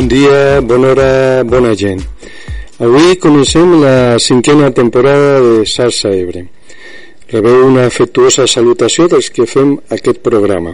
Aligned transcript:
Bon 0.00 0.08
dia, 0.08 0.62
bona 0.62 0.94
hora, 0.94 1.44
bona 1.44 1.74
gent. 1.76 2.00
Avui 2.80 3.18
comencem 3.20 3.74
la 3.82 4.16
cinquena 4.18 4.70
temporada 4.72 5.42
de 5.44 5.66
Salsa 5.68 6.08
Ebre. 6.16 6.46
Rebeu 7.28 7.66
una 7.66 7.84
afectuosa 7.84 8.46
salutació 8.48 9.10
dels 9.12 9.28
que 9.28 9.44
fem 9.44 9.74
aquest 9.92 10.22
programa. 10.24 10.72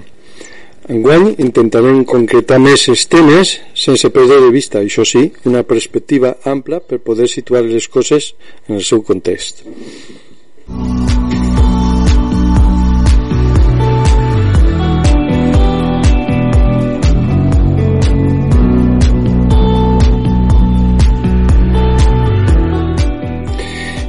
Enguany 0.86 1.32
intentarem 1.42 2.04
concretar 2.06 2.60
més 2.62 2.86
els 2.92 3.02
temes 3.10 3.56
sense 3.74 4.12
perdre 4.14 4.38
de 4.44 4.52
vista, 4.54 4.78
això 4.78 5.02
sí, 5.02 5.24
una 5.50 5.64
perspectiva 5.66 6.36
ampla 6.44 6.78
per 6.78 7.02
poder 7.02 7.26
situar 7.26 7.64
les 7.66 7.90
coses 7.90 8.30
en 8.68 8.78
el 8.78 8.86
seu 8.86 9.02
context. 9.02 9.66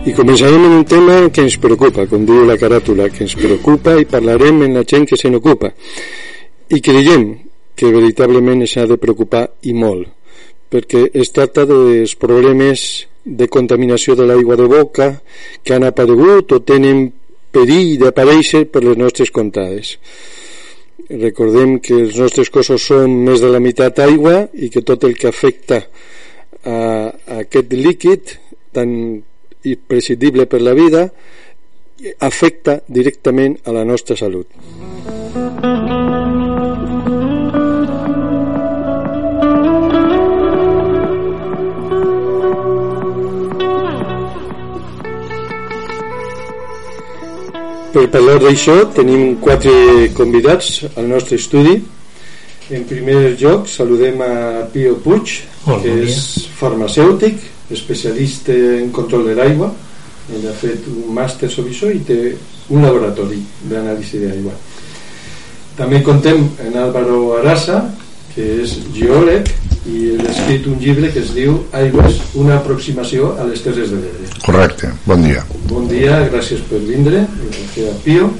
I 0.07 0.13
començarem 0.15 0.63
amb 0.63 0.75
un 0.77 0.85
tema 0.87 1.15
que 1.35 1.43
ens 1.43 1.57
preocupa, 1.59 2.05
com 2.07 2.23
diu 2.23 2.45
la 2.47 2.55
caràtula, 2.55 3.09
que 3.11 3.25
ens 3.25 3.33
preocupa 3.35 3.97
i 3.99 4.05
parlarem 4.07 4.61
amb 4.63 4.79
la 4.79 4.85
gent 4.87 5.03
que 5.09 5.19
se 5.19 5.27
n'ocupa. 5.27 5.73
I 6.71 6.79
creiem 6.79 7.25
que 7.75 7.91
veritablement 7.91 8.63
s'ha 8.63 8.85
de 8.87 8.95
preocupar 9.03 9.43
i 9.67 9.75
molt, 9.75 10.07
perquè 10.71 11.09
es 11.11 11.33
tracta 11.35 11.67
dels 11.67 12.15
problemes 12.15 12.87
de 13.27 13.49
contaminació 13.51 14.15
de 14.15 14.29
l'aigua 14.31 14.55
de 14.55 14.71
boca 14.71 15.11
que 15.59 15.75
han 15.75 15.83
aparegut 15.83 16.55
o 16.55 16.63
tenen 16.63 17.09
perill 17.51 17.97
d'aparèixer 17.99 18.63
per 18.71 18.87
les 18.87 18.95
nostres 18.95 19.35
comptades. 19.35 19.97
Recordem 21.11 21.81
que 21.83 21.99
els 22.07 22.15
nostres 22.15 22.47
cossos 22.47 22.87
són 22.93 23.25
més 23.27 23.43
de 23.43 23.51
la 23.51 23.59
meitat 23.59 23.99
aigua 24.07 24.45
i 24.55 24.71
que 24.71 24.87
tot 24.87 25.03
el 25.03 25.19
que 25.19 25.27
afecta 25.27 25.83
a, 26.63 26.77
a 27.11 27.41
aquest 27.43 27.75
líquid, 27.75 28.37
tant 28.71 28.93
imprescindible 29.63 30.45
per 30.45 30.61
la 30.61 30.73
vida 30.77 31.07
afecta 32.19 32.81
directament 32.85 33.57
a 33.65 33.71
la 33.71 33.83
nostra 33.83 34.15
salut. 34.15 34.47
Per 47.97 48.03
parlar 48.13 48.35
d'això 48.43 48.73
tenim 48.93 49.39
quatre 49.41 50.11
convidats 50.13 50.83
al 50.93 51.07
nostre 51.09 51.39
estudi. 51.41 51.79
En 52.69 52.83
primer 52.85 53.31
lloc 53.39 53.65
saludem 53.71 54.21
a 54.21 54.33
Pio 54.69 54.97
Puig, 55.01 55.33
Hola, 55.65 55.79
que 55.81 55.93
és 56.03 56.17
farmacèutic, 56.59 57.39
especialista 57.71 58.53
en 58.53 58.91
control 58.95 59.27
de 59.27 59.35
l'aigua 59.35 59.73
ell 60.33 60.47
ha 60.49 60.55
fet 60.59 60.87
un 60.91 61.13
màster 61.15 61.49
sobre 61.51 61.71
això 61.71 61.89
i 61.93 62.01
té 62.07 62.17
un 62.73 62.83
laboratori 62.83 63.39
d'anàlisi 63.69 64.19
d'aigua. 64.25 64.55
També 65.77 66.01
contem 66.03 66.43
en 66.65 66.75
Álvaro 66.81 67.37
Arasa 67.37 67.85
que 68.33 68.47
és 68.63 68.75
geòleg 68.93 69.47
i 69.87 70.17
ha 70.17 70.31
escrit 70.33 70.67
un 70.67 70.75
llibre 70.81 71.09
que 71.13 71.21
es 71.23 71.31
diu 71.33 71.61
Aigües, 71.79 72.19
una 72.35 72.57
aproximació 72.57 73.31
a 73.39 73.47
les 73.47 73.63
Terres 73.63 73.93
de 73.93 74.01
l'Ebre. 74.01 74.27
Correcte, 74.43 74.91
bon 75.07 75.23
dia. 75.23 75.45
Bon 75.71 75.87
dia, 75.87 76.19
gràcies 76.27 76.61
per 76.67 76.81
vindre 76.83 77.23
gràcies 77.23 77.93
a 77.93 77.95
Pio. 78.03 78.31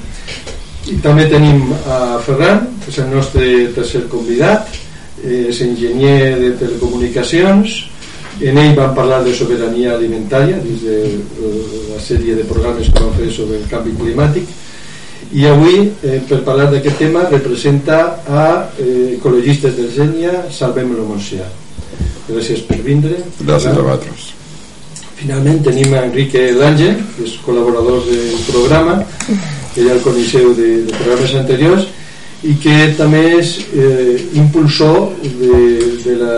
I 0.92 0.98
també 1.04 1.24
tenim 1.32 1.72
a 1.88 2.18
Ferran 2.24 2.66
que 2.82 2.92
és 2.92 3.00
el 3.00 3.08
nostre 3.14 3.48
tercer 3.76 4.04
convidat 4.12 4.68
és 5.24 5.62
enginyer 5.64 6.36
de 6.38 6.52
telecomunicacions 6.60 7.80
en 8.40 8.58
ell 8.58 8.74
vam 8.76 8.94
parlar 8.94 9.22
de 9.24 9.34
sobirania 9.34 9.94
alimentària 9.96 10.58
dins 10.62 10.82
de 10.86 10.98
eh, 11.04 11.62
la 11.92 12.00
sèrie 12.02 12.36
de 12.38 12.46
programes 12.48 12.90
que 12.90 13.02
vam 13.02 13.14
fer 13.18 13.30
sobre 13.34 13.58
el 13.58 13.68
canvi 13.70 13.96
climàtic. 13.98 14.50
I 15.34 15.46
avui 15.50 15.80
eh, 15.84 16.20
per 16.28 16.42
parlar 16.46 16.70
d'aquest 16.72 17.00
tema 17.02 17.26
representa 17.28 18.02
a 18.26 18.44
eh, 18.78 19.16
ecologistes 19.18 19.74
del 19.76 19.90
Sènia 19.92 20.44
Salvem-lo 20.54 21.04
Montsià 21.08 21.48
gràcies 22.28 22.64
per 22.68 22.78
vindre. 22.84 23.22
Gràcies 23.40 23.72
a 23.72 23.76
vosaltres. 23.80 24.32
Finalment 25.18 25.62
tenim 25.66 25.94
a 25.96 26.04
Enrique 26.06 26.50
Lange, 26.54 26.92
que 27.16 27.24
és 27.26 27.38
col·laborador 27.42 28.04
del 28.06 28.36
programa, 28.46 29.00
que 29.74 29.86
ja 29.86 29.96
el 29.96 30.04
coneixeu 30.04 30.52
de, 30.54 30.68
de 30.86 30.98
programes 31.00 31.34
anteriors, 31.40 31.88
i 32.46 32.54
que 32.62 32.76
també 32.98 33.24
és 33.40 33.56
eh, 33.74 34.14
impulsor 34.38 35.08
de, 35.24 35.62
de 36.04 36.14
la 36.20 36.36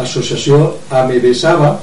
associació 0.00 0.78
Amebesaba, 0.90 1.76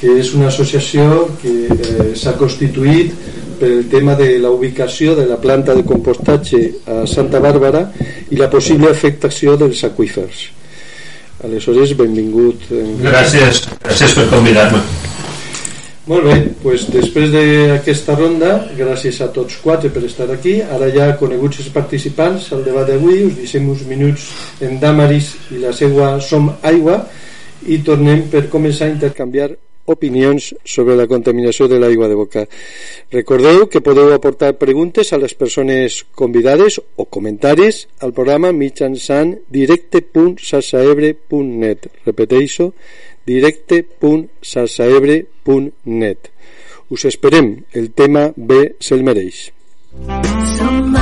que 0.00 0.16
és 0.18 0.32
una 0.34 0.48
associació 0.50 1.28
que 1.42 1.52
eh, 1.70 2.08
s'ha 2.18 2.34
constituït 2.38 3.12
pel 3.60 3.84
tema 3.90 4.16
de 4.18 4.38
la 4.42 4.50
ubicació 4.50 5.14
de 5.14 5.28
la 5.28 5.38
planta 5.38 5.76
de 5.78 5.84
compostatge 5.86 6.62
a 6.90 7.04
Santa 7.06 7.38
Bàrbara 7.42 7.84
i 8.30 8.40
la 8.40 8.50
possible 8.50 8.90
afectació 8.90 9.54
dels 9.60 9.84
aqüífers. 9.86 10.48
Aleshores, 11.46 11.94
benvingut. 11.98 12.66
Enrique. 12.70 13.06
Gràcies, 13.06 13.62
gràcies 13.82 14.18
per 14.18 14.26
convidar-me. 14.34 14.82
Molt 16.10 16.26
bé, 16.26 16.34
doncs 16.64 16.88
després 16.90 17.30
d'aquesta 17.30 18.16
ronda, 18.18 18.56
gràcies 18.74 19.20
a 19.22 19.28
tots 19.30 19.60
quatre 19.62 19.86
per 19.94 20.02
estar 20.08 20.26
aquí, 20.34 20.56
ara 20.58 20.88
ja 20.90 21.12
coneguts 21.18 21.60
els 21.62 21.70
participants 21.70 22.48
al 22.56 22.64
debat 22.66 22.90
d'avui, 22.90 23.20
us 23.28 23.36
deixem 23.38 23.68
uns 23.70 23.84
minuts 23.86 24.24
en 24.66 24.80
Damaris 24.82 25.30
i 25.54 25.62
la 25.62 25.70
seva 25.70 26.16
Som 26.18 26.50
Aigua 26.66 27.04
i 27.66 27.82
tornem 27.86 28.20
per 28.32 28.42
començar 28.52 28.86
a 28.88 28.94
intercanviar 28.94 29.50
opinions 29.84 30.54
sobre 30.64 30.96
la 30.96 31.06
contaminació 31.10 31.68
de 31.68 31.78
l'aigua 31.82 32.08
de 32.08 32.14
boca. 32.14 32.46
Recordeu 33.10 33.68
que 33.68 33.80
podeu 33.84 34.12
aportar 34.14 34.58
preguntes 34.58 35.12
a 35.12 35.18
les 35.18 35.34
persones 35.34 36.04
convidades 36.14 36.80
o 36.96 37.04
comentaris 37.04 37.88
al 38.00 38.12
programa 38.12 38.52
mitjançant 38.52 39.38
directe.salsaebre.net 39.50 41.86
Repeteixo, 42.06 42.72
directe.salsaebre.net 43.26 46.18
Us 46.92 47.08
esperem, 47.08 47.64
el 47.72 47.90
tema 47.96 48.32
bé 48.36 48.76
se'l 48.78 49.02
mereix. 49.02 49.48
Som 50.58 50.92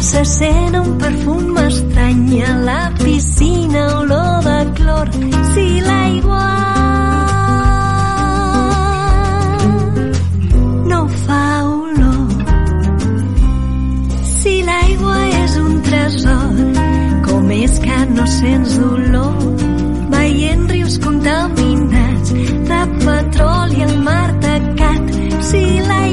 se 0.00 0.24
sent 0.24 0.74
un 0.74 0.96
perfum 0.98 1.56
estrany 1.58 2.42
a 2.42 2.56
la 2.56 2.92
piscina, 3.02 4.00
olor 4.00 4.42
de 4.42 4.72
clor. 4.78 5.10
Si 5.52 5.66
l'aigua 5.80 6.46
no 10.90 11.00
fa 11.26 11.44
olor, 11.66 12.28
si 14.40 14.54
l'aigua 14.68 15.18
és 15.42 15.56
un 15.64 15.82
tresor, 15.88 16.62
com 17.28 17.50
és 17.60 17.78
que 17.84 17.98
no 18.16 18.26
sents 18.38 18.78
olor? 18.78 19.36
Veient 20.16 20.68
rius 20.70 20.96
contaminats 21.04 22.32
de 22.72 22.80
petroli 23.04 23.82
al 23.88 23.98
mar 24.08 24.30
tacat, 24.40 25.12
si 25.50 25.64
l'aigua 25.78 26.09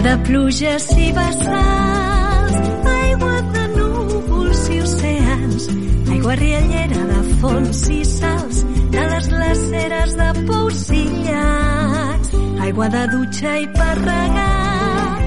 De 0.00 0.16
pluges 0.24 0.86
i 0.96 1.10
vessals, 1.12 2.54
aigua 2.88 3.34
de 3.52 3.64
núvols 3.74 4.62
i 4.72 4.78
oceans, 4.80 5.66
aigua 6.14 6.36
riallera 6.40 7.02
de 7.10 7.34
fons 7.42 7.82
i 7.92 7.98
salts, 8.08 8.62
de 8.94 9.04
les 9.10 9.28
glaceres 9.34 10.14
de 10.22 10.30
pous 10.48 10.80
i 10.96 11.02
llacs, 11.26 12.32
aigua 12.68 12.88
de 12.96 13.04
dutxa 13.12 13.54
i 13.60 13.68
per 13.76 13.92
regar, 14.00 15.20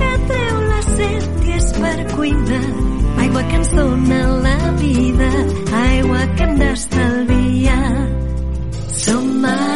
que 0.00 0.10
treu 0.32 0.60
la 0.72 0.82
set 0.90 1.46
i 1.46 1.56
és 1.60 1.70
per 1.78 1.96
cuinar, 2.16 2.66
aigua 3.22 3.46
que 3.46 3.62
ens 3.62 3.72
dona 3.78 4.20
la 4.48 4.58
vida, 4.82 5.32
aigua 5.86 6.26
que 6.34 6.50
hem 6.50 6.60
d'estalviar. 6.64 7.96
Som 9.06 9.44
aigua. 9.54 9.75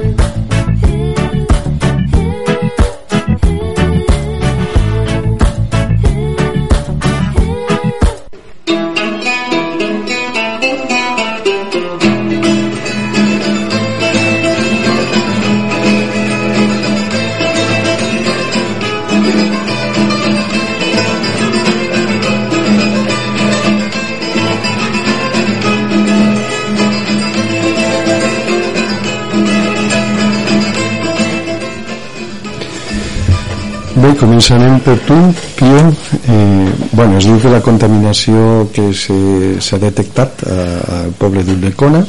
Bé, 34.11 34.17
començarem 34.19 34.73
per 34.83 34.97
tu, 35.07 35.15
Pio. 35.55 35.83
Eh, 36.27 36.71
bueno, 36.91 37.15
es 37.17 37.23
diu 37.29 37.37
que 37.39 37.47
la 37.53 37.61
contaminació 37.63 38.67
que 38.75 38.89
s'ha 38.91 39.77
detectat 39.79 40.43
a- 40.43 41.03
al 41.05 41.11
poble 41.17 41.43
d'Ulldecona 41.47 42.01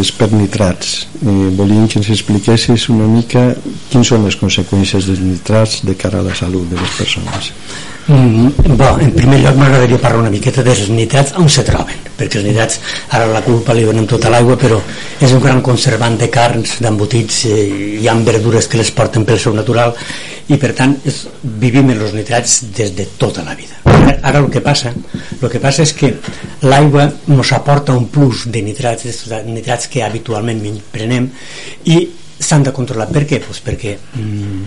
és 0.00 0.10
per 0.10 0.32
nitrats. 0.32 1.06
Eh, 1.22 1.50
volíem 1.54 1.86
que 1.86 2.00
ens 2.00 2.10
expliquessis 2.10 2.88
una 2.88 3.06
mica 3.06 3.54
quins 3.92 4.08
són 4.12 4.24
les 4.28 4.36
conseqüències 4.38 5.06
dels 5.08 5.20
nitrats 5.24 5.82
de 5.86 5.94
cara 5.98 6.20
a 6.20 6.26
la 6.26 6.34
salut 6.36 6.68
de 6.70 6.76
les 6.80 6.96
persones. 6.98 7.52
Mm, 8.08 8.74
bo, 8.80 8.88
en 9.04 9.10
primer 9.12 9.42
lloc 9.42 9.58
m'agradaria 9.58 9.98
parlar 10.00 10.22
una 10.22 10.32
miqueta 10.32 10.62
dels 10.64 10.86
nitrats 10.88 11.34
on 11.36 11.48
se 11.52 11.60
troben, 11.66 11.98
perquè 12.16 12.38
els 12.40 12.46
nitrats 12.46 12.78
ara 13.12 13.26
la 13.28 13.42
culpa 13.44 13.74
li 13.76 13.82
donem 13.84 14.06
tota 14.08 14.30
l'aigua 14.32 14.56
però 14.56 14.78
és 15.20 15.34
un 15.36 15.42
gran 15.44 15.60
conservant 15.60 16.16
de 16.16 16.30
carns, 16.32 16.78
d'embotits 16.80 17.42
eh, 17.50 17.66
hi 18.00 18.08
verdures 18.24 18.66
que 18.66 18.80
les 18.80 18.90
porten 18.96 19.26
pel 19.28 19.38
seu 19.38 19.52
natural 19.52 19.92
i 20.48 20.56
per 20.56 20.72
tant 20.72 20.94
és, 21.04 21.26
vivim 21.60 21.90
en 21.92 22.00
els 22.00 22.14
nitrats 22.16 22.62
des 22.78 22.94
de 22.96 23.04
tota 23.20 23.44
la 23.44 23.52
vida 23.54 23.76
ara, 23.84 24.16
ara 24.22 24.40
el 24.40 24.48
que 24.48 24.62
passa 24.64 24.94
el 25.42 25.50
que 25.52 25.60
passa 25.60 25.84
és 25.84 25.92
que 25.92 26.14
l'aigua 26.64 27.10
ens 27.28 27.52
aporta 27.52 27.92
un 27.92 28.08
plus 28.08 28.46
de 28.48 28.62
nitrats, 28.64 29.04
de 29.28 29.42
nitrats 29.44 29.92
que 29.92 30.00
habitualment 30.02 30.64
prenem 30.94 31.28
i 31.84 31.98
s'han 32.38 32.66
de 32.66 32.72
controlar. 32.72 33.08
Per 33.12 33.24
què? 33.28 33.40
Pues 33.44 33.60
perquè 33.64 33.96
mm, 33.98 34.66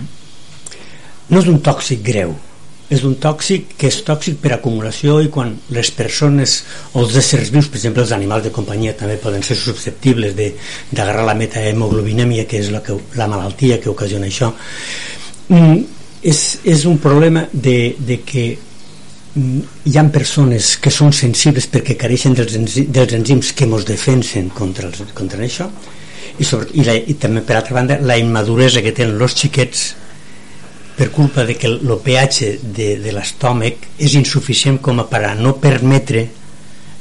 no 1.32 1.40
és 1.40 1.48
un 1.48 1.60
tòxic 1.64 2.02
greu 2.04 2.34
és 2.92 3.04
un 3.08 3.14
tòxic 3.20 3.72
que 3.80 3.88
és 3.88 4.00
tòxic 4.04 4.36
per 4.42 4.52
acumulació 4.56 5.16
i 5.24 5.30
quan 5.32 5.54
les 5.72 5.90
persones 5.96 6.58
o 6.92 7.04
els 7.04 7.14
éssers 7.16 7.52
vius, 7.54 7.70
per 7.70 7.78
exemple 7.80 8.04
els 8.04 8.12
animals 8.12 8.44
de 8.44 8.52
companyia 8.52 8.92
també 8.98 9.16
poden 9.22 9.44
ser 9.46 9.56
susceptibles 9.56 10.34
d'agarrar 10.36 11.24
la 11.24 11.36
metahemoglobinèmia 11.38 12.44
que 12.50 12.60
és 12.60 12.68
la, 12.74 12.82
que, 12.84 12.98
la 13.16 13.30
malaltia 13.32 13.80
que 13.80 13.88
ocasiona 13.92 14.28
això 14.28 14.50
mm, 15.48 15.78
és, 16.22 16.42
és 16.68 16.84
un 16.90 17.00
problema 17.00 17.46
de, 17.52 17.94
de 17.98 18.20
que 18.28 18.44
mm, 18.58 19.64
hi 19.88 19.96
ha 19.96 20.04
persones 20.12 20.74
que 20.82 20.92
són 20.92 21.16
sensibles 21.16 21.70
perquè 21.72 21.96
careixen 21.96 22.36
dels, 22.36 22.58
enzi- 22.60 22.88
dels 22.92 23.16
enzims 23.16 23.54
que 23.56 23.70
ens 23.70 23.88
defensen 23.88 24.52
contra, 24.52 24.92
els, 24.92 25.16
contra 25.16 25.48
això 25.48 25.70
i, 26.38 26.44
sobre, 26.44 26.70
i, 26.74 26.84
la, 26.86 26.94
i 26.96 27.14
també 27.20 27.42
per 27.46 27.56
altra 27.58 27.76
banda 27.76 27.98
la 28.00 28.16
immaduresa 28.20 28.82
que 28.84 28.94
tenen 28.96 29.20
els 29.20 29.36
xiquets 29.36 29.88
per 30.96 31.08
culpa 31.10 31.44
de 31.48 31.56
que 31.56 31.66
el 31.66 31.80
pH 32.04 32.52
de, 32.62 32.96
de 33.00 33.12
l'estómac 33.16 33.88
és 33.98 34.14
insuficient 34.18 34.78
com 34.84 35.00
a 35.00 35.08
per 35.08 35.24
a 35.24 35.34
no 35.34 35.56
permetre 35.60 36.26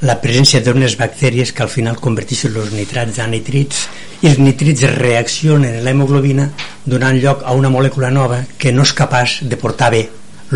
la 0.01 0.15
presència 0.17 0.61
d'unes 0.65 0.95
bactèries 0.97 1.51
que 1.53 1.61
al 1.61 1.69
final 1.69 1.99
converteixen 2.01 2.55
els 2.57 2.71
nitrats 2.73 3.19
a 3.21 3.27
nitrits 3.29 3.83
i 4.23 4.31
els 4.31 4.39
nitrits 4.41 4.87
reaccionen 4.95 5.75
en 5.75 5.83
l'hemoglobina 5.85 6.47
donant 6.85 7.19
lloc 7.21 7.43
a 7.45 7.53
una 7.53 7.69
molècula 7.69 8.09
nova 8.09 8.41
que 8.57 8.73
no 8.73 8.87
és 8.87 8.95
capaç 8.97 9.41
de 9.43 9.59
portar 9.61 9.91
bé 9.93 10.01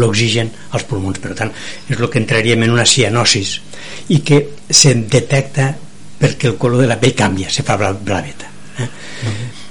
l'oxigen 0.01 0.49
als 0.71 0.87
pulmons 0.89 1.21
per 1.21 1.35
tant 1.37 1.53
és 1.53 1.99
el 1.99 2.09
que 2.09 2.19
entraríem 2.23 2.65
en 2.65 2.73
una 2.73 2.87
cianosis 2.89 3.59
i 4.09 4.23
que 4.25 4.41
se 4.69 4.95
detecta 4.95 5.69
perquè 6.19 6.49
el 6.49 6.57
color 6.57 6.81
de 6.81 6.89
la 6.89 6.99
pell 6.99 7.15
canvia 7.15 7.51
se 7.51 7.63
fa 7.63 7.77
bla- 7.77 7.93
blaveta? 7.93 8.54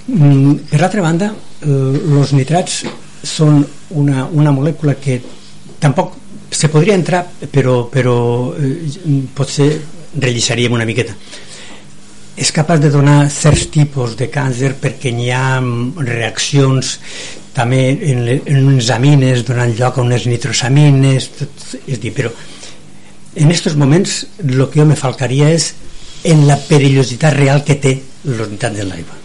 Mm, 0.07 0.55
per 0.69 0.81
l'altra 0.81 1.03
banda 1.05 1.31
els 1.65 2.33
nitrats 2.37 2.83
són 3.25 3.63
una, 3.97 4.27
una 4.33 4.53
molècula 4.53 4.95
que 5.01 5.19
tampoc 5.81 6.13
se 6.55 6.69
podria 6.71 6.95
entrar 6.95 7.23
però, 7.51 7.87
però 7.91 8.17
eh, 8.55 9.25
potser 9.35 9.71
rellissaríem 10.21 10.77
una 10.77 10.85
miqueta. 10.87 11.17
És 12.37 12.51
capaç 12.53 12.81
de 12.83 12.91
donar 12.91 13.31
certs 13.31 13.69
tipus 13.73 14.17
de 14.19 14.29
càncer 14.31 14.75
perquè 14.83 15.13
n'hi 15.15 15.31
ha 15.33 15.61
mm, 15.61 16.05
reaccions 16.05 16.99
també 17.55 17.85
en, 18.11 18.25
le- 18.27 18.41
en 18.51 18.65
unes 18.75 18.91
amines 18.91 19.45
donant 19.47 19.73
lloc 19.79 19.99
a 19.99 20.05
unes 20.05 20.27
nitrosamines 20.27 21.31
tot, 21.39 21.69
és 21.87 22.01
dir, 22.03 22.13
però 22.17 22.33
en 23.35 23.49
aquests 23.51 23.77
moments 23.79 24.21
el 24.45 24.67
que 24.71 24.81
jo 24.83 24.87
me 24.87 24.99
falcaria 24.99 25.49
és 25.55 25.73
en 26.27 26.45
la 26.49 26.57
perillositat 26.69 27.35
real 27.39 27.65
que 27.67 27.77
té 27.79 27.95
els 28.25 28.51
nitrats 28.51 28.81
en 28.81 28.91
l'aigua. 28.91 29.21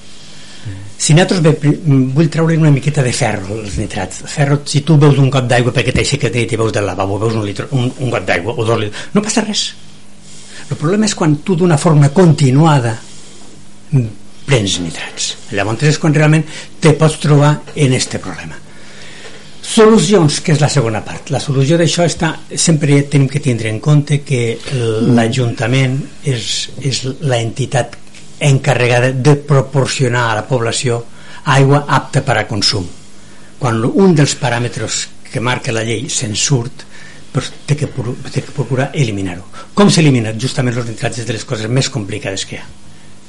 Si 1.00 1.16
nosaltres 1.16 1.40
ve, 1.40 1.74
vull 2.14 2.28
treure 2.28 2.58
una 2.60 2.72
miqueta 2.76 3.04
de 3.06 3.14
ferro 3.16 3.56
els 3.62 3.78
nitrats. 3.80 4.24
Ferro, 4.28 4.60
si 4.68 4.82
tu 4.84 4.98
veus 5.00 5.18
un 5.22 5.30
got 5.32 5.48
d'aigua 5.48 5.72
perquè 5.76 5.94
t'aixeques 5.96 6.36
i 6.36 6.48
te 6.50 6.60
veus 6.60 6.74
del 6.76 6.90
lavabo 6.90 7.18
veus 7.22 7.38
un, 7.40 7.46
litro, 7.48 7.70
un, 7.72 7.88
un 7.88 8.12
got 8.12 8.26
d'aigua 8.28 8.58
o 8.58 8.66
dos 8.68 8.82
litres, 8.82 9.06
no 9.16 9.24
passa 9.24 9.46
res. 9.46 9.70
El 10.70 10.76
problema 10.76 11.08
és 11.08 11.16
quan 11.16 11.38
tu 11.46 11.56
d'una 11.56 11.80
forma 11.80 12.12
continuada 12.14 12.98
mm, 13.00 14.10
prens 14.50 14.80
nitrats. 14.84 15.30
Llavors 15.56 15.88
és 15.88 16.02
quan 16.02 16.14
realment 16.14 16.44
te 16.84 16.92
pots 17.00 17.16
trobar 17.24 17.54
en 17.80 17.96
este 17.96 18.20
problema. 18.20 18.60
Solucions, 19.70 20.42
que 20.42 20.52
és 20.56 20.60
la 20.60 20.70
segona 20.72 21.00
part. 21.06 21.32
La 21.32 21.40
solució 21.40 21.78
d'això 21.80 22.04
està 22.10 22.34
sempre 22.58 23.00
tenim 23.08 23.30
que 23.32 23.40
tindre 23.40 23.70
en 23.72 23.80
compte 23.80 24.20
que 24.26 24.58
l'Ajuntament 25.16 26.00
és, 26.28 26.48
és 26.82 27.04
la 27.22 27.38
entitat 27.40 27.96
encarregada 28.40 29.12
de 29.12 29.36
proporcionar 29.36 30.30
a 30.32 30.36
la 30.42 30.48
població 30.48 31.04
aigua 31.46 31.86
apta 31.88 32.24
per 32.26 32.38
a 32.40 32.48
consum. 32.48 32.86
Quan 33.60 33.82
un 33.84 34.16
dels 34.16 34.36
paràmetres 34.40 35.08
que 35.30 35.42
marca 35.44 35.74
la 35.76 35.84
llei 35.84 36.08
se'n 36.10 36.36
surt 36.36 36.86
doncs 37.34 37.52
té 37.68 37.76
que, 37.78 37.88
té 38.34 38.42
que 38.42 38.54
procurar 38.56 38.90
eliminar-ho. 38.94 39.46
Com 39.78 39.92
s'elimina? 39.94 40.34
justament 40.34 40.78
els 40.78 40.88
nitrats 40.90 41.22
de 41.26 41.34
les 41.34 41.46
coses 41.46 41.70
més 41.70 41.90
complicades 41.94 42.46
que 42.46 42.58
hi 42.58 42.62
ha. 42.62 42.68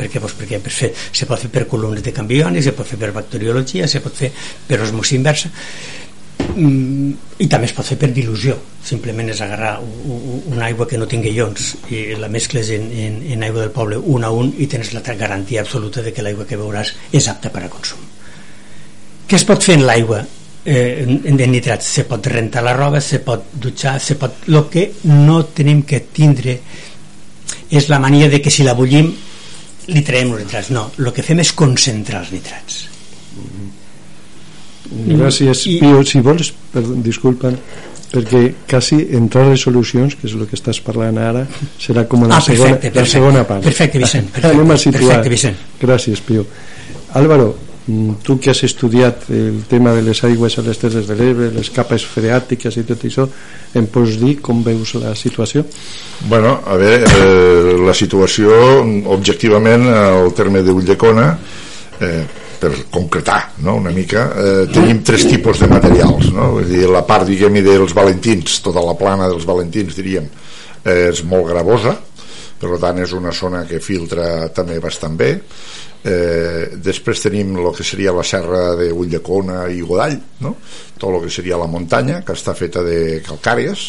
Perquè, 0.01 0.21
doncs, 0.23 0.33
perquè 0.39 0.61
per 0.65 0.73
fer, 0.73 0.95
se 0.97 1.27
pot 1.29 1.41
fer 1.43 1.51
per 1.53 1.67
columnes 1.69 2.03
de 2.03 2.13
canvi 2.17 2.39
iònic, 2.41 2.65
se 2.65 2.73
pot 2.73 2.89
fer 2.89 2.97
per 2.99 3.11
bacteriologia, 3.13 3.89
se 3.89 4.01
pot 4.01 4.17
fer 4.17 4.31
per 4.67 4.81
osmosi 4.81 5.19
inversa, 5.19 5.51
mm, 6.41 7.13
i 7.45 7.49
també 7.51 7.69
es 7.69 7.75
pot 7.77 7.87
fer 7.87 7.99
per 8.01 8.11
dilució 8.17 8.57
simplement 8.85 9.29
és 9.33 9.41
agarrar 9.45 9.75
una 9.81 10.65
aigua 10.67 10.87
que 10.89 10.99
no 11.01 11.09
tingui 11.09 11.35
ions 11.37 11.75
i 11.93 12.17
la 12.21 12.31
mescles 12.33 12.71
en, 12.77 12.91
en, 12.91 13.21
en 13.35 13.45
aigua 13.47 13.67
del 13.67 13.75
poble 13.77 13.99
un 13.99 14.25
a 14.25 14.31
un 14.33 14.53
i 14.59 14.69
tens 14.71 14.95
la 14.97 15.05
garantia 15.05 15.63
absoluta 15.65 16.03
de 16.03 16.13
que 16.13 16.25
l'aigua 16.25 16.49
que 16.49 16.61
veuràs 16.61 16.95
és 17.13 17.29
apta 17.29 17.53
per 17.53 17.67
a 17.67 17.73
consum 17.73 18.11
què 19.31 19.39
es 19.39 19.47
pot 19.47 19.63
fer 19.63 19.77
en 19.79 19.85
l'aigua 19.87 20.25
eh, 20.65 21.07
de 21.07 21.47
nitrats? 21.47 21.87
Se 21.87 22.03
pot 22.09 22.27
rentar 22.27 22.65
la 22.67 22.75
roba, 22.75 23.01
se 23.01 23.21
pot 23.23 23.53
dutxar, 23.53 24.01
se 24.03 24.17
pot... 24.19 24.43
El 24.49 24.65
que 24.73 24.89
no 25.07 25.45
tenim 25.55 25.85
que 25.87 26.01
tindre 26.11 26.57
és 27.71 27.87
la 27.89 28.01
mania 28.03 28.29
de 28.29 28.41
que 28.43 28.51
si 28.51 28.67
la 28.67 28.75
bullim 28.75 29.13
li 29.87 30.03
traiem 30.03 30.33
els 30.35 30.43
nitrats. 30.43 30.73
No, 30.75 30.89
el 30.99 31.13
que 31.15 31.23
fem 31.23 31.45
és 31.45 31.53
concentrar 31.55 32.25
els 32.25 32.33
nitrats. 32.35 32.81
Gràcies, 34.91 35.65
I... 35.71 35.79
Pio. 35.83 36.03
Si 36.07 36.21
vols, 36.25 36.53
per, 36.73 36.83
disculpa, 37.05 37.53
perquè 38.11 38.43
quasi 38.71 39.01
entrar 39.17 39.47
les 39.49 39.63
solucions, 39.63 40.17
que 40.19 40.27
és 40.27 40.35
el 40.35 40.47
que 40.51 40.59
estàs 40.59 40.83
parlant 40.83 41.19
ara, 41.23 41.47
serà 41.79 42.07
com 42.11 42.27
la, 42.27 42.37
ah, 42.37 42.43
perfecte, 42.43 42.59
segona, 42.59 42.77
perfecte, 42.77 43.01
la 43.01 43.15
segona 43.15 43.47
part. 43.47 43.67
Perfecte, 43.71 44.03
Vicent. 44.03 44.31
Perfecte, 44.35 44.55
Anem 44.59 44.75
a 44.75 44.79
situar. 44.83 45.09
Perfecte, 45.09 45.35
Vicent. 45.37 45.67
Gràcies, 45.83 46.23
Pio. 46.27 46.47
Álvaro, 47.19 47.53
Mm, 47.91 48.21
tu 48.23 48.39
que 48.39 48.51
has 48.51 48.63
estudiat 48.63 49.25
el 49.31 49.65
tema 49.67 49.95
de 49.97 50.03
les 50.03 50.19
aigües 50.23 50.59
a 50.59 50.63
les 50.63 50.79
Terres 50.79 51.09
de 51.09 51.15
l'Ebre, 51.17 51.49
les 51.51 51.71
capes 51.75 52.05
freàtiques 52.07 52.77
i 52.77 52.85
tot 52.87 53.03
això, 53.09 53.25
em 53.75 53.87
pots 53.91 54.19
dir 54.21 54.37
com 54.45 54.61
veus 54.63 54.93
la 55.01 55.15
situació? 55.19 55.65
Bueno, 56.29 56.61
a 56.67 56.77
veure, 56.79 57.09
eh, 57.09 57.79
la 57.81 57.95
situació, 57.97 58.53
objectivament, 59.17 59.89
al 59.89 60.31
terme 60.37 60.63
de 60.63 60.71
Ulldecona, 60.77 61.33
eh, 62.01 62.27
per 62.61 62.73
concretar 62.93 63.41
no, 63.65 63.79
una 63.81 63.93
mica, 63.95 64.27
eh, 64.37 64.67
tenim 64.73 65.01
tres 65.07 65.27
tipus 65.31 65.63
de 65.63 65.71
materials. 65.71 66.31
No? 66.35 66.53
Vull 66.59 66.69
dir, 66.69 66.85
la 66.91 67.03
part, 67.09 67.27
diguem 67.29 67.61
dels 67.65 67.97
valentins, 67.97 68.61
tota 68.65 68.85
la 68.85 68.97
plana 68.99 69.31
dels 69.33 69.49
valentins, 69.49 69.97
diríem, 69.97 70.29
eh, 70.85 71.11
és 71.11 71.25
molt 71.25 71.49
gravosa, 71.51 71.97
per 72.61 72.77
tant 72.81 73.01
és 73.01 73.13
una 73.17 73.33
zona 73.33 73.65
que 73.69 73.81
filtra 73.81 74.51
també 74.53 74.77
bastant 74.83 75.17
bé 75.17 75.31
eh, 76.05 76.77
després 76.77 77.25
tenim 77.25 77.57
el 77.61 77.71
que 77.77 77.87
seria 77.87 78.13
la 78.13 78.25
serra 78.27 78.75
de 78.77 78.91
Ulldecona 78.93 79.65
i 79.73 79.81
Godall 79.85 80.19
no? 80.45 80.55
tot 80.99 81.09
el 81.11 81.25
que 81.25 81.33
seria 81.33 81.61
la 81.61 81.71
muntanya 81.71 82.21
que 82.27 82.37
està 82.37 82.55
feta 82.57 82.85
de 82.85 83.21
calcàries 83.27 83.87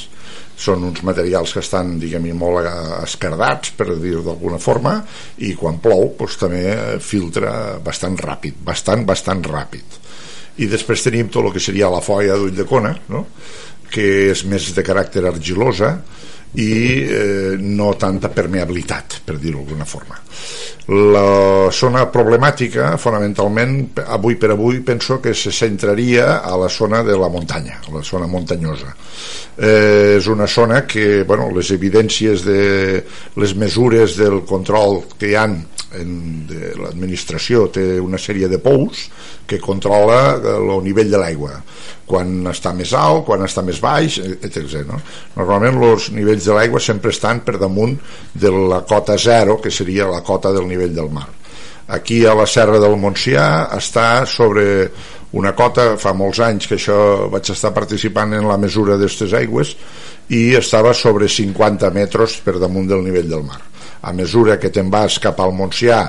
són 0.58 0.84
uns 0.89 1.01
materials 1.08 1.53
que 1.55 1.63
estan 1.63 1.98
diguem 2.01 2.27
molt 2.38 2.67
escardats 3.01 3.74
per 3.77 3.96
dir 3.96 4.17
d'alguna 4.22 4.60
forma 4.62 4.98
i 5.46 5.53
quan 5.58 5.79
plou 5.84 6.12
doncs, 6.20 6.38
també 6.41 6.63
filtra 7.01 7.79
bastant 7.84 8.17
ràpid 8.20 8.62
bastant, 8.65 9.05
bastant 9.05 9.43
ràpid 9.48 10.00
i 10.62 10.67
després 10.70 11.03
tenim 11.08 11.29
tot 11.31 11.48
el 11.48 11.55
que 11.55 11.63
seria 11.63 11.89
la 11.91 12.03
foia 12.03 12.38
d'Ulldecona 12.38 12.96
no? 13.13 13.25
que 13.91 14.31
és 14.31 14.46
més 14.48 14.72
de 14.75 14.84
caràcter 14.86 15.25
argilosa 15.27 15.96
i 16.60 16.72
eh, 17.08 17.55
no 17.60 17.93
tanta 18.00 18.31
permeabilitat 18.31 19.22
per 19.25 19.38
dir-ho 19.39 19.63
d'alguna 19.63 19.88
forma 19.88 20.20
la 20.91 21.69
zona 21.71 22.03
problemàtica 22.12 22.98
fonamentalment 23.00 24.01
avui 24.12 24.36
per 24.36 24.50
avui 24.51 24.81
penso 24.83 25.21
que 25.24 25.33
se 25.33 25.51
centraria 25.55 26.41
a 26.43 26.57
la 26.60 26.67
zona 26.67 27.00
de 27.03 27.15
la 27.15 27.29
muntanya 27.31 27.79
a 27.88 27.93
la 27.95 28.01
zona 28.03 28.27
muntanyosa 28.27 28.91
eh, 29.55 30.17
és 30.17 30.27
una 30.27 30.48
zona 30.48 30.83
que 30.86 31.24
bueno, 31.24 31.48
les 31.55 31.71
evidències 31.71 32.43
de 32.43 33.03
les 33.39 33.55
mesures 33.55 34.17
del 34.19 34.41
control 34.43 35.05
que 35.17 35.31
hi 35.31 35.38
han 35.39 35.62
en, 35.95 36.48
de 36.48 36.74
l'administració 36.79 37.67
té 37.71 38.00
una 38.00 38.19
sèrie 38.19 38.50
de 38.51 38.60
pous 38.60 39.07
que 39.48 39.60
controla 39.60 40.39
el 40.57 40.71
nivell 40.83 41.12
de 41.12 41.19
l'aigua 41.19 41.55
quan 42.12 42.48
està 42.51 42.74
més 42.75 42.91
alt, 42.98 43.24
quan 43.27 43.43
està 43.45 43.63
més 43.63 43.79
baix 43.79 44.17
etc. 44.19 44.81
No? 44.88 45.00
Normalment 45.38 45.79
els 45.91 46.10
nivells 46.15 46.48
de 46.48 46.55
l'aigua 46.57 46.81
sempre 46.83 47.13
estan 47.13 47.39
per 47.45 47.55
damunt 47.62 47.95
de 48.33 48.51
la 48.51 48.81
cota 48.88 49.15
zero 49.21 49.60
que 49.63 49.71
seria 49.71 50.10
la 50.12 50.24
cota 50.25 50.51
del 50.51 50.67
nivell 50.67 50.80
del 50.89 51.09
mar. 51.13 51.27
Aquí 51.91 52.25
a 52.25 52.33
la 52.33 52.47
Serra 52.47 52.79
del 52.79 52.97
Montsià 52.97 53.67
està 53.77 54.25
sobre 54.25 54.63
una 55.38 55.53
cota, 55.55 55.95
fa 56.00 56.13
molts 56.15 56.41
anys 56.43 56.67
que 56.67 56.77
això 56.79 57.27
vaig 57.31 57.51
estar 57.53 57.71
participant 57.75 58.33
en 58.35 58.47
la 58.47 58.57
mesura 58.59 58.97
d'aquestes 58.97 59.35
aigües 59.38 59.75
i 60.31 60.55
estava 60.55 60.93
sobre 60.95 61.27
50 61.27 61.91
metres 61.95 62.38
per 62.43 62.57
damunt 62.59 62.88
del 62.88 63.03
nivell 63.03 63.29
del 63.31 63.45
mar. 63.47 63.59
A 64.01 64.11
mesura 64.17 64.57
que 64.57 64.71
te'n 64.73 64.89
vas 64.89 65.19
cap 65.21 65.39
al 65.39 65.53
Montsià 65.53 66.01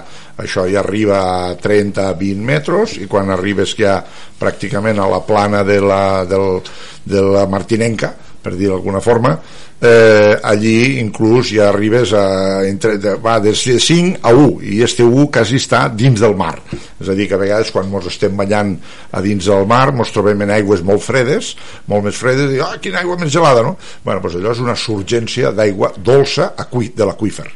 això 0.43 0.65
ja 0.71 0.81
arriba 0.81 1.21
a 1.21 1.55
30-20 1.61 2.47
metres 2.47 2.97
i 2.99 3.07
quan 3.11 3.31
arribes 3.31 3.75
ja 3.79 3.99
pràcticament 4.39 4.99
a 4.99 5.09
la 5.11 5.21
plana 5.27 5.63
de 5.67 5.81
la, 5.83 6.25
del, 6.25 6.63
de 7.05 7.23
la 7.27 7.47
Martinenca 7.51 8.15
per 8.43 8.55
dir 8.59 8.71
d'alguna 8.71 9.01
forma 9.01 9.37
eh, 9.83 10.39
allí 10.43 10.99
inclús 11.01 11.53
ja 11.55 11.69
arribes 11.71 12.13
a, 12.15 12.25
entre, 12.67 12.97
de, 13.03 13.15
va 13.23 13.39
de 13.43 13.55
5 13.55 14.21
a 14.23 14.33
1 14.35 14.61
i 14.73 14.83
este 14.87 15.07
1 15.07 15.29
quasi 15.35 15.61
està 15.63 15.85
dins 15.91 16.23
del 16.23 16.37
mar 16.39 16.55
és 16.73 17.09
a 17.09 17.17
dir 17.19 17.29
que 17.31 17.39
a 17.39 17.43
vegades 17.43 17.73
quan 17.75 17.91
ens 17.91 18.11
estem 18.11 18.37
ballant 18.39 18.77
a 19.11 19.23
dins 19.25 19.49
del 19.51 19.67
mar 19.71 19.89
ens 19.93 20.15
trobem 20.15 20.43
en 20.47 20.55
aigües 20.59 20.85
molt 20.87 21.03
fredes 21.05 21.55
molt 21.91 22.07
més 22.09 22.19
fredes 22.19 22.55
i 22.55 22.61
ah, 22.63 22.77
quina 22.83 23.03
aigua 23.03 23.19
més 23.21 23.33
gelada 23.35 23.65
no? 23.67 23.77
bueno, 24.05 24.21
doncs 24.21 24.39
allò 24.39 24.55
és 24.55 24.63
una 24.63 24.79
surgència 24.79 25.55
d'aigua 25.55 25.95
dolça 25.99 26.53
de 26.73 27.07
l'aqüífer 27.07 27.49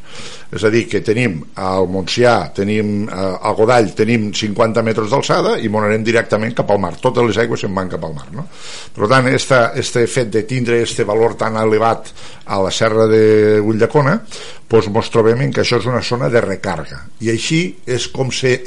és 0.54 0.62
a 0.62 0.70
dir, 0.70 0.84
que 0.90 1.00
tenim 1.02 1.40
al 1.58 1.88
Montsià, 1.90 2.34
tenim 2.54 3.08
eh, 3.08 3.14
al 3.16 3.56
Godall, 3.58 3.90
tenim 3.98 4.28
50 4.36 4.84
metres 4.86 5.10
d'alçada 5.10 5.56
i 5.58 5.70
m'on 5.72 5.88
anem 5.88 6.04
directament 6.06 6.54
cap 6.56 6.70
al 6.70 6.80
mar. 6.82 6.94
Totes 7.02 7.26
les 7.26 7.40
aigües 7.42 7.64
se'n 7.64 7.74
van 7.74 7.90
cap 7.90 8.04
al 8.06 8.14
mar. 8.14 8.28
No? 8.34 8.46
Per 8.94 9.08
tant, 9.10 9.26
este, 9.32 9.58
este 9.82 10.06
fet 10.06 10.30
de 10.34 10.44
tindre 10.46 10.80
este 10.82 11.04
valor 11.04 11.34
tan 11.34 11.58
elevat 11.58 12.12
a 12.46 12.60
la 12.62 12.70
serra 12.70 13.08
de 13.10 13.58
Ulldecona, 13.58 14.20
doncs 14.70 14.90
ens 14.90 15.10
trobem 15.14 15.42
en 15.42 15.52
que 15.54 15.62
això 15.62 15.80
és 15.80 15.88
una 15.90 16.02
zona 16.02 16.30
de 16.30 16.42
recarga. 16.42 17.02
I 17.22 17.30
així 17.34 17.60
és 17.86 18.06
com 18.14 18.30
se 18.34 18.60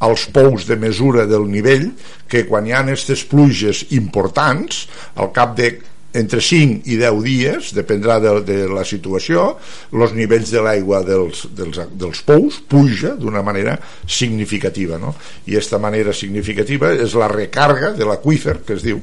als 0.00 0.26
pous 0.32 0.66
de 0.66 0.76
mesura 0.76 1.26
del 1.26 1.46
nivell 1.50 1.90
que 2.28 2.46
quan 2.48 2.66
hi 2.66 2.72
ha 2.72 2.80
aquestes 2.80 3.24
pluges 3.28 3.84
importants, 3.90 4.86
al 5.14 5.30
cap 5.32 5.56
de 5.58 5.74
entre 6.12 6.40
5 6.42 6.88
i 6.90 6.96
10 6.98 7.22
dies, 7.22 7.70
dependrà 7.76 8.18
de, 8.22 8.32
de 8.46 8.58
la 8.70 8.84
situació, 8.86 9.54
els 9.94 10.14
nivells 10.16 10.50
de 10.50 10.62
l'aigua 10.64 11.02
dels, 11.06 11.44
dels, 11.56 11.82
dels 11.94 12.22
pous 12.26 12.60
puja 12.66 13.14
d'una 13.18 13.44
manera 13.46 13.76
significativa. 14.06 14.98
No? 14.98 15.14
I 15.46 15.54
aquesta 15.54 15.78
manera 15.82 16.14
significativa 16.16 16.92
és 16.94 17.14
la 17.18 17.30
recarga 17.30 17.92
de 17.96 18.08
l'aqüífer, 18.08 18.60
que 18.66 18.74
es 18.78 18.86
diu, 18.86 19.02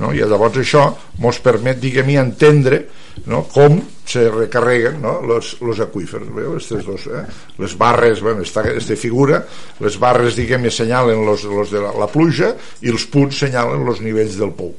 no? 0.00 0.12
i 0.16 0.24
llavors 0.24 0.60
això 0.62 0.88
ens 1.20 1.42
permet, 1.44 1.80
diguem 1.82 2.14
entendre 2.16 2.86
no? 3.24 3.44
com 3.52 3.80
se 4.06 4.30
recarreguen 4.30 5.00
no? 5.02 5.20
los, 5.20 5.56
los 5.60 5.80
aquífers 5.82 6.28
veu? 6.30 6.54
Estes 6.60 6.84
dos, 6.86 7.08
eh? 7.10 7.24
les 7.58 7.74
barres 7.76 8.20
bueno, 8.22 8.42
esta, 8.42 8.62
esta 8.70 8.94
figura 8.96 9.42
les 9.82 9.98
barres 9.98 10.36
diguem 10.38 10.68
assenyalen 10.70 11.24
los, 11.26 11.44
los 11.44 11.72
de 11.74 11.82
la, 11.82 11.90
la 11.96 12.06
pluja 12.06 12.52
i 12.86 12.92
els 12.92 13.08
punts 13.10 13.42
senyalen 13.42 13.82
els 13.88 14.02
nivells 14.04 14.38
del 14.38 14.54
pou 14.54 14.76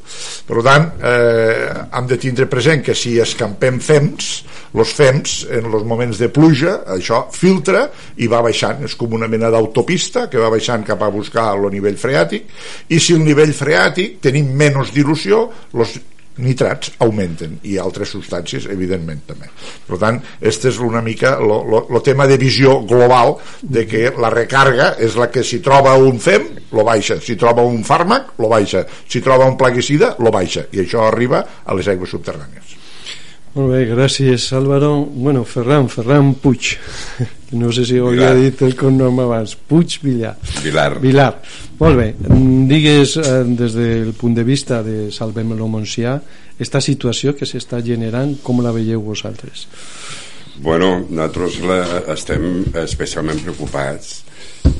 per 0.47 0.63
tant 0.63 0.89
eh, 1.03 1.67
hem 1.91 2.07
de 2.07 2.19
tindre 2.21 2.47
present 2.47 2.85
que 2.85 2.95
si 2.95 3.17
escampem 3.19 3.81
fems 3.83 4.31
els 4.77 4.91
fems 4.93 5.37
en 5.51 5.71
els 5.73 5.85
moments 5.87 6.19
de 6.21 6.31
pluja 6.31 6.79
això 6.95 7.25
filtra 7.33 7.87
i 8.23 8.31
va 8.31 8.43
baixant 8.45 8.83
és 8.87 8.95
com 8.95 9.15
una 9.17 9.27
mena 9.27 9.51
d'autopista 9.51 10.27
que 10.31 10.39
va 10.39 10.51
baixant 10.53 10.85
cap 10.87 11.03
a 11.03 11.11
buscar 11.11 11.49
el 11.57 11.67
nivell 11.73 11.99
freàtic 11.99 12.47
i 12.93 12.99
si 13.01 13.17
el 13.17 13.25
nivell 13.27 13.55
freàtic 13.57 14.21
tenim 14.23 14.53
menys 14.55 14.93
dilució 14.95 15.49
els 15.73 15.97
nitrats 16.43 16.93
augmenten 17.03 17.57
i 17.67 17.77
altres 17.81 18.11
substàncies 18.15 18.67
evidentment 18.71 19.23
també. 19.27 19.49
Per 19.87 19.99
tant, 20.01 20.19
este 20.41 20.71
és 20.71 20.79
una 20.83 21.01
mica 21.05 21.35
el 21.37 22.01
tema 22.05 22.27
de 22.29 22.37
visió 22.41 22.79
global 22.87 23.35
de 23.61 23.85
que 23.89 24.11
la 24.17 24.31
recarga 24.33 24.93
és 24.99 25.17
la 25.19 25.29
que 25.31 25.43
si 25.43 25.59
troba 25.63 25.95
un 25.97 26.19
fem, 26.19 26.49
lo 26.71 26.85
baixa. 26.87 27.19
Si 27.21 27.37
troba 27.39 27.65
un 27.65 27.83
fàrmac, 27.87 28.35
lo 28.41 28.51
baixa. 28.51 28.85
Si 29.07 29.21
troba 29.21 29.47
un 29.49 29.57
plaguicida, 29.57 30.15
lo 30.19 30.31
baixa. 30.33 30.67
I 30.71 30.83
això 30.85 31.07
arriba 31.07 31.43
a 31.65 31.77
les 31.77 31.87
aigües 31.87 32.13
subterrànies. 32.13 32.75
Molt 33.57 33.73
bé, 33.73 33.85
gràcies 33.89 34.51
Álvaro. 34.53 35.01
Bueno, 35.09 35.43
Ferran, 35.43 35.89
Ferran 35.89 36.35
Puig 36.37 36.75
no 37.51 37.71
sé 37.71 37.85
si 37.87 37.99
ho 37.99 38.09
havia 38.09 38.33
dit 38.35 38.61
el 38.65 38.75
cognom 38.75 39.21
abans. 39.23 39.55
Puig 39.55 39.99
Villar 40.03 40.35
Vilar. 40.63 40.89
Vilar. 40.99 41.31
Molt 41.79 41.99
bé, 41.99 42.07
digues 42.67 43.15
eh, 43.21 43.43
des 43.57 43.75
del 43.77 44.13
punt 44.17 44.35
de 44.35 44.43
vista 44.43 44.81
de 44.83 45.11
Salvem 45.13 45.53
el 45.55 45.63
Montsià 45.69 46.17
esta 46.59 46.81
situació 46.81 47.35
que 47.37 47.45
s'està 47.45 47.83
generant 47.85 48.37
com 48.43 48.63
la 48.65 48.73
veieu 48.73 49.03
vosaltres? 49.05 49.67
Bueno, 50.57 51.05
nosaltres 51.05 51.59
la, 51.61 51.81
estem 52.15 52.65
especialment 52.81 53.43
preocupats 53.45 54.23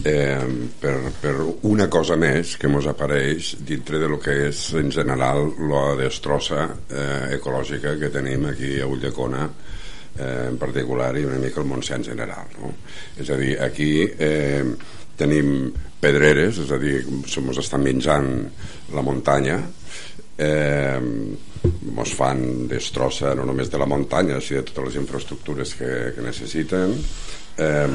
eh, 0.01 0.41
per, 0.81 0.95
per 1.21 1.35
una 1.69 1.85
cosa 1.93 2.17
més 2.17 2.55
que 2.57 2.69
ens 2.69 2.89
apareix 2.89 3.53
dintre 3.61 4.01
de 4.01 4.09
lo 4.09 4.17
que 4.19 4.33
és 4.47 4.63
en 4.79 4.89
general 4.93 5.51
la 5.69 5.91
destrossa 5.99 6.65
eh, 6.65 7.37
ecològica 7.37 7.93
que 8.01 8.09
tenim 8.13 8.49
aquí 8.49 8.79
a 8.81 8.89
Ulldecona 8.89 9.45
eh, 10.17 10.47
en 10.49 10.57
particular 10.57 11.13
i 11.17 11.25
una 11.25 11.39
mica 11.41 11.61
el 11.61 11.69
Montsià 11.69 11.99
en 11.99 12.07
general 12.07 12.53
no? 12.59 12.73
és 13.17 13.29
a 13.29 13.37
dir, 13.39 13.55
aquí 13.63 13.91
eh, 14.05 14.63
tenim 15.17 15.71
pedreres 16.01 16.61
és 16.63 16.71
a 16.71 16.79
dir, 16.81 17.01
se 17.29 17.41
mos 17.41 17.57
està 17.61 17.79
menjant 17.81 18.31
la 18.93 19.05
muntanya 19.05 19.61
eh, 20.37 20.99
mos 21.97 22.13
fan 22.13 22.67
destrossa 22.69 23.33
no 23.35 23.47
només 23.47 23.71
de 23.73 23.81
la 23.81 23.89
muntanya 23.89 24.41
sinó 24.41 24.61
de 24.61 24.69
totes 24.69 24.91
les 24.91 25.01
infraestructures 25.01 25.73
que, 25.79 25.91
que 26.15 26.25
necessiten 26.25 26.93
eh, 27.57 27.87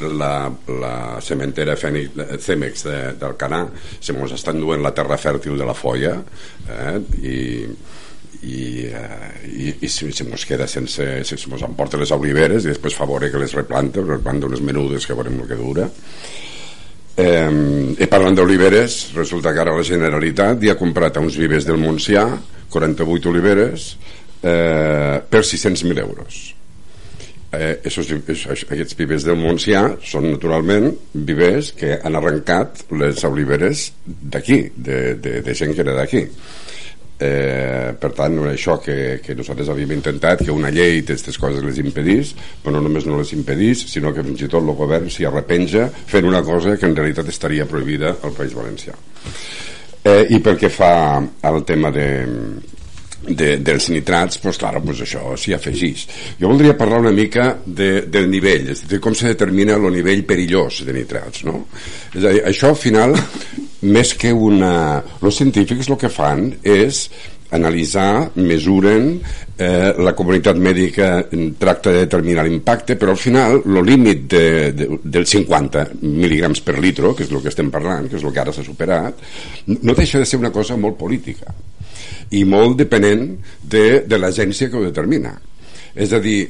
la, 0.00 0.52
la 0.80 1.20
cementera 1.20 1.76
Cemex 1.76 2.86
de, 2.88 2.98
del 3.20 3.36
Canà 3.36 3.66
se 4.00 4.16
mos 4.16 4.32
estan 4.32 4.60
duent 4.60 4.82
la 4.84 4.94
terra 4.96 5.20
fèrtil 5.20 5.58
de 5.60 5.68
la 5.68 5.76
Foia 5.76 6.16
eh, 6.16 6.98
i 7.20 7.38
i, 8.42 8.86
eh, 8.88 9.30
i, 9.46 9.74
i 9.86 9.88
si, 9.88 10.10
si 10.12 10.26
mos 10.28 10.44
queda 10.48 10.66
sense 10.70 11.06
si 11.24 11.50
mos 11.52 11.64
emporta 11.66 12.00
les 12.00 12.12
oliveres 12.14 12.64
i 12.64 12.72
després 12.72 12.96
fa 12.96 13.08
veure 13.08 13.30
que 13.32 13.40
les 13.40 13.54
replanta 13.56 14.04
replanta 14.04 14.50
unes 14.50 14.64
menudes 14.64 15.06
que 15.06 15.16
veurem 15.16 15.40
el 15.40 15.48
que 15.48 15.60
dura 15.60 15.88
Eh, 17.16 17.96
i 17.96 18.06
parlant 18.12 18.34
d'oliveres, 18.36 19.14
resulta 19.16 19.54
que 19.56 19.62
ara 19.62 19.72
la 19.72 19.84
Generalitat 19.88 20.60
ja 20.60 20.74
ha 20.74 20.76
comprat 20.76 21.16
a 21.16 21.22
uns 21.24 21.38
vivers 21.40 21.64
del 21.64 21.80
Montsià 21.80 22.26
48 22.68 23.30
oliveres 23.30 23.86
eh, 24.42 25.22
per 25.24 25.40
600.000 25.40 26.02
euros. 26.02 26.42
Eh, 27.56 27.80
esos, 27.88 28.10
esos, 28.12 28.66
aquests 28.68 28.98
vivers 28.98 29.24
del 29.24 29.40
Montsià 29.40 29.82
són 30.04 30.28
naturalment 30.28 30.90
vivers 31.14 31.72
que 31.78 31.94
han 31.96 32.20
arrencat 32.20 32.84
les 32.92 33.24
oliveres 33.24 33.88
d'aquí, 34.04 34.66
de, 34.76 35.14
de, 35.16 35.40
de 35.46 35.56
gent 35.56 35.72
que 35.72 35.86
era 35.86 35.96
d'aquí 35.96 36.26
eh, 37.18 37.94
per 37.98 38.10
tant 38.16 38.38
això 38.50 38.76
que, 38.82 39.18
que 39.24 39.36
nosaltres 39.38 39.70
havíem 39.72 39.96
intentat 39.96 40.44
que 40.44 40.54
una 40.54 40.72
llei 40.74 41.00
d'aquestes 41.00 41.38
coses 41.40 41.64
les 41.64 41.80
impedís 41.82 42.34
però 42.62 42.76
no 42.76 42.84
només 42.84 43.08
no 43.08 43.20
les 43.20 43.32
impedís 43.36 43.86
sinó 43.90 44.12
que 44.12 44.24
fins 44.26 44.44
i 44.44 44.50
tot 44.52 44.62
el 44.62 44.76
govern 44.76 45.10
s'hi 45.10 45.28
arrepenja 45.28 45.88
fent 45.96 46.28
una 46.28 46.42
cosa 46.44 46.76
que 46.76 46.88
en 46.88 46.96
realitat 46.96 47.28
estaria 47.32 47.68
prohibida 47.68 48.16
al 48.22 48.36
País 48.36 48.56
Valencià 48.56 48.96
eh, 50.06 50.26
i 50.30 50.40
pel 50.40 50.58
que 50.60 50.70
fa 50.72 50.94
al 51.16 51.62
tema 51.64 51.90
de, 51.90 52.08
de, 53.26 53.56
dels 53.58 53.88
nitrats, 53.90 54.40
doncs 54.42 54.60
clar, 54.60 54.76
doncs 54.80 55.02
això 55.06 55.34
s'hi 55.38 55.54
afegís. 55.56 56.06
Jo 56.40 56.50
voldria 56.50 56.76
parlar 56.78 57.00
una 57.04 57.14
mica 57.14 57.48
de, 57.64 58.06
del 58.12 58.28
nivell, 58.30 58.70
és 58.74 58.84
a 58.84 58.90
dir, 58.90 59.00
com 59.02 59.16
se 59.16 59.32
determina 59.32 59.76
el 59.78 59.88
nivell 59.94 60.24
perillós 60.28 60.82
de 60.86 60.94
nitrats, 60.96 61.44
no? 61.48 61.64
És 62.14 62.22
a 62.22 62.34
dir, 62.34 62.44
això 62.52 62.72
al 62.72 62.80
final 62.80 63.16
més 63.86 64.12
que 64.18 64.32
una... 64.32 65.02
Els 65.22 65.40
científics 65.40 65.90
el 65.90 65.98
que 66.00 66.12
fan 66.12 66.50
és 66.66 67.06
analitzar, 67.56 68.32
mesuren, 68.42 69.20
eh, 69.56 69.92
la 70.02 70.12
comunitat 70.18 70.58
mèdica 70.58 71.10
tracta 71.58 71.92
de 71.94 72.02
determinar 72.04 72.44
l'impacte, 72.46 72.96
però 72.98 73.14
al 73.14 73.20
final 73.20 73.60
el 73.62 73.78
límit 73.86 74.24
de, 74.32 74.46
de, 74.76 74.88
dels 75.02 75.30
50 75.36 75.86
mil·lígrams 76.02 76.62
per 76.66 76.78
litro, 76.82 77.14
que 77.14 77.24
és 77.24 77.30
el 77.30 77.42
que 77.44 77.52
estem 77.52 77.70
parlant, 77.74 78.10
que 78.10 78.18
és 78.18 78.26
el 78.26 78.34
que 78.34 78.42
ara 78.42 78.54
s'ha 78.54 78.66
superat, 78.66 79.22
no 79.66 79.94
deixa 79.94 80.22
de 80.22 80.26
ser 80.28 80.40
una 80.42 80.52
cosa 80.54 80.76
molt 80.76 80.98
política 80.98 81.54
i 82.34 82.42
molt 82.44 82.76
depenent 82.80 83.28
de, 83.62 84.02
de 84.06 84.18
l'agència 84.18 84.68
que 84.70 84.80
ho 84.80 84.84
determina. 84.84 85.36
És 85.94 86.12
a 86.12 86.20
dir, 86.20 86.40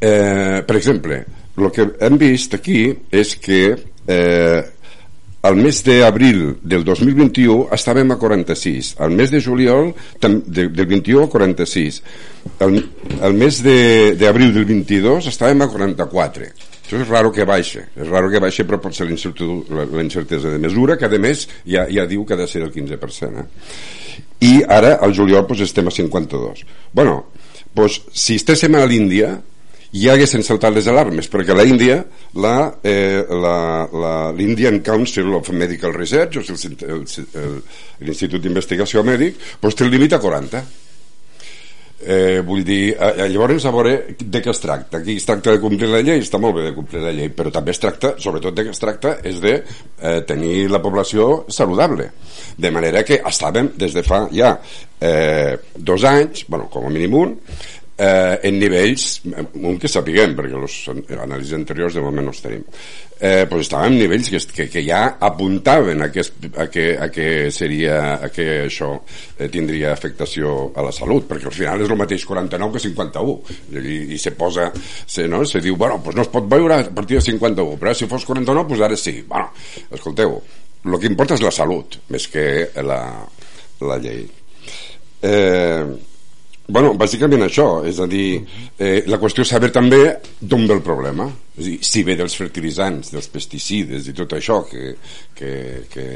eh, 0.00 0.60
per 0.66 0.76
exemple, 0.76 1.24
el 1.56 1.70
que 1.72 1.88
hem 2.04 2.20
vist 2.20 2.54
aquí 2.58 2.86
és 3.10 3.34
que 3.40 3.62
eh, 3.72 4.62
al 5.44 5.56
mes 5.60 5.82
d'abril 5.84 6.54
del 6.64 6.86
2021 6.88 7.68
estàvem 7.76 8.14
a 8.14 8.16
46, 8.16 8.94
al 9.04 9.12
mes 9.12 9.28
de 9.28 9.42
juliol 9.44 9.90
de, 10.22 10.68
del 10.72 10.86
21 10.88 11.26
a 11.26 11.28
46, 11.28 11.98
al, 12.64 12.78
al 13.20 13.36
mes 13.36 13.60
d'abril 13.60 14.54
de, 14.54 14.62
del 14.62 14.68
22 14.70 15.28
estàvem 15.28 15.60
a 15.60 15.68
44. 15.68 16.48
Això 16.84 17.00
és 17.00 17.08
raro 17.08 17.32
que 17.32 17.44
baixe, 17.48 17.84
és 17.92 18.08
raro 18.08 18.32
que 18.32 18.40
baixe 18.40 18.64
però 18.64 18.80
pot 18.80 18.96
ser 18.96 19.06
la 19.08 20.02
incertesa 20.04 20.48
de 20.48 20.60
mesura 20.60 20.96
que 21.00 21.08
a 21.08 21.20
més 21.20 21.46
ja, 21.68 21.84
ja 21.92 22.08
diu 22.08 22.24
que 22.24 22.36
ha 22.36 22.40
de 22.40 22.48
ser 22.48 22.64
el 22.64 22.72
15%. 22.72 23.44
Eh? 23.44 23.46
I 24.48 24.54
ara 24.64 24.96
al 25.04 25.12
juliol 25.16 25.44
pues, 25.48 25.60
estem 25.60 25.88
a 25.88 25.92
52. 25.92 26.64
bueno, 26.92 27.26
pues, 27.74 28.00
si 28.12 28.40
estéssim 28.40 28.76
a 28.80 28.86
l'Índia 28.88 29.42
hi 29.94 30.08
haguessin 30.10 30.42
saltat 30.42 30.74
les 30.74 30.86
alarmes 30.90 31.28
perquè 31.30 31.54
la 31.54 31.62
Índia 31.66 32.00
la, 32.42 32.54
eh, 32.82 33.22
la, 33.30 33.58
la, 33.94 34.14
l'Indian 34.34 34.80
Council 34.82 35.28
of 35.38 35.50
Medical 35.54 35.94
Research 35.94 36.40
l'Institut 38.02 38.40
d'Investigació 38.42 39.04
Mèdic 39.06 39.38
doncs 39.62 39.78
té 39.78 39.86
el 39.86 39.94
límit 39.94 40.16
a 40.16 40.20
40 40.22 40.64
eh, 42.04 42.40
vull 42.44 42.64
dir, 42.66 42.96
eh, 42.98 43.28
llavors 43.30 43.64
a 43.64 43.72
veure 43.72 43.92
de 44.18 44.40
què 44.42 44.50
es 44.52 44.60
tracta. 44.60 44.98
Aquí 44.98 45.14
es 45.16 45.24
tracta 45.24 45.54
de 45.54 45.60
complir 45.62 45.88
la 45.88 46.02
llei, 46.04 46.20
està 46.20 46.40
molt 46.42 46.58
bé 46.58 46.66
de 46.66 46.74
complir 46.76 47.00
la 47.00 47.14
llei 47.16 47.30
però 47.32 47.52
també 47.54 47.72
es 47.72 47.80
tracta, 47.80 48.14
sobretot 48.20 48.56
de 48.56 48.66
què 48.66 48.74
es 48.74 48.82
tracta 48.82 49.14
és 49.24 49.38
de 49.40 49.54
eh, 49.62 50.20
tenir 50.28 50.68
la 50.72 50.82
població 50.84 51.46
saludable. 51.48 52.10
De 52.58 52.74
manera 52.74 53.04
que 53.06 53.22
estàvem 53.22 53.72
des 53.80 53.94
de 53.96 54.04
fa 54.04 54.24
ja 54.34 54.56
eh, 55.00 55.56
dos 55.76 56.04
anys, 56.04 56.44
bueno, 56.48 56.68
com 56.72 56.90
a 56.90 56.92
mínim 56.92 57.16
un 57.22 57.38
eh, 57.96 58.40
en 58.42 58.58
nivells, 58.58 59.22
un 59.54 59.78
que 59.78 59.88
sapiguem, 59.90 60.34
perquè 60.36 60.60
les 60.60 60.76
anàlisis 61.22 61.54
anteriors 61.56 61.94
de 61.94 62.02
moment 62.02 62.26
no 62.26 62.32
els 62.34 62.42
tenim, 62.42 62.64
eh, 63.20 63.44
pues 63.48 63.64
estàvem 63.64 63.92
en 63.92 63.98
nivells 64.02 64.30
que, 64.32 64.40
que, 64.56 64.66
que 64.72 64.82
ja 64.86 65.02
apuntaven 65.22 66.02
a 66.02 66.10
que, 66.12 66.24
a 66.58 66.66
que, 66.70 66.86
a 66.98 67.08
que 67.14 67.28
seria 67.54 67.98
a 68.16 68.30
que 68.34 68.64
això 68.66 68.90
eh, 69.38 69.48
tindria 69.52 69.92
afectació 69.94 70.72
a 70.74 70.84
la 70.86 70.92
salut, 70.94 71.28
perquè 71.30 71.48
al 71.50 71.56
final 71.56 71.84
és 71.84 71.92
el 71.94 72.00
mateix 72.00 72.26
49 72.26 72.74
que 72.74 72.84
51 72.88 73.80
i, 73.80 73.98
i 74.16 74.18
se 74.18 74.34
posa, 74.38 74.70
se, 75.06 75.28
no? 75.30 75.44
se 75.46 75.62
diu 75.64 75.78
bueno, 75.78 76.00
pues 76.02 76.16
no 76.18 76.26
es 76.26 76.32
pot 76.32 76.48
veure 76.50 76.80
a 76.80 76.88
partir 76.90 77.20
de 77.20 77.26
51 77.30 77.78
però 77.80 77.94
si 77.94 78.10
fos 78.10 78.26
49, 78.26 78.68
pues 78.72 78.82
ara 78.82 78.98
sí 78.98 79.20
bueno, 79.28 79.52
escolteu, 79.90 80.40
el 80.84 80.98
que 80.98 81.08
importa 81.08 81.38
és 81.38 81.44
la 81.44 81.54
salut 81.54 82.00
més 82.12 82.26
que 82.28 82.48
la, 82.82 82.98
la 83.80 84.00
llei 84.02 84.26
eh, 85.24 85.86
Bueno, 86.66 86.94
bàsicament 86.96 87.42
això, 87.44 87.84
és 87.84 87.98
a 88.00 88.06
dir, 88.08 88.40
eh, 88.80 89.02
la 89.12 89.18
qüestió 89.20 89.44
és 89.44 89.50
saber 89.52 89.68
també 89.70 89.98
d'on 90.40 90.64
ve 90.64 90.72
el 90.78 90.80
problema, 90.80 91.26
és 91.58 91.66
dir, 91.66 91.74
si 91.84 92.02
ve 92.02 92.16
dels 92.16 92.36
fertilitzants, 92.40 93.10
dels 93.12 93.28
pesticides 93.28 94.08
i 94.08 94.14
tot 94.16 94.32
això, 94.32 94.62
que, 94.70 94.94
que, 95.36 95.50
que, 95.92 96.06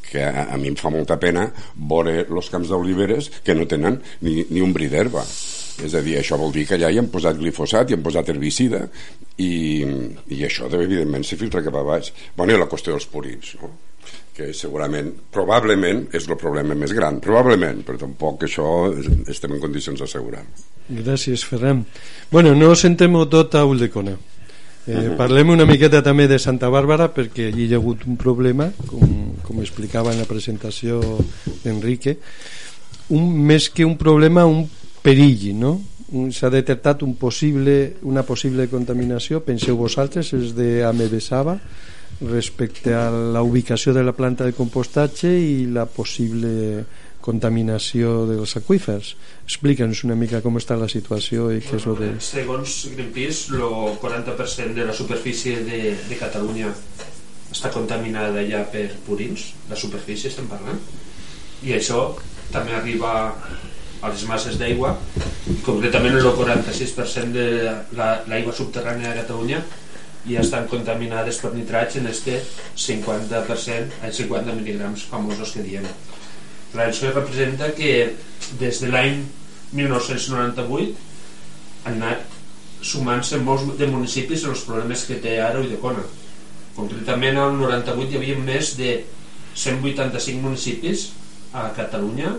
que 0.00 0.24
a, 0.24 0.46
a 0.54 0.56
mi 0.56 0.72
em 0.72 0.78
fa 0.80 0.88
molta 0.88 1.18
pena 1.20 1.44
veure 1.76 2.24
els 2.24 2.48
camps 2.48 2.72
d'oliveres 2.72 3.28
que 3.44 3.54
no 3.54 3.68
tenen 3.68 4.00
ni, 4.22 4.46
ni 4.48 4.64
un 4.64 4.72
bri 4.72 4.88
d'herba. 4.88 5.26
És 5.84 5.92
a 5.92 6.00
dir, 6.00 6.16
això 6.16 6.40
vol 6.40 6.56
dir 6.56 6.64
que 6.64 6.80
allà 6.80 6.88
hi 6.88 6.98
han 7.02 7.12
posat 7.12 7.36
glifosat, 7.36 7.90
hi 7.90 7.98
han 7.98 8.08
posat 8.08 8.32
herbicida 8.32 8.86
i, 9.36 9.84
i 10.32 10.44
això, 10.48 10.72
evidentment, 10.72 11.28
se 11.28 11.36
filtra 11.36 11.60
cap 11.64 11.76
a 11.76 11.84
baix. 11.84 12.14
Bueno, 12.36 12.56
i 12.56 12.60
la 12.60 12.70
qüestió 12.70 12.96
dels 12.96 13.10
purins, 13.12 13.58
no? 13.60 13.74
Que 14.32 14.52
segurament, 14.56 15.10
probablement, 15.32 16.06
és 16.16 16.26
el 16.28 16.38
problema 16.40 16.76
més 16.78 16.94
gran, 16.96 17.20
probablement, 17.20 17.82
però 17.84 18.00
tampoc 18.00 18.46
això 18.48 18.66
estem 19.28 19.56
en 19.56 19.60
condicions 19.60 20.00
d'assegurar. 20.00 20.42
Gràcies, 20.88 21.44
Ferran. 21.44 21.84
Bueno, 22.30 22.54
no 22.56 22.72
sentem 22.74 23.12
tot 23.30 23.54
a 23.54 23.64
Uldecona. 23.68 24.16
Eh, 24.86 24.96
uh 24.96 24.96
-huh. 24.96 25.16
Parlem 25.16 25.50
una 25.50 25.64
miqueta 25.64 26.02
també 26.02 26.26
de 26.26 26.38
Santa 26.38 26.68
Bàrbara 26.68 27.12
perquè 27.14 27.52
allí 27.52 27.66
hi 27.66 27.74
ha 27.74 27.76
hagut 27.76 28.06
un 28.06 28.16
problema, 28.16 28.72
com, 28.86 29.36
com 29.42 29.60
explicava 29.60 30.12
en 30.12 30.18
la 30.18 30.24
presentació 30.24 31.00
d'Enrique, 31.62 32.18
un, 33.10 33.44
més 33.46 33.70
que 33.70 33.84
un 33.84 33.96
problema, 33.96 34.44
un 34.44 34.68
perill, 35.02 35.54
no? 35.54 35.80
s'ha 36.32 36.50
detectat 36.50 37.02
un 37.02 37.14
possible, 37.16 37.94
una 38.02 38.22
possible 38.22 38.68
contaminació, 38.68 39.40
penseu 39.40 39.76
vosaltres, 39.76 40.32
és 40.36 40.52
d'Amebesava, 40.54 41.58
respecte 42.30 42.94
a 42.94 43.08
la 43.10 43.42
ubicació 43.42 43.92
de 43.94 44.04
la 44.04 44.14
planta 44.14 44.44
de 44.46 44.54
compostatge 44.54 45.30
i 45.30 45.66
la 45.66 45.86
possible 45.90 46.84
contaminació 47.22 48.24
dels 48.26 48.56
aqüífers. 48.58 49.14
Explica'ns 49.46 50.02
una 50.06 50.16
mica 50.18 50.42
com 50.42 50.58
està 50.58 50.76
la 50.78 50.90
situació 50.90 51.50
i 51.54 51.62
què 51.62 51.78
és 51.78 51.86
el 51.86 51.98
que... 51.98 52.10
Segons 52.26 52.76
Greenpeace, 52.94 53.54
el 53.54 53.96
40% 54.02 54.74
de 54.78 54.86
la 54.88 54.96
superfície 54.96 55.62
de, 55.66 55.82
de 56.08 56.18
Catalunya 56.18 56.72
està 57.52 57.70
contaminada 57.70 58.42
ja 58.48 58.64
per 58.72 58.88
purins, 59.06 59.52
la 59.70 59.78
superfície 59.78 60.32
estem 60.32 60.48
parlant, 60.50 60.80
i 61.62 61.76
això 61.76 62.08
també 62.52 62.74
arriba 62.74 63.12
a 64.02 64.10
les 64.10 64.24
masses 64.26 64.56
d'aigua, 64.58 64.96
concretament 65.62 66.16
el 66.18 66.26
46% 66.26 67.30
de 67.36 67.46
l'aigua 67.94 68.50
la, 68.50 68.56
subterrània 68.56 69.12
de 69.12 69.20
Catalunya 69.20 69.60
i 70.30 70.36
estan 70.38 70.68
contaminades 70.70 71.40
per 71.42 71.52
nitrats 71.54 71.96
en 71.98 72.06
este 72.06 72.38
50%, 72.78 74.02
en 74.02 74.12
50 74.18 74.54
mil·lígrams 74.58 75.06
famosos 75.10 75.54
que 75.54 75.64
diem. 75.66 75.86
Clar, 76.72 76.88
això 76.88 77.10
representa 77.12 77.72
que 77.76 78.14
des 78.60 78.80
de 78.80 78.90
l'any 78.92 79.24
1998 79.74 80.94
han 81.88 81.98
anat 81.98 82.20
sumant-se 82.82 83.38
molts 83.42 83.66
de 83.78 83.88
municipis 83.90 84.44
els 84.48 84.62
problemes 84.66 85.04
que 85.08 85.18
té 85.22 85.38
ara 85.42 85.60
Uidecona. 85.62 86.04
Concretament, 86.76 87.38
al 87.38 87.58
98 87.58 88.14
hi 88.14 88.20
havia 88.20 88.38
més 88.38 88.76
de 88.78 88.94
185 89.54 90.40
municipis 90.40 91.10
a 91.52 91.68
Catalunya 91.76 92.32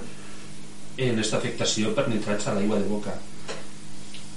en 0.98 1.14
aquesta 1.14 1.38
afectació 1.40 1.94
per 1.94 2.08
nitrats 2.10 2.48
a 2.48 2.56
l'aigua 2.56 2.80
de 2.82 2.90
boca. 2.90 3.14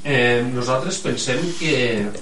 Eh, 0.07 0.38
nosaltres 0.55 1.01
pensem 1.03 1.40
que 1.59 1.73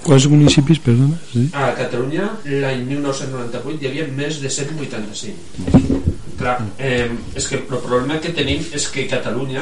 Quants 0.01 0.25
municipis, 0.25 0.79
perdona? 0.81 1.19
Sí? 1.29 1.43
a 1.53 1.67
Catalunya 1.77 2.31
l'any 2.41 2.79
1998 2.89 3.83
hi 3.83 3.89
havia 3.91 4.07
més 4.09 4.39
de 4.41 4.49
185 4.49 6.15
clar, 6.39 6.55
eh, 6.81 7.11
és 7.37 7.45
que 7.45 7.59
el 7.59 7.67
problema 7.69 8.17
que 8.23 8.31
tenim 8.33 8.63
és 8.73 8.87
que 8.89 9.05
Catalunya 9.11 9.61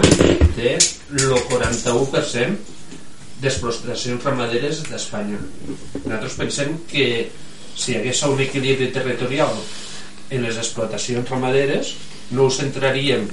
té 0.55 0.77
el 0.77 1.35
41% 1.49 2.55
d'explotacions 3.43 4.23
ramaderes 4.23 4.85
d'Espanya 4.87 5.41
nosaltres 6.05 6.39
pensem 6.39 6.79
que 6.87 7.27
si 7.75 7.91
hi 7.91 7.97
hagués 7.99 8.23
un 8.29 8.39
equilibri 8.47 8.87
territorial 8.95 9.51
en 10.31 10.47
les 10.47 10.63
explotacions 10.63 11.27
ramaderes 11.35 11.91
no 12.31 12.47
ho 12.47 12.55
centraríem 12.61 13.27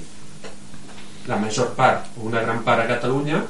la 1.30 1.38
major 1.38 1.76
part 1.78 2.10
o 2.18 2.26
una 2.34 2.42
gran 2.42 2.66
part 2.66 2.82
a 2.82 2.90
Catalunya 2.96 3.44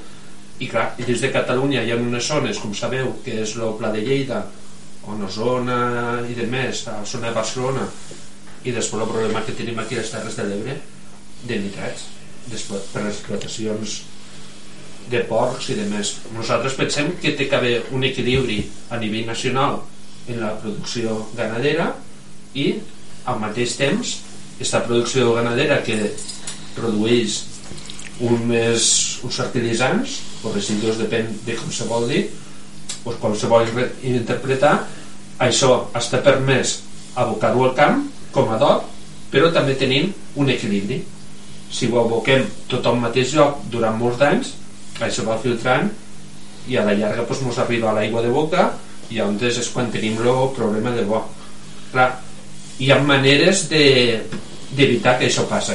i 0.60 0.68
clar, 0.68 0.90
i 1.00 1.06
dins 1.08 1.22
de 1.24 1.30
Catalunya 1.32 1.82
hi 1.84 1.92
ha 1.92 1.98
unes 2.00 2.26
zones 2.28 2.58
com 2.60 2.74
sabeu 2.76 3.14
que 3.24 3.40
és 3.42 3.54
el 3.56 3.76
Pla 3.78 3.92
de 3.94 4.02
Lleida 4.04 4.42
on 5.08 5.24
zona 5.32 6.20
i 6.28 6.36
de 6.36 6.46
més 6.46 6.84
a 6.86 6.98
la 7.00 7.06
zona 7.08 7.30
de 7.30 7.36
Barcelona 7.38 7.86
i 8.64 8.72
després 8.76 9.00
el 9.00 9.08
problema 9.08 9.42
que 9.46 9.56
tenim 9.56 9.78
aquí 9.80 9.96
a 9.96 10.02
les 10.02 10.10
Terres 10.12 10.36
de 10.36 10.44
l'Ebre 10.44 10.76
de 11.48 11.58
nitrats 11.62 12.04
d'explo- 12.50 12.82
per 12.92 13.06
les 13.06 13.16
explotacions 13.16 14.00
de 15.10 15.22
porcs 15.26 15.70
i 15.72 15.74
de 15.78 15.86
més. 15.90 16.12
Nosaltres 16.36 16.76
pensem 16.78 17.14
que 17.22 17.32
té 17.38 17.48
que 17.48 17.56
haver 17.56 17.76
un 17.96 18.04
equilibri 18.04 18.60
a 18.90 18.98
nivell 19.00 19.26
nacional 19.26 19.80
en 20.28 20.40
la 20.42 20.52
producció 20.60 21.16
ganadera 21.36 21.94
i 22.54 22.74
al 23.24 23.40
mateix 23.40 23.76
temps 23.80 24.18
aquesta 24.56 24.82
producció 24.84 25.32
ganadera 25.34 25.80
que 25.82 25.96
produeix 26.76 27.40
un 28.20 28.44
més, 28.46 29.09
uns 29.24 29.36
fertilitzants 29.36 30.18
o 30.44 30.52
residus 30.54 30.98
depèn 31.00 31.28
de 31.46 31.56
com 31.58 31.70
se 31.72 31.84
vol 31.88 32.08
dir 32.08 32.26
o 33.04 33.12
com 33.20 33.34
se 33.36 33.46
vol 33.50 33.66
re- 33.74 33.90
interpretar 34.02 34.86
això 35.40 35.86
està 35.96 36.20
permès 36.24 36.78
abocar-ho 37.16 37.64
al 37.68 37.74
camp 37.76 38.04
com 38.32 38.50
a 38.52 38.58
dot 38.60 38.84
però 39.30 39.52
també 39.54 39.76
tenim 39.78 40.12
un 40.36 40.48
equilibri. 40.50 41.04
Si 41.70 41.86
ho 41.86 42.00
aboquem 42.00 42.44
tot 42.68 42.86
al 42.86 42.96
mateix 42.98 43.34
lloc 43.34 43.60
durant 43.70 43.94
molts 43.98 44.18
d'anys 44.18 44.54
això 45.00 45.22
va 45.24 45.38
filtrant 45.38 45.88
i 46.68 46.76
a 46.76 46.84
la 46.84 46.92
llarga 46.94 47.24
doncs, 47.28 47.58
arriba 47.58 47.92
l'aigua 47.92 48.22
de 48.22 48.28
boca 48.28 48.72
i 49.10 49.16
llavors 49.16 49.58
és 49.58 49.68
quan 49.70 49.90
tenim 49.90 50.18
el 50.18 50.50
problema 50.56 50.90
de 50.90 51.02
bo. 51.04 51.22
Clar, 51.92 52.20
hi 52.78 52.90
ha 52.90 52.98
maneres 52.98 53.68
de- 53.68 54.20
d'evitar 54.76 55.18
que 55.18 55.26
això 55.26 55.46
passi 55.48 55.74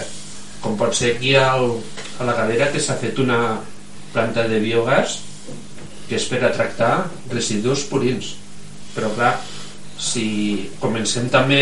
com 0.65 0.73
pot 0.80 0.97
ser 0.97 1.13
aquí 1.13 1.36
al, 1.38 1.78
a 2.17 2.25
la 2.25 2.34
galera 2.34 2.71
que 2.73 2.82
s'ha 2.82 2.97
fet 2.97 3.21
una 3.21 3.62
planta 4.15 4.47
de 4.49 4.58
biogàs 4.63 5.19
que 6.10 6.17
és 6.17 6.25
per 6.30 6.41
a 6.41 6.54
tractar 6.54 6.93
residus 7.30 7.86
purins. 7.89 8.34
Però 8.95 9.12
clar 9.13 9.36
si 10.01 10.25
comencem 10.82 11.30
també 11.30 11.62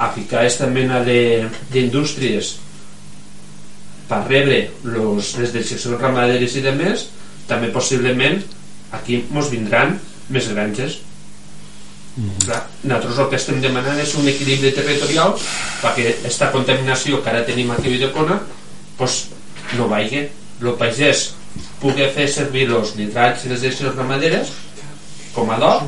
a 0.00 0.08
ficar 0.14 0.42
aquesta 0.42 0.68
mena 0.72 1.02
d'indústries 1.04 2.54
per 4.08 4.22
rebre 4.26 4.60
los, 4.86 5.34
les 5.40 5.52
decisions 5.54 6.00
ramaderes 6.00 6.56
i 6.56 6.64
demés 6.64 7.08
també 7.50 7.72
possiblement 7.74 8.40
aquí 8.96 9.22
mos 9.34 9.50
vindran 9.52 9.96
més 10.32 10.48
granges 10.52 11.00
Clar, 12.16 12.62
nosaltres 12.82 13.18
el 13.20 13.28
que 13.28 13.36
estem 13.36 13.58
demanant 13.60 13.98
és 14.00 14.14
un 14.16 14.28
equilibri 14.30 14.70
territorial 14.72 15.34
perquè 15.82 16.06
aquesta 16.14 16.48
contaminació 16.54 17.20
que 17.20 17.32
ara 17.32 17.44
tenim 17.44 17.74
aquí 17.74 17.90
a 17.90 17.92
Videcona 17.92 18.38
pues, 18.96 19.26
no 19.76 19.88
vagi. 19.92 20.24
El 20.62 20.72
pagès 20.80 21.26
pugui 21.82 22.06
fer 22.16 22.24
servir 22.32 22.70
els 22.72 22.94
nitrats 22.96 23.44
i 23.44 23.52
les 23.52 23.60
decisions 23.60 23.98
ramaderes 23.98 24.54
com 25.34 25.52
a 25.52 25.60
dot 25.60 25.84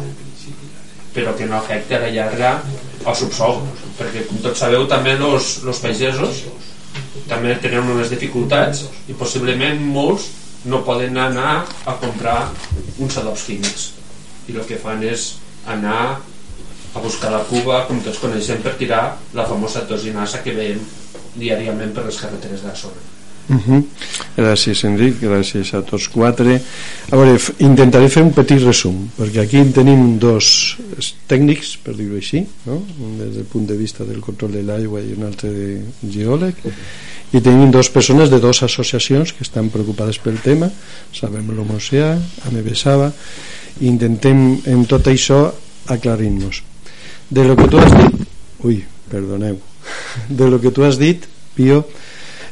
però 1.15 1.33
que 1.37 1.49
no 1.49 1.57
afecti 1.57 1.97
a 1.97 2.03
la 2.05 2.13
llarga 2.13 2.51
el 2.99 3.17
subsol 3.17 3.63
perquè 3.97 4.27
com 4.29 4.45
tots 4.45 4.61
sabeu 4.61 4.85
també 4.91 5.17
els 5.17 5.81
pagesos 5.81 6.45
també 7.29 7.57
tenen 7.63 7.89
unes 7.95 8.13
dificultats 8.13 8.85
i 9.09 9.17
possiblement 9.17 9.81
molts 9.97 10.29
no 10.69 10.85
poden 10.85 11.17
anar 11.17 11.65
a 11.87 11.95
comprar 12.01 12.51
uns 12.99 13.17
adobs 13.21 13.45
químics. 13.47 13.93
I 14.49 14.57
el 14.57 14.65
que 14.67 14.79
fan 14.81 15.05
és 15.07 15.37
anar 15.67 16.21
a 16.95 17.05
buscar 17.05 17.31
la 17.35 17.45
cuba 17.51 17.85
com 17.89 18.01
tots 18.01 18.23
coneixem 18.23 18.63
per 18.65 18.77
tirar 18.81 19.03
la 19.35 19.47
famosa 19.47 19.85
tosinasa 19.87 20.43
que 20.43 20.57
veiem 20.57 20.81
diàriament 21.37 21.95
per 21.95 22.09
les 22.09 22.19
carreteres 22.21 22.65
de 22.65 22.69
la 22.73 22.75
zona 22.75 23.09
Uh 23.49 23.57
-huh. 23.57 23.85
Gràcies, 24.37 24.85
Enric, 24.85 25.21
gràcies 25.21 25.73
a 25.75 25.81
tots 25.83 26.09
quatre. 26.09 26.61
A 27.11 27.17
veure, 27.17 27.41
intentaré 27.59 28.09
fer 28.09 28.23
un 28.23 28.33
petit 28.33 28.61
resum, 28.63 29.09
perquè 29.19 29.41
aquí 29.41 29.57
en 29.57 29.73
tenim 29.73 30.19
dos 30.19 30.77
tècnics, 31.27 31.79
per 31.83 31.97
dir-ho 31.97 32.17
així, 32.17 32.47
no? 32.67 32.83
un 33.01 33.19
des 33.19 33.35
del 33.35 33.45
punt 33.45 33.67
de 33.67 33.77
vista 33.77 34.05
del 34.05 34.21
control 34.21 34.53
de 34.53 34.63
l'aigua 34.63 35.01
i 35.01 35.15
un 35.17 35.25
altre 35.25 35.49
de 35.49 35.81
geòleg, 36.11 36.55
i 37.33 37.41
tenim 37.41 37.71
dos 37.71 37.89
persones 37.89 38.31
de 38.31 38.39
dues 38.39 38.63
associacions 38.63 39.33
que 39.33 39.43
estan 39.43 39.71
preocupades 39.71 40.19
pel 40.19 40.39
tema, 40.41 40.71
Sabem 41.13 41.51
l'Homoceà, 41.51 42.19
Amebesava, 42.49 43.13
intentem 43.81 44.61
en 44.67 44.85
tot 44.91 45.07
això 45.11 45.47
aclarir-nos. 45.89 46.63
De 47.31 47.45
lo 47.45 47.57
que 47.57 47.69
tu 47.69 47.79
has 47.79 47.93
dit... 47.95 48.29
Ui, 48.65 48.83
perdoneu. 49.11 49.59
De 50.29 50.49
lo 50.51 50.61
que 50.61 50.73
tu 50.75 50.85
has 50.85 50.99
dit, 50.99 51.27
Pio, 51.55 51.85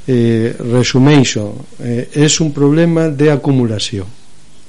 eh, 0.07 0.55
resumeixo 0.59 1.67
eh, 1.83 2.09
és 2.15 2.39
un 2.41 2.53
problema 2.55 3.09
d'acumulació 3.11 4.07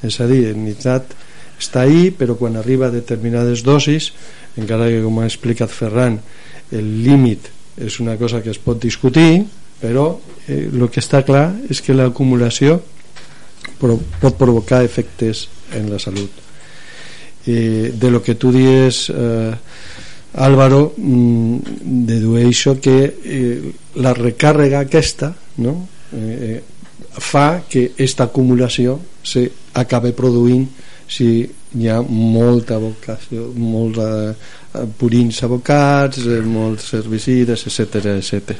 és 0.05 0.17
a 0.21 0.27
dir, 0.29 0.47
el 0.49 0.57
nitrat 0.61 1.13
està 1.57 1.85
ahí 1.85 2.09
però 2.13 2.37
quan 2.37 2.57
arriba 2.57 2.87
a 2.87 2.93
determinades 2.93 3.63
dosis 3.65 4.11
encara 4.57 4.89
que 4.89 5.03
com 5.05 5.21
ha 5.21 5.29
explicat 5.29 5.73
Ferran 5.73 6.19
el 6.73 6.89
límit 7.05 7.51
és 7.77 7.99
una 8.01 8.17
cosa 8.17 8.41
que 8.41 8.53
es 8.53 8.61
pot 8.61 8.81
discutir 8.81 9.45
però 9.81 10.09
eh, 10.47 10.65
el 10.65 10.89
que 10.89 11.01
està 11.05 11.21
clar 11.25 11.51
és 11.69 11.81
que 11.85 11.97
l'acumulació 11.97 12.81
pot 13.77 14.37
provocar 14.37 14.81
efectes 14.85 15.47
en 15.77 15.91
la 15.93 16.01
salut 16.01 16.46
eh, 17.47 17.93
de 17.95 18.11
lo 18.11 18.21
que 18.21 18.35
tu 18.35 18.51
dies 18.51 19.09
eh, 19.09 19.53
Álvaro 20.37 20.93
mm, 20.97 21.57
dedueixo 22.05 22.77
que 22.79 22.97
eh, 23.23 23.71
la 23.95 24.13
recàrrega 24.13 24.83
aquesta 24.83 25.31
no? 25.63 25.87
eh, 26.13 26.61
fa 27.17 27.63
que 27.67 27.91
aquesta 27.95 28.27
acumulació 28.27 28.99
se 29.23 29.47
acabe 29.73 30.13
produint 30.13 30.67
si 31.07 31.47
hi 31.47 31.87
ha 31.89 32.01
molta 32.03 32.77
vocació 32.77 33.49
molts 33.55 34.03
eh, 34.03 34.85
purins 34.99 35.41
abocats 35.47 36.21
eh, 36.27 36.43
molts 36.43 36.93
herbicides, 36.99 37.65
etc 37.71 38.13
etc. 38.19 38.53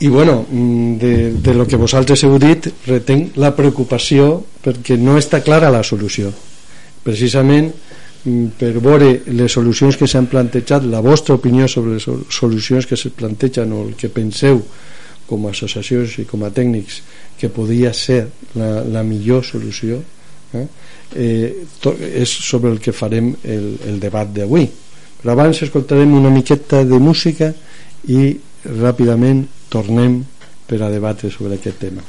i 0.00 0.08
bueno 0.08 0.46
mm, 0.48 0.96
de, 1.02 1.14
de 1.42 1.54
lo 1.54 1.66
que 1.66 1.76
vosaltres 1.76 2.24
heu 2.24 2.38
dit 2.38 2.70
retenc 2.86 3.36
la 3.36 3.52
preocupació 3.58 4.38
perquè 4.64 4.96
no 4.96 5.18
està 5.18 5.42
clara 5.44 5.74
la 5.74 5.82
solució 5.82 6.32
precisament 7.04 7.70
mm, 8.24 8.56
per 8.58 8.72
veure 8.80 9.10
les 9.30 9.52
solucions 9.52 9.96
que 10.00 10.08
s'han 10.10 10.28
plantejat 10.30 10.86
la 10.88 11.02
vostra 11.04 11.36
opinió 11.36 11.68
sobre 11.68 11.96
les 11.98 12.06
sol- 12.08 12.24
solucions 12.32 12.88
que 12.88 12.96
se 12.96 13.12
plantegen 13.14 13.72
o 13.72 13.84
el 13.88 13.94
que 14.00 14.08
penseu 14.08 14.62
com 15.28 15.46
a 15.46 15.52
associacions 15.54 16.18
i 16.20 16.26
com 16.28 16.42
a 16.44 16.50
tècnics 16.52 17.00
que 17.40 17.48
podria 17.52 17.92
ser 17.96 18.26
la, 18.56 18.82
la 18.84 19.02
millor 19.06 19.44
solució 19.44 20.00
eh? 20.54 20.66
Eh, 21.14 21.48
to, 21.80 21.94
és 21.94 22.28
sobre 22.28 22.72
el 22.72 22.80
que 22.80 22.92
farem 22.92 23.32
el, 23.44 23.70
el 23.88 24.00
debat 24.02 24.28
d'avui 24.34 24.66
però 25.20 25.32
abans 25.32 25.62
escoltarem 25.64 26.12
una 26.16 26.32
miqueta 26.32 26.82
de 26.84 26.98
música 27.00 27.52
i 28.12 28.34
ràpidament 28.64 29.44
tornem 29.72 30.22
per 30.68 30.80
a 30.82 30.90
debatre 30.92 31.30
sobre 31.32 31.56
aquest 31.56 31.80
tema 31.80 32.04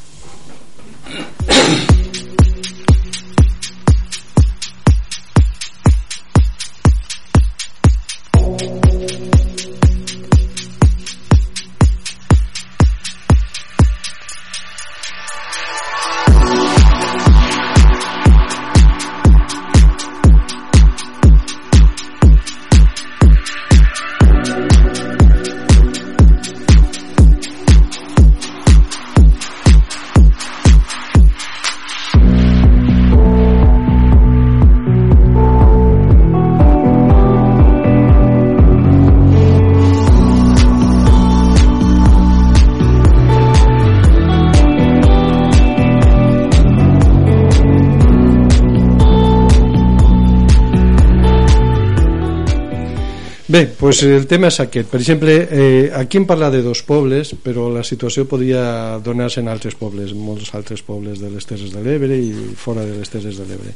pues 53.85 54.01
el 54.01 54.25
tema 54.25 54.49
és 54.49 54.55
aquest. 54.63 54.87
Per 54.89 54.97
exemple, 54.97 55.33
eh, 55.45 55.91
aquí 55.93 56.17
em 56.17 56.23
parla 56.25 56.47
de 56.49 56.63
dos 56.65 56.79
pobles, 56.81 57.35
però 57.37 57.67
la 57.69 57.83
situació 57.85 58.23
podria 58.25 58.97
donar-se 58.97 59.43
en 59.43 59.47
altres 59.51 59.75
pobles, 59.77 60.15
molts 60.17 60.49
altres 60.57 60.81
pobles 60.81 61.19
de 61.21 61.29
les 61.29 61.45
Terres 61.45 61.69
de 61.69 61.83
l'Ebre 61.85 62.17
i 62.17 62.31
fora 62.57 62.81
de 62.81 62.95
les 62.97 63.13
Terres 63.13 63.37
de 63.37 63.45
l'Ebre. 63.45 63.75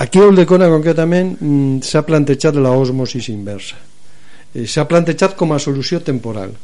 Aquí 0.00 0.22
a 0.22 0.30
Uldecona, 0.30 0.70
concretament, 0.72 1.34
mm, 1.42 1.82
s'ha 1.84 2.06
plantejat 2.08 2.56
la 2.56 2.72
osmosis 2.72 3.28
inversa. 3.28 3.76
Eh, 4.54 4.64
s'ha 4.66 4.88
plantejat 4.88 5.36
com 5.36 5.52
a 5.52 5.58
solució 5.58 6.00
temporal. 6.00 6.56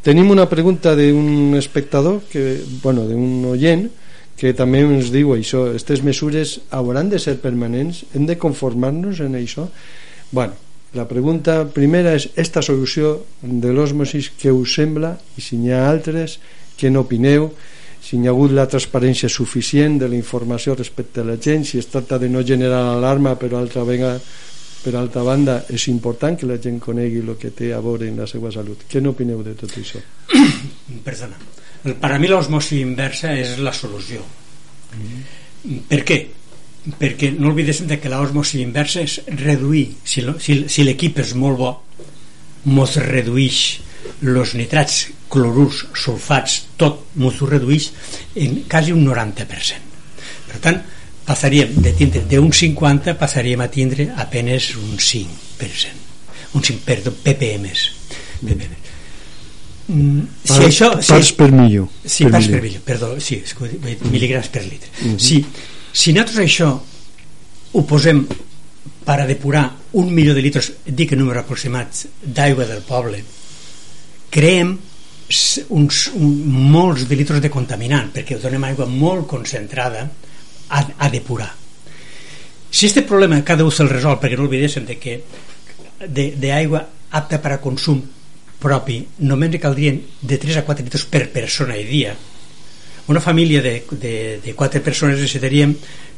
Tenim 0.00 0.30
una 0.30 0.48
pregunta 0.48 0.94
d'un 0.94 1.56
espectador, 1.58 2.20
que, 2.30 2.60
bueno, 2.80 3.08
d'un 3.08 3.44
oient, 3.46 3.90
que 4.36 4.54
també 4.54 4.86
ens 4.86 5.10
diu 5.10 5.34
això, 5.34 5.66
aquestes 5.66 6.04
mesures 6.04 6.60
hauran 6.70 7.10
de 7.10 7.18
ser 7.18 7.40
permanents, 7.40 8.04
hem 8.14 8.24
de 8.24 8.38
conformar-nos 8.38 9.18
en 9.18 9.34
això? 9.34 9.66
Bueno, 10.30 10.54
la 10.94 11.06
pregunta 11.10 11.64
primera 11.74 12.14
és 12.14 12.28
esta 12.38 12.62
solució 12.62 13.16
de 13.42 13.72
l'osmosis 13.74 14.30
que 14.38 14.52
us 14.54 14.76
sembla 14.78 15.14
i 15.36 15.42
si 15.42 15.58
n'hi 15.58 15.72
ha 15.74 15.88
altres 15.90 16.38
que 16.78 16.90
n'opineu 16.90 17.50
si 18.04 18.18
hi 18.18 18.28
ha 18.28 18.34
hagut 18.34 18.52
la 18.54 18.66
transparència 18.70 19.30
suficient 19.32 19.98
de 19.98 20.08
la 20.12 20.18
informació 20.18 20.76
respecte 20.78 21.22
a 21.22 21.28
la 21.28 21.38
gent 21.40 21.64
si 21.66 21.80
es 21.80 21.88
tracta 21.90 22.18
de 22.18 22.28
no 22.28 22.44
generar 22.44 22.82
alarma 22.92 23.34
però 23.40 23.58
altra 23.58 23.84
vegada 23.84 24.20
per 24.84 24.94
altra 25.00 25.24
banda 25.24 25.62
és 25.72 25.88
important 25.88 26.36
que 26.38 26.46
la 26.46 26.60
gent 26.60 26.78
conegui 26.84 27.22
el 27.24 27.34
que 27.40 27.50
té 27.50 27.72
a 27.72 27.80
veure 27.80 28.06
en 28.06 28.20
la 28.20 28.28
seva 28.30 28.52
salut 28.52 28.84
què 28.90 29.00
n'opineu 29.00 29.42
de 29.42 29.56
tot 29.58 29.72
això? 29.80 30.02
Perdona 31.06 31.40
per 32.00 32.12
a 32.12 32.18
mi 32.20 32.30
l'osmosi 32.30 32.80
inversa 32.84 33.34
és 33.34 33.58
la 33.58 33.72
solució 33.72 34.22
mm. 34.94 35.84
per 35.90 36.02
què? 36.04 36.20
Perquè 36.98 37.30
no 37.38 37.50
oblidéssim 37.52 37.88
que 38.00 38.12
l'osmosi 38.12 38.60
inversa 38.62 39.02
és 39.04 39.20
reduir 39.40 39.86
si, 40.04 40.24
si, 40.44 40.58
si 40.68 40.84
l'equip 40.84 41.20
és 41.22 41.32
molt 41.38 41.60
bo 41.60 41.72
mos 42.74 42.96
redueix 43.00 43.60
els 44.24 44.52
nitrats, 44.58 45.06
clorurs, 45.32 45.84
sulfats 45.96 46.60
tot 46.80 47.16
mos 47.20 47.40
ho 47.40 47.48
redueix 47.48 47.90
en 48.36 48.62
quasi 48.68 48.92
un 48.92 49.04
90% 49.08 50.52
per 50.52 50.62
tant 50.68 50.80
passaríem 51.24 51.76
de 51.80 51.94
tindre 51.96 52.24
d'un 52.28 52.52
50 52.52 53.16
passaríem 53.20 53.64
a 53.64 53.70
tindre 53.72 54.10
apenes 54.26 54.74
un 54.76 54.96
5% 55.00 56.54
un 56.54 56.62
5, 56.62 56.80
perdó, 56.86 57.16
ppms 57.24 57.90
ppms 58.44 58.84
Mm, 59.84 60.22
si 60.40 60.48
par, 60.48 60.62
això, 60.64 60.86
si, 61.04 61.10
parts 61.12 61.30
per 61.36 61.50
millor 61.52 61.90
sí, 62.00 62.24
per 62.24 62.30
parts 62.32 62.46
millor. 62.46 62.60
per 62.62 62.64
millor, 62.64 62.84
perdó, 62.86 63.08
sí, 63.20 63.36
mil·ligrams 64.08 64.48
per 64.48 64.62
litre. 64.64 64.88
Mm 65.02 65.10
-hmm. 65.10 65.18
si, 65.20 65.44
si 65.94 66.12
nosaltres 66.12 66.42
això 66.42 66.70
ho 67.74 67.82
posem 67.86 68.24
per 69.04 69.18
a 69.20 69.26
depurar 69.28 69.64
un 70.00 70.10
milió 70.10 70.34
de 70.34 70.42
litres, 70.42 70.72
dic 70.84 71.12
en 71.14 71.20
número 71.22 71.40
aproximats, 71.40 72.08
d'aigua 72.24 72.66
del 72.66 72.82
poble, 72.82 73.20
creem 74.34 74.74
uns, 75.68 76.00
un, 76.18 76.32
molts 76.74 77.06
de 77.08 77.18
litres 77.18 77.42
de 77.44 77.52
contaminant, 77.52 78.10
perquè 78.14 78.40
donem 78.42 78.66
aigua 78.66 78.88
molt 78.90 79.28
concentrada 79.30 80.08
a, 80.68 80.82
a 80.98 81.10
depurar. 81.12 81.52
Si 82.74 82.88
aquest 82.88 83.06
problema 83.06 83.38
cada 83.46 83.64
un 83.64 83.70
se'l 83.70 83.92
resol, 83.92 84.18
perquè 84.18 84.38
no 84.40 84.48
oblidéssim 84.48 84.88
de 84.88 84.98
que 84.98 85.20
d'aigua 86.10 86.82
apta 87.14 87.38
per 87.38 87.54
a 87.54 87.60
consum 87.62 88.02
propi 88.58 88.98
només 89.28 89.60
caldrien 89.62 90.00
de 90.20 90.38
3 90.40 90.58
a 90.58 90.64
4 90.66 90.86
litres 90.88 91.04
per 91.06 91.28
persona 91.30 91.76
i 91.78 91.84
dia 91.86 92.14
una 93.08 93.20
família 93.20 93.62
de, 93.62 93.84
de, 93.90 94.14
de 94.44 94.54
4 94.54 94.82
persones 94.82 95.18
necessitaríem 95.18 95.74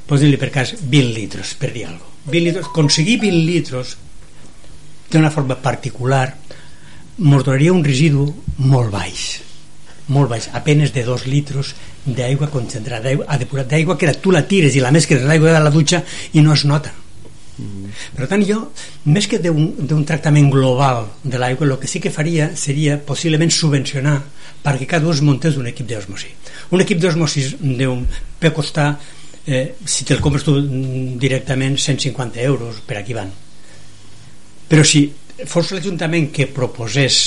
posem-li 0.06 0.38
per 0.38 0.52
cas 0.54 0.74
20 0.78 1.14
litres 1.16 1.54
per 1.58 1.72
dir 1.74 1.86
alguna 1.86 2.04
cosa. 2.04 2.30
20 2.30 2.44
litres, 2.46 2.68
aconseguir 2.70 3.18
20 3.22 3.46
litres 3.46 3.96
d'una 5.10 5.30
forma 5.30 5.56
particular 5.62 6.28
ens 7.16 7.44
donaria 7.44 7.72
un 7.72 7.84
residu 7.84 8.26
molt 8.58 8.90
baix 8.92 9.26
molt 10.12 10.30
baix, 10.30 10.46
apenes 10.54 10.92
de 10.94 11.02
2 11.02 11.26
litres 11.26 11.72
d'aigua 12.04 12.46
concentrada, 12.52 13.10
d'aigua 13.10 13.64
d'aigua 13.64 13.98
que 13.98 14.12
tu 14.22 14.30
la 14.30 14.44
tires 14.46 14.76
i 14.76 14.82
la 14.82 14.92
mescles 14.94 15.24
l'aigua 15.26 15.54
de 15.56 15.62
la 15.62 15.74
dutxa 15.74 16.02
i 16.34 16.44
no 16.44 16.54
es 16.54 16.64
nota 16.64 16.92
per 17.56 18.26
tant 18.28 18.42
jo, 18.44 18.58
més 19.08 19.26
que 19.30 19.38
d'un 19.40 20.04
tractament 20.08 20.50
global 20.52 21.06
de 21.24 21.38
l'aigua, 21.40 21.66
el 21.66 21.78
que 21.80 21.88
sí 21.88 22.02
que 22.04 22.12
faria 22.12 22.50
seria 22.56 22.98
possiblement 23.00 23.52
subvencionar 23.52 24.18
perquè 24.64 24.88
cada 24.90 25.08
un 25.08 25.14
es 25.14 25.22
muntés 25.24 25.56
un 25.56 25.68
equip 25.70 25.88
d'osmosi. 25.88 26.28
Un 26.76 26.82
equip 26.84 27.00
d'osmosi 27.00 27.46
pot 28.40 28.52
costar 28.56 28.90
eh, 29.46 29.74
si 29.84 30.04
te'l 30.04 30.20
compres 30.20 30.44
tu 30.44 30.58
directament 31.22 31.78
150 31.78 32.42
euros 32.44 32.82
per 32.84 32.98
aquí 33.00 33.16
van. 33.16 33.30
Però 34.66 34.84
si 34.84 35.06
fos 35.46 35.70
l'Ajuntament 35.72 36.32
que 36.34 36.48
proposés 36.50 37.18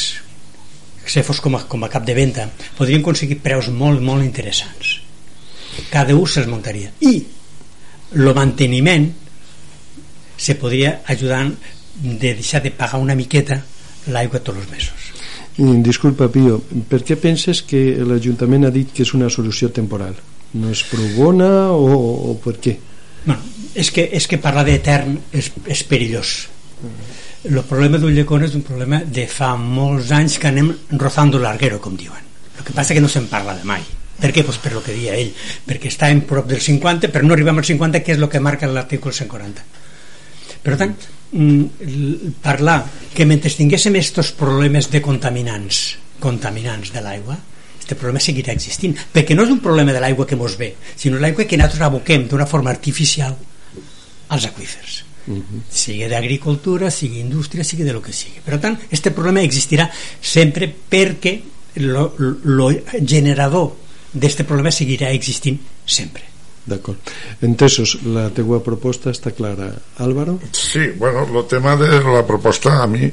que 1.10 1.24
fos 1.26 1.40
com 1.42 1.56
a, 1.58 1.64
com 1.66 1.82
a 1.84 1.90
cap 1.90 2.04
de 2.06 2.14
venda 2.14 2.46
podrien 2.78 3.02
aconseguir 3.02 3.40
preus 3.42 3.72
molt 3.74 4.04
molt 4.06 4.26
interessants. 4.26 5.00
Cada 5.90 6.14
un 6.14 6.28
se'ls 6.28 6.50
muntaria. 6.52 6.92
I 7.02 7.16
el 8.14 8.30
manteniment 8.36 9.08
se 10.40 10.56
podria 10.56 11.02
ajudar 11.06 11.44
de 12.00 12.34
deixar 12.34 12.64
de 12.64 12.72
pagar 12.72 13.04
una 13.04 13.18
miqueta 13.20 13.62
l'aigua 14.08 14.40
tots 14.40 14.64
els 14.64 14.72
mesos 14.72 15.08
Disculpa 15.60 16.30
Pio, 16.32 16.62
per 16.88 17.02
què 17.04 17.18
penses 17.20 17.60
que 17.68 18.00
l'Ajuntament 18.08 18.64
ha 18.64 18.72
dit 18.72 18.94
que 18.96 19.04
és 19.04 19.12
una 19.18 19.28
solució 19.28 19.68
temporal? 19.76 20.16
no 20.58 20.72
és 20.74 20.82
prou 20.90 21.10
bona 21.18 21.50
o, 21.76 21.98
o 22.32 22.38
per 22.42 22.56
què? 22.62 22.76
Bueno, 23.26 23.42
és, 23.76 23.92
que, 23.94 24.08
és 24.18 24.26
que 24.30 24.40
parlar 24.42 24.66
d'etern 24.66 25.18
és, 25.36 25.52
és 25.70 25.84
perillós 25.86 26.34
el 27.46 27.62
problema 27.68 28.00
d'un 28.00 28.16
llecón 28.16 28.44
és 28.48 28.56
un 28.58 28.64
problema 28.66 29.02
de 29.06 29.28
fa 29.30 29.54
molts 29.60 30.14
anys 30.16 30.40
que 30.40 30.50
anem 30.50 30.72
rozando 30.98 31.42
l'arguero 31.42 31.80
com 31.84 31.98
diuen 32.00 32.26
el 32.58 32.66
que 32.66 32.76
passa 32.76 32.96
que 32.96 33.04
no 33.04 33.12
se'n 33.12 33.30
parla 33.32 33.58
de 33.60 33.68
mai 33.68 33.84
per 34.20 34.34
què? 34.36 34.44
Pues 34.44 34.58
per 34.60 34.74
lo 34.74 34.82
que 34.84 34.96
dia 34.96 35.14
ell 35.16 35.30
perquè 35.68 35.92
està 35.92 36.10
en 36.12 36.24
prop 36.28 36.48
del 36.50 36.64
50 36.64 37.12
però 37.14 37.28
no 37.28 37.36
arribem 37.36 37.62
al 37.62 37.68
50 37.68 38.02
que 38.04 38.16
és 38.16 38.20
el 38.20 38.28
que 38.32 38.42
marca 38.44 38.68
l'article 38.68 39.14
140 39.14 39.68
per 40.70 40.78
tant 40.78 40.96
mm, 41.34 42.40
parlar 42.46 42.84
que 43.16 43.26
mentre 43.26 43.52
tinguéssim 43.52 43.98
estos 44.00 44.32
problemes 44.38 44.90
de 44.94 45.02
contaminants 45.02 45.98
contaminants 46.22 46.94
de 46.94 47.04
l'aigua 47.04 47.38
aquest 47.80 47.98
problema 47.98 48.22
seguirà 48.22 48.54
existint 48.54 48.96
perquè 49.14 49.36
no 49.36 49.46
és 49.48 49.54
un 49.54 49.62
problema 49.66 49.96
de 49.96 50.02
l'aigua 50.04 50.28
que 50.30 50.38
mos 50.40 50.58
ve 50.60 50.76
sinó 50.96 51.20
l'aigua 51.20 51.48
que 51.50 51.58
nosaltres 51.58 51.88
aboquem 51.88 52.28
d'una 52.30 52.50
forma 52.50 52.74
artificial 52.74 53.38
als 54.30 54.46
aquífers 54.46 55.04
uh 55.28 55.34
mhm. 55.34 55.42
-huh. 55.42 55.62
sigui 55.70 56.08
d'agricultura, 56.08 56.92
sigui 56.92 57.20
indústria 57.20 57.64
sigui 57.64 57.84
de 57.84 57.94
lo 57.94 58.02
que 58.02 58.14
sigui 58.14 58.40
per 58.46 58.60
tant, 58.60 58.78
aquest 58.78 59.10
problema 59.10 59.42
existirà 59.42 59.90
sempre 60.22 60.74
perquè 60.90 61.42
el 61.76 62.84
generador 63.06 63.76
d'aquest 64.14 64.44
problema 64.44 64.72
seguirà 64.72 65.12
existint 65.12 65.60
sempre 65.86 66.29
D'acord. 66.70 67.14
Entesos, 67.46 67.96
la 68.06 68.28
teua 68.36 68.60
proposta 68.66 69.14
està 69.14 69.34
clara. 69.36 69.72
Álvaro? 70.06 70.38
Sí, 70.52 70.92
bueno, 71.00 71.26
el 71.26 71.48
tema 71.50 71.76
de 71.80 72.00
la 72.04 72.26
proposta 72.28 72.84
a 72.84 72.88
mi 72.88 73.10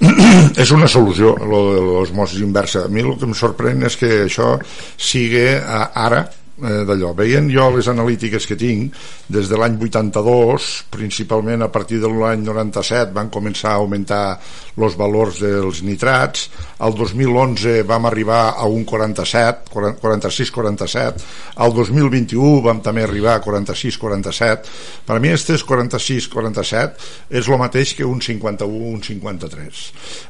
és 0.62 0.72
una 0.72 0.88
solució, 0.88 1.34
lo 1.36 1.62
de 1.74 1.84
l'osmosis 1.84 2.42
inversa. 2.44 2.86
A 2.86 2.92
mi 2.92 3.04
el 3.04 3.14
que 3.20 3.28
em 3.28 3.36
sorprèn 3.36 3.86
és 3.86 3.98
que 4.00 4.12
això 4.24 4.54
sigui 4.96 5.46
ara 5.66 6.24
eh, 6.62 6.84
d'allò. 6.88 7.12
Veient 7.14 7.50
jo 7.52 7.68
les 7.74 7.88
analítiques 7.88 8.46
que 8.46 8.56
tinc, 8.58 8.94
des 9.28 9.48
de 9.48 9.58
l'any 9.58 9.76
82, 9.80 10.68
principalment 10.90 11.62
a 11.62 11.70
partir 11.72 12.00
de 12.02 12.10
l'any 12.10 12.44
97 12.44 13.12
van 13.16 13.30
començar 13.32 13.74
a 13.74 13.82
augmentar 13.82 14.38
els 14.76 14.96
valors 14.96 15.40
dels 15.40 15.80
nitrats, 15.86 16.50
al 16.84 16.92
2011 16.96 17.82
vam 17.88 18.08
arribar 18.08 18.54
a 18.56 18.66
un 18.68 18.84
47, 18.84 19.72
46-47, 19.72 21.24
al 21.64 21.72
2021 21.72 22.60
vam 22.66 22.82
també 22.84 23.06
arribar 23.06 23.38
a 23.38 23.42
46-47. 23.44 24.74
Per 25.06 25.16
a 25.16 25.22
mi 25.22 25.32
aquestes 25.32 25.64
46-47 25.64 27.08
és 27.40 27.48
el 27.48 27.60
mateix 27.60 27.94
que 27.96 28.04
un 28.04 28.20
51, 28.20 28.92
un 28.92 29.02
53. 29.02 29.82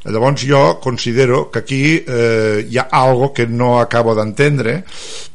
Llavors 0.07 0.47
jo 0.47 0.63
considero 0.83 1.47
que 1.51 1.65
aquí 1.65 1.85
eh, 1.99 2.67
hi 2.69 2.79
ha 2.79 2.89
algo 2.91 3.33
que 3.35 3.47
no 3.47 3.77
acabo 3.81 4.15
d'entendre 4.15 4.83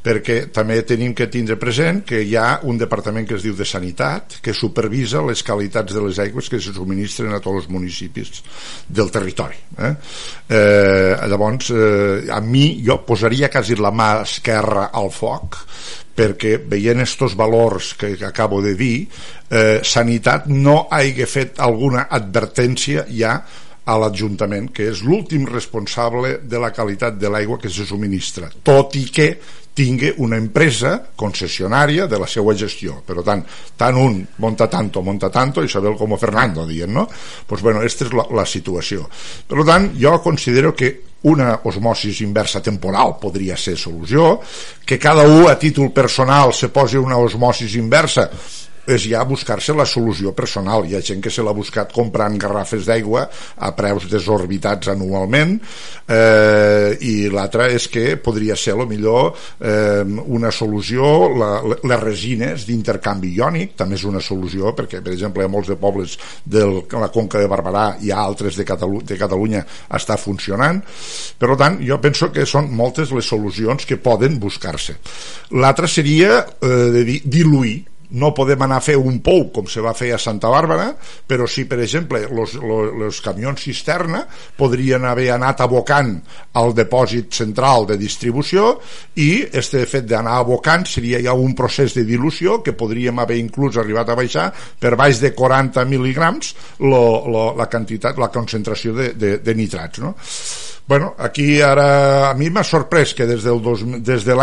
perquè 0.01 0.45
també 0.53 0.80
tenim 0.87 1.13
que 1.17 1.27
tindre 1.31 1.57
present 1.59 2.01
que 2.07 2.21
hi 2.23 2.35
ha 2.39 2.59
un 2.69 2.77
departament 2.79 3.27
que 3.27 3.35
es 3.37 3.45
diu 3.45 3.55
de 3.57 3.67
Sanitat 3.67 4.39
que 4.43 4.53
supervisa 4.57 5.23
les 5.25 5.43
qualitats 5.45 5.93
de 5.95 6.03
les 6.03 6.19
aigües 6.23 6.49
que 6.51 6.59
se 6.59 6.73
subministren 6.75 7.33
a 7.33 7.41
tots 7.43 7.63
els 7.63 7.71
municipis 7.71 8.43
del 8.87 9.11
territori 9.13 9.57
eh? 9.77 9.93
Eh, 10.51 11.15
llavors 11.31 11.71
eh, 11.75 12.29
a 12.31 12.41
mi 12.41 12.81
jo 12.85 13.01
posaria 13.07 13.49
quasi 13.53 13.79
la 13.79 13.93
mà 13.95 14.11
esquerra 14.25 14.89
al 14.91 15.11
foc 15.13 15.59
perquè 16.15 16.57
veient 16.67 17.01
estos 17.01 17.35
valors 17.39 17.93
que, 17.97 18.13
acabo 18.27 18.61
de 18.61 18.75
dir 18.75 18.95
eh, 19.49 19.79
Sanitat 19.83 20.47
no 20.51 20.85
hagi 20.91 21.25
fet 21.25 21.59
alguna 21.63 22.07
advertència 22.11 23.07
ja 23.09 23.39
a 23.81 23.97
l'Ajuntament, 23.97 24.69
que 24.75 24.85
és 24.91 25.01
l'últim 25.05 25.47
responsable 25.49 26.37
de 26.45 26.59
la 26.61 26.69
qualitat 26.73 27.17
de 27.17 27.31
l'aigua 27.33 27.57
que 27.61 27.71
se 27.71 27.85
subministra, 27.87 28.51
tot 28.63 28.95
i 28.99 29.07
que 29.13 29.27
tingui 29.73 30.11
una 30.17 30.35
empresa 30.35 30.97
concessionària 31.15 32.07
de 32.07 32.19
la 32.19 32.27
seva 32.27 32.55
gestió. 32.57 32.99
Per 33.07 33.21
tant, 33.23 33.43
tant 33.79 33.97
un 33.99 34.19
monta 34.43 34.67
tanto, 34.67 35.01
monta 35.01 35.29
tanto, 35.31 35.63
Isabel 35.63 35.95
com 35.99 36.17
Fernando, 36.19 36.65
dient, 36.67 36.91
no? 36.91 37.07
Pues 37.47 37.63
bueno, 37.63 37.79
aquesta 37.79 38.09
és 38.09 38.15
la, 38.17 38.27
la 38.35 38.45
situació. 38.45 39.07
Per 39.47 39.63
tant, 39.67 39.91
jo 39.99 40.17
considero 40.23 40.75
que 40.75 40.91
una 41.23 41.59
osmosis 41.69 42.21
inversa 42.25 42.61
temporal 42.65 43.15
podria 43.21 43.55
ser 43.57 43.77
solució, 43.77 44.39
que 44.85 44.97
cada 44.99 45.27
un 45.29 45.47
a 45.49 45.57
títol 45.59 45.91
personal 45.93 46.53
se 46.53 46.71
posi 46.73 46.97
una 46.97 47.17
osmosis 47.21 47.75
inversa 47.77 48.29
és 48.89 49.07
ja 49.11 49.23
buscar-se 49.27 49.75
la 49.77 49.85
solució 49.85 50.33
personal. 50.37 50.85
Hi 50.87 50.95
ha 50.97 51.03
gent 51.05 51.21
que 51.21 51.33
se 51.33 51.43
l'ha 51.45 51.53
buscat 51.53 51.91
comprant 51.93 52.37
garrafes 52.41 52.87
d'aigua 52.87 53.27
a 53.61 53.71
preus 53.77 54.07
desorbitats 54.09 54.89
anualment 54.91 55.57
eh, 56.07 56.97
i 57.01 57.29
l'altra 57.31 57.67
és 57.71 57.87
que 57.91 58.15
podria 58.21 58.55
ser 58.57 58.75
lo 58.79 58.87
millor 58.89 59.31
eh, 59.59 60.03
una 60.03 60.51
solució 60.51 61.29
la, 61.37 61.51
les 61.61 62.01
resines 62.01 62.65
d'intercanvi 62.67 63.33
iònic 63.37 63.75
també 63.79 63.99
és 63.99 64.05
una 64.07 64.21
solució 64.23 64.73
perquè 64.77 65.01
per 65.03 65.13
exemple 65.13 65.45
a 65.45 65.51
molts 65.51 65.71
de 65.71 65.77
pobles 65.79 66.17
de 66.45 66.65
la 66.65 67.11
Conca 67.13 67.41
de 67.41 67.49
Barberà 67.51 67.85
i 68.01 68.11
a 68.11 68.21
altres 68.23 68.57
de, 68.57 68.65
Catalu 68.67 69.01
de 69.05 69.17
Catalunya 69.19 69.63
està 69.93 70.17
funcionant 70.21 70.81
per 71.39 71.53
tant 71.59 71.79
jo 71.85 71.99
penso 72.01 72.31
que 72.33 72.47
són 72.49 72.71
moltes 72.75 73.13
les 73.15 73.27
solucions 73.27 73.85
que 73.87 73.99
poden 74.01 74.39
buscar-se 74.41 74.97
l'altra 75.57 75.87
seria 75.87 76.41
eh, 76.41 76.75
de 76.97 77.05
dir, 77.07 77.21
diluir 77.25 77.79
no 78.17 78.33
podem 78.35 78.61
anar 78.65 78.79
a 78.81 78.85
fer 78.85 78.97
un 78.99 79.19
pou 79.23 79.47
com 79.53 79.67
se 79.71 79.83
va 79.83 79.93
fer 79.97 80.11
a 80.15 80.19
Santa 80.21 80.49
Bàrbara 80.51 80.89
però 81.27 81.47
sí, 81.47 81.65
per 81.69 81.79
exemple, 81.83 82.23
els 82.27 83.21
camions 83.23 83.61
cisterna 83.61 84.23
podrien 84.57 85.05
haver 85.07 85.29
anat 85.35 85.63
abocant 85.63 86.13
al 86.59 86.73
depòsit 86.75 87.31
central 87.41 87.87
de 87.89 87.97
distribució 87.99 88.73
i 89.21 89.45
este 89.47 89.85
fet 89.89 90.09
d'anar 90.09 90.39
abocant 90.41 90.85
seria 90.89 91.21
ja 91.23 91.35
un 91.37 91.55
procés 91.55 91.95
de 91.95 92.05
dilució 92.07 92.59
que 92.65 92.75
podríem 92.77 93.19
haver 93.23 93.39
inclús 93.39 93.77
arribat 93.77 94.11
a 94.11 94.17
baixar 94.19 94.49
per 94.51 94.95
baix 94.99 95.21
de 95.21 95.33
40 95.37 95.85
mil·ligrams 95.87 96.55
la 96.81 97.69
quantitat, 97.71 98.19
la 98.19 98.31
concentració 98.33 98.95
de, 98.97 99.13
de, 99.15 99.37
de 99.43 99.55
nitrats 99.55 100.03
no? 100.03 100.15
Bueno, 100.91 101.15
aquí 101.19 101.61
ara 101.61 102.29
a 102.29 102.33
mi 102.35 102.49
m'ha 102.51 102.65
sorprès 102.67 103.13
que 103.15 103.23
des 103.23 103.45
del, 103.45 103.61
dos, 103.63 103.83
des 104.03 104.25
de 104.25 104.35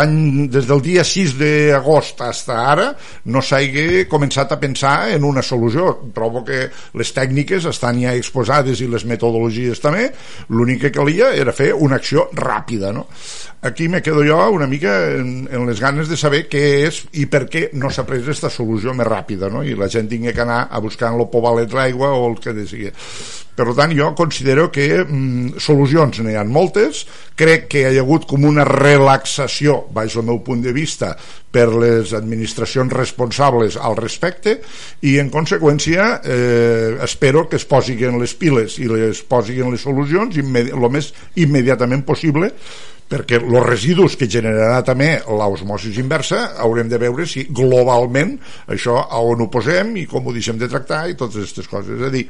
des 0.49 0.65
del 0.65 0.81
dia 0.81 1.03
6 1.05 1.35
d'agost 1.37 2.23
fins 2.23 2.47
ara 2.49 2.87
no 3.25 3.43
s'hagi 3.59 4.05
començat 4.09 4.51
a 4.53 4.59
pensar 4.59 5.11
en 5.13 5.23
una 5.23 5.41
solució. 5.43 5.91
Trobo 6.15 6.43
que 6.45 6.69
les 6.95 7.11
tècniques 7.13 7.65
estan 7.69 7.99
ja 8.01 8.15
exposades 8.15 8.81
i 8.81 8.87
les 8.87 9.05
metodologies 9.05 9.81
també. 9.83 10.09
L'únic 10.49 10.85
que 10.85 10.91
calia 10.95 11.33
era 11.35 11.53
fer 11.55 11.73
una 11.73 11.99
acció 11.99 12.29
ràpida, 12.33 12.93
no? 12.93 13.07
Aquí 13.61 13.89
me 13.89 14.01
quedo 14.01 14.23
jo 14.23 14.39
una 14.51 14.67
mica 14.67 14.93
en, 15.11 15.47
en 15.51 15.67
les 15.67 15.81
ganes 15.81 16.07
de 16.07 16.15
saber 16.15 16.45
què 16.47 16.63
és 16.87 17.01
i 17.19 17.25
per 17.27 17.45
què 17.51 17.69
no 17.73 17.91
s'ha 17.91 18.05
pres 18.07 18.23
aquesta 18.23 18.49
solució 18.49 18.93
més 18.95 19.07
ràpida, 19.07 19.49
no? 19.51 19.63
I 19.63 19.75
la 19.75 19.89
gent 19.91 20.07
tingui 20.07 20.33
que 20.33 20.45
anar 20.45 20.67
a 20.71 20.79
buscar 20.79 21.11
en 21.11 21.19
lo 21.19 21.27
pobalet 21.31 21.73
l'aigua 21.75 22.13
o 22.15 22.29
el 22.29 22.39
que 22.39 22.55
sigui. 22.65 22.93
Per 23.59 23.73
tant, 23.75 23.91
jo 23.91 24.13
considero 24.15 24.69
que 24.71 25.03
mm, 25.03 25.59
solucions 25.59 26.21
n'hi 26.23 26.37
ha 26.39 26.45
moltes, 26.47 27.03
crec 27.35 27.67
que 27.73 27.81
hi 27.83 27.99
ha 27.99 28.05
hagut 28.05 28.23
com 28.29 28.45
una 28.47 28.63
relaxació, 28.63 29.81
baix 29.91 30.15
el 30.15 30.23
meu 30.29 30.39
punt 30.45 30.63
de 30.63 30.71
vista, 30.71 31.11
per 31.51 31.67
les 31.73 32.13
administracions 32.13 32.93
responsables 32.93 33.48
al 33.49 33.97
respecte 33.99 34.59
i 35.01 35.17
en 35.21 35.31
conseqüència 35.33 36.11
eh, 36.23 36.97
espero 37.05 37.47
que 37.49 37.59
es 37.59 37.65
posin 37.69 38.19
les 38.19 38.35
piles 38.39 38.79
i 38.79 38.87
les 38.89 39.23
posin 39.27 39.71
les 39.71 39.81
solucions 39.81 40.37
el 40.39 40.89
més 40.89 41.13
immediatament 41.35 42.05
possible 42.07 42.53
perquè 43.09 43.39
els 43.41 43.65
residus 43.65 44.15
que 44.19 44.29
generarà 44.29 44.83
també 44.85 45.15
l'osmosis 45.25 45.97
inversa 45.97 46.43
haurem 46.61 46.89
de 46.91 46.99
veure 47.01 47.25
si 47.27 47.47
globalment 47.49 48.35
això 48.69 48.99
a 49.01 49.21
on 49.25 49.41
ho 49.41 49.49
posem 49.49 49.95
i 49.97 50.05
com 50.09 50.27
ho 50.27 50.35
deixem 50.35 50.59
de 50.61 50.69
tractar 50.69 51.07
i 51.09 51.17
totes 51.17 51.41
aquestes 51.41 51.69
coses. 51.71 51.97
És 51.97 52.05
a 52.05 52.11
dir, 52.13 52.27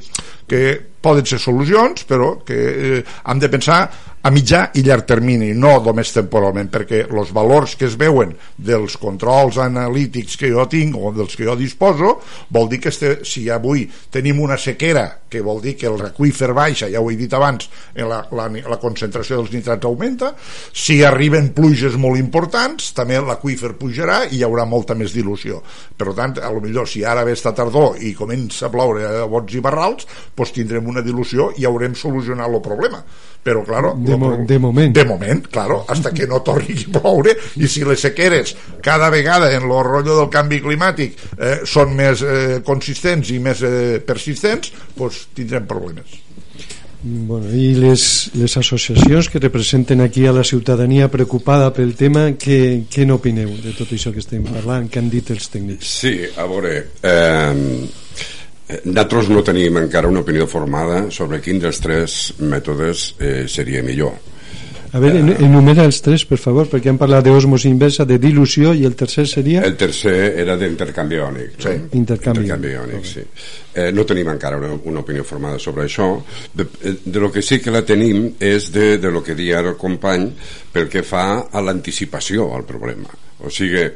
que 0.48 0.62
poden 1.04 1.28
ser 1.28 1.40
solucions 1.42 2.06
però 2.08 2.32
que 2.46 2.56
eh, 2.56 3.02
hem 3.04 3.42
de 3.42 3.52
pensar 3.52 3.82
a 4.22 4.28
mitjà 4.28 4.66
i 4.76 4.82
llarg 4.84 5.06
termini, 5.08 5.54
no 5.56 5.78
només 5.80 6.10
temporalment, 6.12 6.68
perquè 6.68 7.06
els 7.08 7.30
valors 7.32 7.72
que 7.80 7.86
es 7.88 7.94
veuen 7.96 8.34
dels 8.60 8.98
controls 9.00 9.56
analítics 9.64 10.36
que 10.36 10.50
jo 10.52 10.66
tinc 10.68 10.98
o 10.98 11.12
dels 11.16 11.36
que 11.38 11.46
jo 11.48 11.54
disposo, 11.56 12.18
vol 12.52 12.68
dir 12.68 12.82
que 12.84 12.92
este, 12.92 13.14
si 13.24 13.46
avui 13.48 13.86
tenim 14.12 14.42
una 14.44 14.58
sequera, 14.60 15.06
que 15.30 15.40
vol 15.40 15.62
dir 15.64 15.72
que 15.78 15.88
el 15.88 15.96
requífer 15.98 16.50
baixa, 16.52 16.90
ja 16.92 17.00
ho 17.00 17.08
he 17.08 17.16
dit 17.16 17.32
abans, 17.32 17.70
la, 17.96 18.20
la, 18.36 18.50
la 18.50 18.80
concentració 18.82 19.38
dels 19.40 19.54
nitrats 19.54 19.88
augmenta, 19.88 20.34
si 20.36 21.00
arriben 21.06 21.54
pluges 21.56 21.96
molt 21.96 22.20
importants, 22.20 22.90
també 22.96 23.22
l'aqüífer 23.24 23.72
pujarà 23.80 24.26
i 24.28 24.40
hi 24.40 24.44
haurà 24.44 24.68
molta 24.68 24.98
més 24.98 25.16
dilució. 25.16 25.62
Per 25.96 26.12
tant, 26.12 26.36
a 26.44 26.52
lo 26.52 26.60
millor 26.60 26.88
si 26.90 27.06
ara 27.08 27.24
ve 27.24 27.32
esta 27.38 27.54
tardor 27.56 27.96
i 28.04 28.12
comença 28.18 28.68
a 28.68 28.74
ploure 28.74 29.08
a 29.24 29.26
bots 29.30 29.56
i 29.56 29.64
barrals, 29.64 30.04
doncs 30.36 30.52
tindrem 30.60 30.92
una 30.92 31.04
dilució 31.06 31.54
i 31.56 31.64
haurem 31.64 31.96
solucionat 31.96 32.50
el 32.50 32.60
problema. 32.64 33.00
Però, 33.42 33.62
claro, 33.64 33.94
de, 33.96 34.16
mo 34.20 34.34
de 34.44 34.58
moment. 34.60 34.92
De 34.92 35.04
moment, 35.08 35.46
claro, 35.48 35.84
hasta 35.88 36.12
que 36.12 36.26
no 36.28 36.42
torni 36.44 36.76
a 36.76 36.90
ploure 36.98 37.36
i 37.56 37.68
si 37.72 37.84
les 37.88 38.02
sequeres 38.04 38.54
cada 38.84 39.08
vegada 39.10 39.48
en 39.56 39.64
el 39.64 39.76
rotllo 39.86 40.18
del 40.18 40.28
canvi 40.32 40.60
climàtic 40.60 41.16
eh, 41.38 41.60
són 41.64 41.94
més 41.96 42.20
eh, 42.20 42.60
consistents 42.66 43.32
i 43.32 43.38
més 43.40 43.62
eh, 43.64 44.00
persistents, 44.04 44.74
pues 44.96 45.24
tindrem 45.36 45.64
problemes. 45.70 46.20
Bueno, 47.02 47.48
I 47.48 47.72
les, 47.80 48.02
les 48.36 48.56
associacions 48.60 49.30
que 49.32 49.40
representen 49.40 50.02
aquí 50.04 50.26
a 50.26 50.34
la 50.36 50.44
ciutadania 50.44 51.08
preocupada 51.08 51.70
pel 51.72 51.94
tema, 51.96 52.26
què, 52.36 52.84
què 52.92 53.06
n'opineu 53.08 53.54
de 53.64 53.72
tot 53.72 53.94
això 53.96 54.12
que 54.12 54.20
estem 54.20 54.44
parlant? 54.44 54.90
Què 54.92 55.00
han 55.00 55.08
dit 55.08 55.32
els 55.32 55.48
tècnics? 55.48 55.96
Sí, 56.02 56.12
a 56.36 56.44
veure... 56.50 56.74
Eh, 57.00 57.88
nosaltres 58.84 59.30
no 59.32 59.44
tenim 59.46 59.78
encara 59.80 60.10
una 60.10 60.24
opinió 60.24 60.46
formada 60.50 61.06
sobre 61.14 61.40
quin 61.44 61.60
dels 61.62 61.80
tres 61.82 62.18
mètodes 62.40 63.14
eh, 63.18 63.46
seria 63.48 63.82
millor. 63.86 64.18
A 64.90 64.98
veure, 64.98 65.20
uh, 65.22 65.34
enumera 65.46 65.84
els 65.86 66.00
tres, 66.02 66.24
per 66.26 66.36
favor, 66.42 66.66
perquè 66.66 66.90
hem 66.90 66.98
parlat 66.98 67.22
d'osmos 67.22 67.62
inversa, 67.68 68.02
de 68.08 68.16
dilució, 68.18 68.72
i 68.74 68.82
el 68.88 68.96
tercer 68.98 69.22
seria? 69.30 69.62
El 69.66 69.76
tercer 69.78 70.16
era 70.42 70.56
d'intercanvi 70.58 71.18
iònic. 71.20 71.52
Sí. 71.62 71.74
Intercanvi, 72.00 72.42
intercanvi 72.42 72.72
iònic, 72.74 72.98
okay. 72.98 73.12
sí. 73.12 73.68
Eh, 73.70 73.90
no 73.94 74.04
tenim 74.08 74.32
encara 74.32 74.58
una, 74.58 74.72
una 74.90 75.04
opinió 75.04 75.22
formada 75.26 75.60
sobre 75.62 75.86
això. 75.86 76.08
De, 76.58 76.66
de 77.04 77.22
lo 77.22 77.30
que 77.30 77.42
sí 77.42 77.60
que 77.62 77.70
la 77.74 77.84
tenim 77.86 78.32
és 78.42 78.70
de, 78.74 78.96
de 78.98 79.14
lo 79.14 79.22
que 79.22 79.38
dia 79.38 79.62
el 79.62 79.76
company 79.78 80.26
pel 80.74 80.90
que 80.90 81.06
fa 81.06 81.26
a 81.46 81.62
l'anticipació 81.62 82.50
al 82.56 82.66
problema. 82.66 83.14
O 83.46 83.52
sigui, 83.54 83.86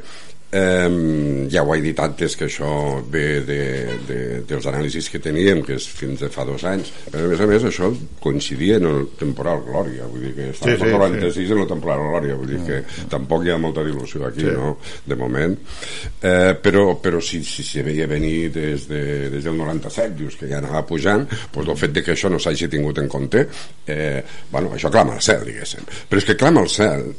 Eh, 0.55 1.47
ja 1.51 1.63
ho 1.63 1.73
he 1.75 1.81
dit 1.83 1.99
antes 1.99 2.35
que 2.39 2.47
això 2.47 2.67
ve 3.11 3.41
de, 3.43 3.61
de, 4.07 4.19
dels 4.47 4.65
anàlisis 4.69 5.09
que 5.11 5.19
teníem 5.19 5.61
que 5.65 5.75
és 5.75 5.87
fins 5.91 6.21
de 6.23 6.29
fa 6.31 6.45
dos 6.47 6.63
anys 6.69 6.91
però 7.09 7.25
a 7.25 7.31
més 7.31 7.41
a 7.43 7.47
més 7.49 7.65
això 7.67 7.89
coincidia 8.23 8.77
en 8.79 8.87
el 8.87 9.01
temporal 9.19 9.63
Glòria 9.65 10.07
vull 10.07 10.23
dir 10.27 10.33
que 10.37 10.47
estava 10.53 10.77
sí, 10.77 10.79
sí, 10.79 10.93
96 10.93 11.35
sí. 11.35 11.45
en 11.51 11.63
el 11.63 11.67
temporal 11.67 12.03
Glòria 12.05 12.37
vull 12.39 12.53
dir 12.53 12.61
que 12.63 12.77
mm. 12.81 13.09
tampoc 13.11 13.43
hi 13.43 13.51
ha 13.51 13.57
molta 13.59 13.83
dilució 13.83 14.23
aquí 14.29 14.45
sí. 14.45 14.53
no? 14.55 14.75
de 15.05 15.17
moment 15.19 15.57
eh, 15.57 16.53
però, 16.63 16.85
però 17.03 17.19
si, 17.19 17.41
si 17.43 17.65
se 17.67 17.83
veia 17.83 18.07
venir 18.07 18.51
des, 18.55 18.87
de, 18.87 19.03
des 19.33 19.43
del 19.43 19.59
97 19.59 20.15
dius 20.21 20.39
que 20.39 20.49
ja 20.51 20.61
anava 20.61 20.85
pujant 20.87 21.27
doncs 21.27 21.73
el 21.75 21.81
fet 21.83 21.97
de 21.99 22.05
que 22.05 22.15
això 22.15 22.31
no 22.31 22.39
s'hagi 22.39 22.71
tingut 22.71 23.03
en 23.03 23.11
compte 23.11 23.43
eh, 23.91 24.23
bueno, 24.51 24.71
això 24.77 24.93
clama 24.93 25.17
al 25.17 25.25
cel 25.25 25.43
diguéssim 25.49 25.83
però 26.07 26.23
és 26.23 26.29
que 26.31 26.39
clama 26.39 26.63
al 26.63 26.71
cel 26.71 27.09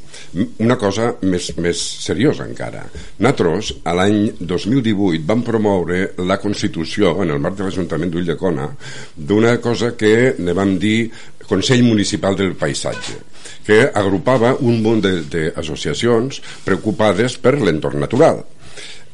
una 0.65 0.79
cosa 0.81 1.13
més, 1.21 1.51
més 1.61 1.85
seriosa 2.07 2.49
encara 2.49 2.87
nosaltres, 3.27 3.73
a 3.83 3.93
l'any 3.93 4.31
2018, 4.39 5.25
vam 5.27 5.41
promoure 5.43 6.13
la 6.23 6.37
Constitució, 6.39 7.17
en 7.21 7.33
el 7.33 7.39
marc 7.43 7.57
de 7.57 7.65
l'Ajuntament 7.65 8.11
d'Ulldecona, 8.11 8.69
d'una 9.15 9.57
cosa 9.59 9.95
que 9.97 10.35
ne 10.39 10.53
vam 10.53 10.77
dir 10.79 11.11
Consell 11.47 11.83
Municipal 11.83 12.35
del 12.35 12.55
Paisatge, 12.55 13.17
que 13.65 13.89
agrupava 13.91 14.55
un 14.61 14.81
munt 14.81 15.03
d'associacions 15.03 16.41
preocupades 16.63 17.37
per 17.37 17.57
l'entorn 17.59 17.99
natural 17.99 18.43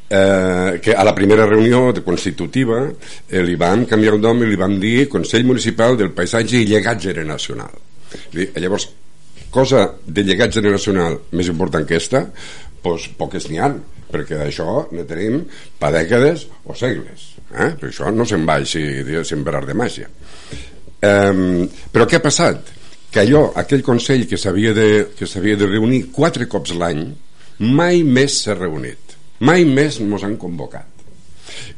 eh, 0.09 0.79
que 0.81 0.93
a 0.93 1.03
la 1.03 1.15
primera 1.15 1.47
reunió 1.47 1.91
de 1.91 2.03
constitutiva 2.03 2.83
eh, 2.85 3.41
li 3.41 3.55
vam 3.55 3.85
canviar 3.89 4.13
el 4.13 4.21
nom 4.21 4.43
i 4.43 4.49
li 4.49 4.59
vam 4.59 4.77
dir 4.81 5.07
Consell 5.09 5.45
Municipal 5.45 5.97
del 5.97 6.11
Paisatge 6.13 6.61
i 6.61 6.67
Llegat 6.69 7.01
Generacional. 7.01 7.73
Llavors, 8.33 8.91
cosa 9.49 9.87
de 10.05 10.21
llegat 10.21 10.53
generacional 10.53 11.17
més 11.33 11.49
important 11.49 11.85
que 11.89 11.97
esta, 11.97 12.27
doncs 12.83 13.07
poques 13.17 13.49
n'hi 13.49 13.57
han 13.57 13.79
perquè 14.13 14.39
d'això 14.39 14.87
ne 14.93 15.05
tenim 15.09 15.41
per 15.79 15.91
dècades 15.95 16.47
o 16.65 16.77
segles 16.77 17.33
eh? 17.51 17.73
perquè 17.73 17.91
això 17.91 18.13
no 18.13 18.27
se'n 18.29 18.45
va 18.47 18.59
així 18.61 18.83
per 19.45 19.57
art 19.57 19.69
de 19.69 19.77
màgia 19.77 20.09
um, 20.09 21.65
però 21.91 22.07
què 22.07 22.21
ha 22.21 22.25
passat? 22.29 22.71
que 23.13 23.21
allò, 23.21 23.51
aquell 23.61 23.83
Consell 23.85 24.25
que 24.25 24.39
s'havia 24.41 24.73
de, 24.73 24.87
que 25.13 25.27
de 25.29 25.67
reunir 25.69 26.07
quatre 26.15 26.47
cops 26.49 26.73
l'any 26.73 27.05
mai 27.59 28.01
més 28.03 28.39
s'ha 28.41 28.57
reunit 28.57 29.17
mai 29.45 29.65
més 29.65 29.99
ens 30.01 30.25
han 30.25 30.37
convocat 30.41 30.89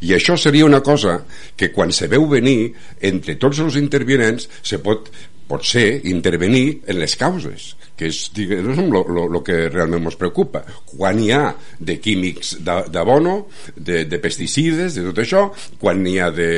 i 0.05 0.13
això 0.15 0.37
seria 0.39 0.67
una 0.67 0.81
cosa 0.83 1.17
que 1.57 1.71
quan 1.75 1.91
se 1.91 2.07
veu 2.07 2.27
venir 2.31 2.73
entre 3.01 3.35
tots 3.41 3.59
els 3.59 3.75
intervinents 3.75 4.47
se 4.61 4.79
pot, 4.79 5.09
pot 5.49 5.65
ser 5.67 6.01
intervenir 6.07 6.81
en 6.87 7.01
les 7.01 7.15
causes 7.19 7.73
que 7.95 8.09
és 8.11 8.19
el 8.35 9.37
que 9.45 9.57
realment 9.69 10.09
ens 10.09 10.17
preocupa. 10.19 10.63
Quan 10.89 11.19
hi 11.21 11.29
ha 11.31 11.53
de 11.79 11.97
químics 12.03 12.55
d'abono, 12.65 13.35
de, 13.75 14.03
de 14.09 14.19
pesticides, 14.23 14.97
de 14.97 15.05
tot 15.09 15.23
això, 15.23 15.45
quan 15.81 16.03
hi 16.07 16.17
ha 16.19 16.29
de, 16.35 16.49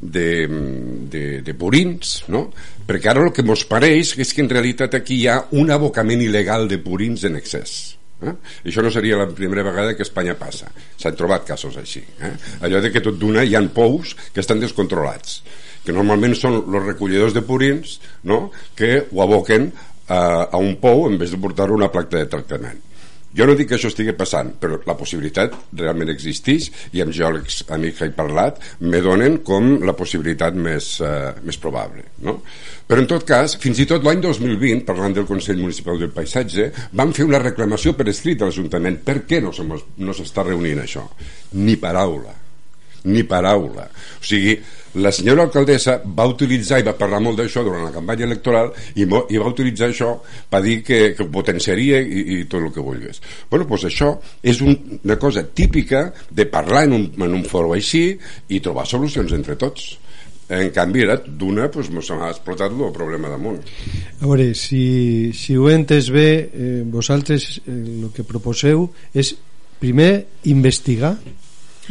de, 0.00 0.28
de, 1.10 1.24
de 1.46 1.56
purins, 1.58 2.20
no? 2.30 2.46
Perquè 2.86 3.10
ara 3.10 3.26
el 3.26 3.34
que 3.34 3.44
ens 3.44 3.66
pareix 3.66 4.14
és 4.20 4.32
que 4.32 4.44
en 4.44 4.52
realitat 4.52 4.94
aquí 4.94 5.22
hi 5.22 5.28
ha 5.28 5.42
un 5.58 5.74
abocament 5.74 6.22
il·legal 6.22 6.68
de 6.70 6.80
purins 6.82 7.26
en 7.26 7.40
excés. 7.40 7.94
Eh? 8.24 8.32
això 8.70 8.82
no 8.84 8.92
seria 8.94 9.18
la 9.18 9.26
primera 9.26 9.64
vegada 9.66 9.96
que 9.98 10.04
Espanya 10.06 10.36
passa 10.38 10.68
s'han 10.70 11.16
trobat 11.18 11.42
casos 11.48 11.74
així 11.80 12.00
eh? 12.22 12.30
allò 12.64 12.80
de 12.80 12.92
que 12.94 13.02
tot 13.04 13.18
d'una 13.18 13.42
hi 13.44 13.56
han 13.58 13.72
pous 13.74 14.14
que 14.32 14.40
estan 14.40 14.62
descontrolats 14.62 15.40
que 15.84 15.92
normalment 15.92 16.36
són 16.38 16.60
els 16.62 16.86
recollidors 16.86 17.34
de 17.36 17.42
purins 17.44 17.98
no? 18.30 18.38
que 18.78 19.02
ho 19.10 19.24
aboquen 19.26 19.72
a, 20.08 20.20
a 20.50 20.58
un 20.58 20.74
pou 20.80 21.06
en 21.08 21.20
vez 21.20 21.32
de 21.32 21.40
portar-ho 21.40 21.76
a 21.76 21.82
una 21.82 21.92
planta 21.92 22.20
de 22.20 22.30
tractament 22.30 22.82
jo 23.34 23.46
no 23.48 23.56
dic 23.58 23.66
que 23.66 23.74
això 23.74 23.90
estigui 23.90 24.12
passant, 24.14 24.52
però 24.62 24.76
la 24.86 24.94
possibilitat 24.94 25.56
realment 25.74 26.12
existeix 26.12 26.68
i 26.94 27.02
amb 27.02 27.14
geòlegs 27.16 27.64
amics 27.74 27.98
que 27.98 28.06
he 28.06 28.14
parlat 28.14 28.60
me 28.86 29.00
donen 29.02 29.40
com 29.46 29.80
la 29.82 29.96
possibilitat 29.98 30.54
més, 30.54 30.92
uh, 31.02 31.32
més 31.42 31.58
probable. 31.58 32.04
No? 32.22 32.36
Però 32.86 33.02
en 33.02 33.10
tot 33.10 33.26
cas, 33.26 33.56
fins 33.58 33.82
i 33.82 33.88
tot 33.90 34.06
l'any 34.06 34.22
2020, 34.22 34.84
parlant 34.86 35.18
del 35.18 35.26
Consell 35.26 35.58
Municipal 35.58 35.98
del 35.98 36.14
Paisatge, 36.14 36.68
van 36.94 37.10
fer 37.16 37.26
una 37.26 37.42
reclamació 37.42 37.96
per 37.98 38.06
escrit 38.12 38.42
a 38.42 38.52
l'Ajuntament. 38.52 39.02
Per 39.02 39.24
què 39.26 39.42
no 39.42 39.50
s'està 39.50 40.46
reunint 40.46 40.84
això? 40.84 41.02
Ni 41.58 41.74
paraula 41.80 42.38
ni 43.04 43.20
paraula. 43.28 43.84
O 44.20 44.24
sigui, 44.24 44.54
la 44.94 45.10
senyora 45.12 45.42
alcaldessa 45.48 45.96
va 46.04 46.26
utilitzar 46.30 46.78
i 46.80 46.86
va 46.86 46.94
parlar 46.98 47.20
molt 47.22 47.40
d'això 47.40 47.64
durant 47.66 47.84
la 47.86 47.94
campanya 47.94 48.28
electoral 48.28 48.70
i, 48.94 49.02
i 49.02 49.40
va 49.40 49.50
utilitzar 49.50 49.90
això 49.90 50.12
per 50.50 50.62
dir 50.62 50.80
que, 50.86 51.00
que 51.18 51.26
potenciaria 51.30 52.00
i, 52.00 52.24
i 52.36 52.38
tot 52.44 52.62
el 52.62 52.72
que 52.74 52.84
volgués. 52.84 53.20
bueno, 53.50 53.66
doncs 53.66 53.88
això 53.90 54.12
és 54.42 54.62
un, 54.62 54.76
una 55.02 55.18
cosa 55.18 55.42
típica 55.42 56.06
de 56.30 56.46
parlar 56.46 56.84
en 56.88 56.98
un, 57.00 57.10
en 57.18 57.34
un 57.40 57.44
foro 57.44 57.74
així 57.74 58.06
i 58.48 58.60
trobar 58.62 58.86
solucions 58.86 59.32
entre 59.34 59.58
tots 59.58 59.98
en 60.48 60.70
canvi 60.76 61.02
era 61.06 61.16
d'una 61.16 61.70
doncs, 61.72 61.90
m'ha 61.90 62.28
explotat 62.28 62.72
el 62.72 62.92
problema 62.92 63.32
damunt 63.32 63.62
a 64.20 64.26
veure, 64.26 64.52
si, 64.54 65.32
si 65.32 65.56
ho 65.56 65.70
he 65.70 65.78
entès 65.78 66.10
bé 66.12 66.28
eh, 66.44 66.82
vosaltres 66.84 67.58
eh, 67.64 67.72
el 67.72 68.10
que 68.14 68.26
proposeu 68.28 68.90
és 69.14 69.34
primer 69.80 70.26
investigar 70.52 71.16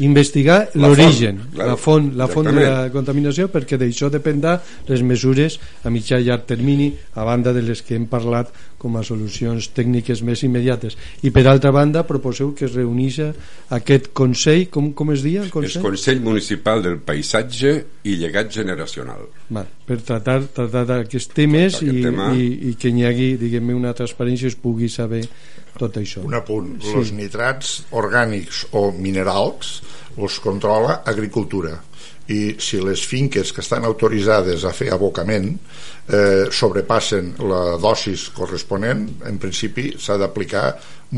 investigar 0.02 0.70
l'origen, 0.74 1.40
la 1.54 1.76
font, 1.78 2.10
la 2.18 2.28
font 2.32 2.48
de 2.50 2.54
la 2.58 2.90
contaminació 2.94 3.50
perquè 3.54 3.78
d'això 3.78 4.10
dependrà 4.14 4.56
les 4.88 5.04
mesures 5.06 5.60
a 5.86 5.92
mitjà 5.94 6.18
i 6.18 6.28
llarg 6.30 6.48
termini 6.50 6.90
a 7.14 7.26
banda 7.28 7.54
de 7.54 7.62
les 7.62 7.84
que 7.86 7.94
hem 7.98 8.08
parlat 8.10 8.50
com 8.82 8.98
a 8.98 9.04
solucions 9.06 9.70
tècniques 9.76 10.24
més 10.26 10.42
immediates 10.44 10.98
i 11.24 11.32
per 11.32 11.46
altra 11.48 11.72
banda 11.72 12.04
proposeu 12.08 12.52
que 12.58 12.66
es 12.66 12.74
reuneixi 12.74 13.30
aquest 13.76 14.10
Consell 14.18 14.66
com, 14.74 14.92
com 14.98 15.14
es 15.14 15.22
diu? 15.24 15.44
El 15.44 15.54
Consell? 15.54 15.80
El 15.84 15.88
Consell 15.92 16.22
Municipal 16.26 16.82
del 16.84 16.98
Paisatge 17.06 17.76
i 18.10 18.18
Llegat 18.20 18.52
Generacional 18.52 19.28
Val, 19.54 19.70
per 19.86 20.00
tratar, 20.02 20.40
tratar 20.56 20.86
d'aquests 20.90 21.36
temes 21.38 21.82
i, 21.86 21.92
tema... 22.02 22.32
i, 22.34 22.72
i 22.72 22.78
que 22.80 22.90
hi 22.90 23.06
hagi 23.06 23.34
diguem 23.40 23.76
una 23.78 23.94
transparència 23.94 24.50
es 24.50 24.58
pugui 24.58 24.90
saber 24.90 25.24
tot 25.78 25.98
això. 26.02 26.22
Un 26.26 26.38
apunt, 26.38 26.76
sí. 26.82 26.94
els 26.98 27.14
nitrats 27.18 27.74
orgànics 27.92 28.68
o 28.78 28.92
minerals 28.92 29.80
els 30.18 30.38
controla 30.44 31.02
agricultura 31.10 31.80
i 32.32 32.56
si 32.62 32.80
les 32.80 33.02
finques 33.04 33.52
que 33.52 33.60
estan 33.60 33.84
autoritzades 33.84 34.64
a 34.64 34.72
fer 34.72 34.94
abocament 34.96 35.50
eh, 36.08 36.46
sobrepassen 36.52 37.34
la 37.50 37.78
dosis 37.82 38.30
corresponent, 38.36 39.04
en 39.28 39.40
principi 39.42 39.90
s'ha 40.00 40.16
d'aplicar 40.22 40.70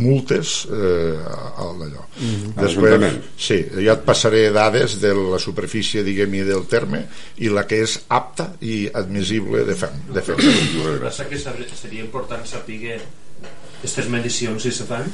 multes 0.02 0.66
eh, 0.66 1.62
al 1.62 1.78
d'allò. 1.80 2.08
Mm 2.18 2.34
-hmm. 2.34 2.54
Després, 2.62 3.14
sí, 3.38 3.60
ja 3.86 3.94
et 3.94 4.04
passaré 4.04 4.50
dades 4.52 5.00
de 5.00 5.14
la 5.14 5.40
superfície, 5.40 6.04
diguem 6.04 6.32
del 6.32 6.66
terme 6.66 7.06
i 7.38 7.50
la 7.50 7.66
que 7.68 7.82
és 7.84 8.00
apta 8.08 8.56
i 8.62 8.90
admissible 8.94 9.64
de 9.64 9.76
fer. 9.76 9.92
De 10.14 10.22
fer. 10.22 10.36
Que 10.36 11.76
seria 11.76 12.02
important 12.02 12.46
saber 12.46 13.25
aquestes 13.80 14.10
medicions 14.10 14.64
si 14.64 14.72
se 14.72 14.88
fan 14.90 15.08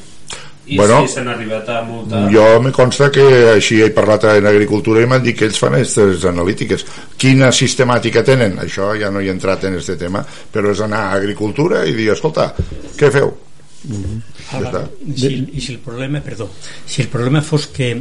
i 0.66 0.78
bueno, 0.78 1.02
si 1.08 1.16
s'han 1.16 1.28
arribat 1.28 1.70
a 1.74 1.82
multar 1.84 2.28
jo 2.32 2.46
me 2.62 2.72
consta 2.72 3.10
que 3.14 3.24
així 3.56 3.80
he 3.82 3.90
parlat 3.96 4.28
en 4.36 4.46
agricultura 4.46 5.02
i 5.02 5.08
m'han 5.10 5.24
dit 5.26 5.38
que 5.38 5.48
ells 5.50 5.58
fan 5.60 5.78
aquestes 5.78 6.26
analítiques 6.30 6.86
quina 7.18 7.50
sistemàtica 7.56 8.24
tenen 8.24 8.60
això 8.62 8.92
ja 9.00 9.10
no 9.10 9.22
hi 9.22 9.32
he 9.32 9.34
entrat 9.34 9.66
en 9.66 9.80
aquest 9.80 9.98
tema 10.00 10.22
però 10.54 10.76
és 10.76 10.84
anar 10.86 11.08
a 11.08 11.16
agricultura 11.18 11.82
i 11.90 11.96
dir 11.98 12.12
escolta, 12.14 12.52
què 12.98 13.10
feu? 13.12 13.34
Mm 13.84 14.04
-hmm. 14.04 14.68
ja 14.70 14.88
si, 15.16 15.50
i 15.54 15.62
si 15.62 15.72
el 15.74 15.80
problema 15.80 16.22
perdó, 16.22 16.50
si 16.86 17.02
el 17.02 17.08
problema 17.08 17.42
fos 17.42 17.68
que 17.68 17.92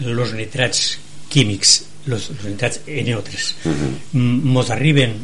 els 0.00 0.32
nitrats 0.34 0.98
químics 1.28 1.84
els, 2.08 2.30
nitrats 2.44 2.80
neutres 2.86 3.54
uh 3.64 3.72
-huh. 3.72 3.92
mos 4.12 4.70
arriben 4.70 5.14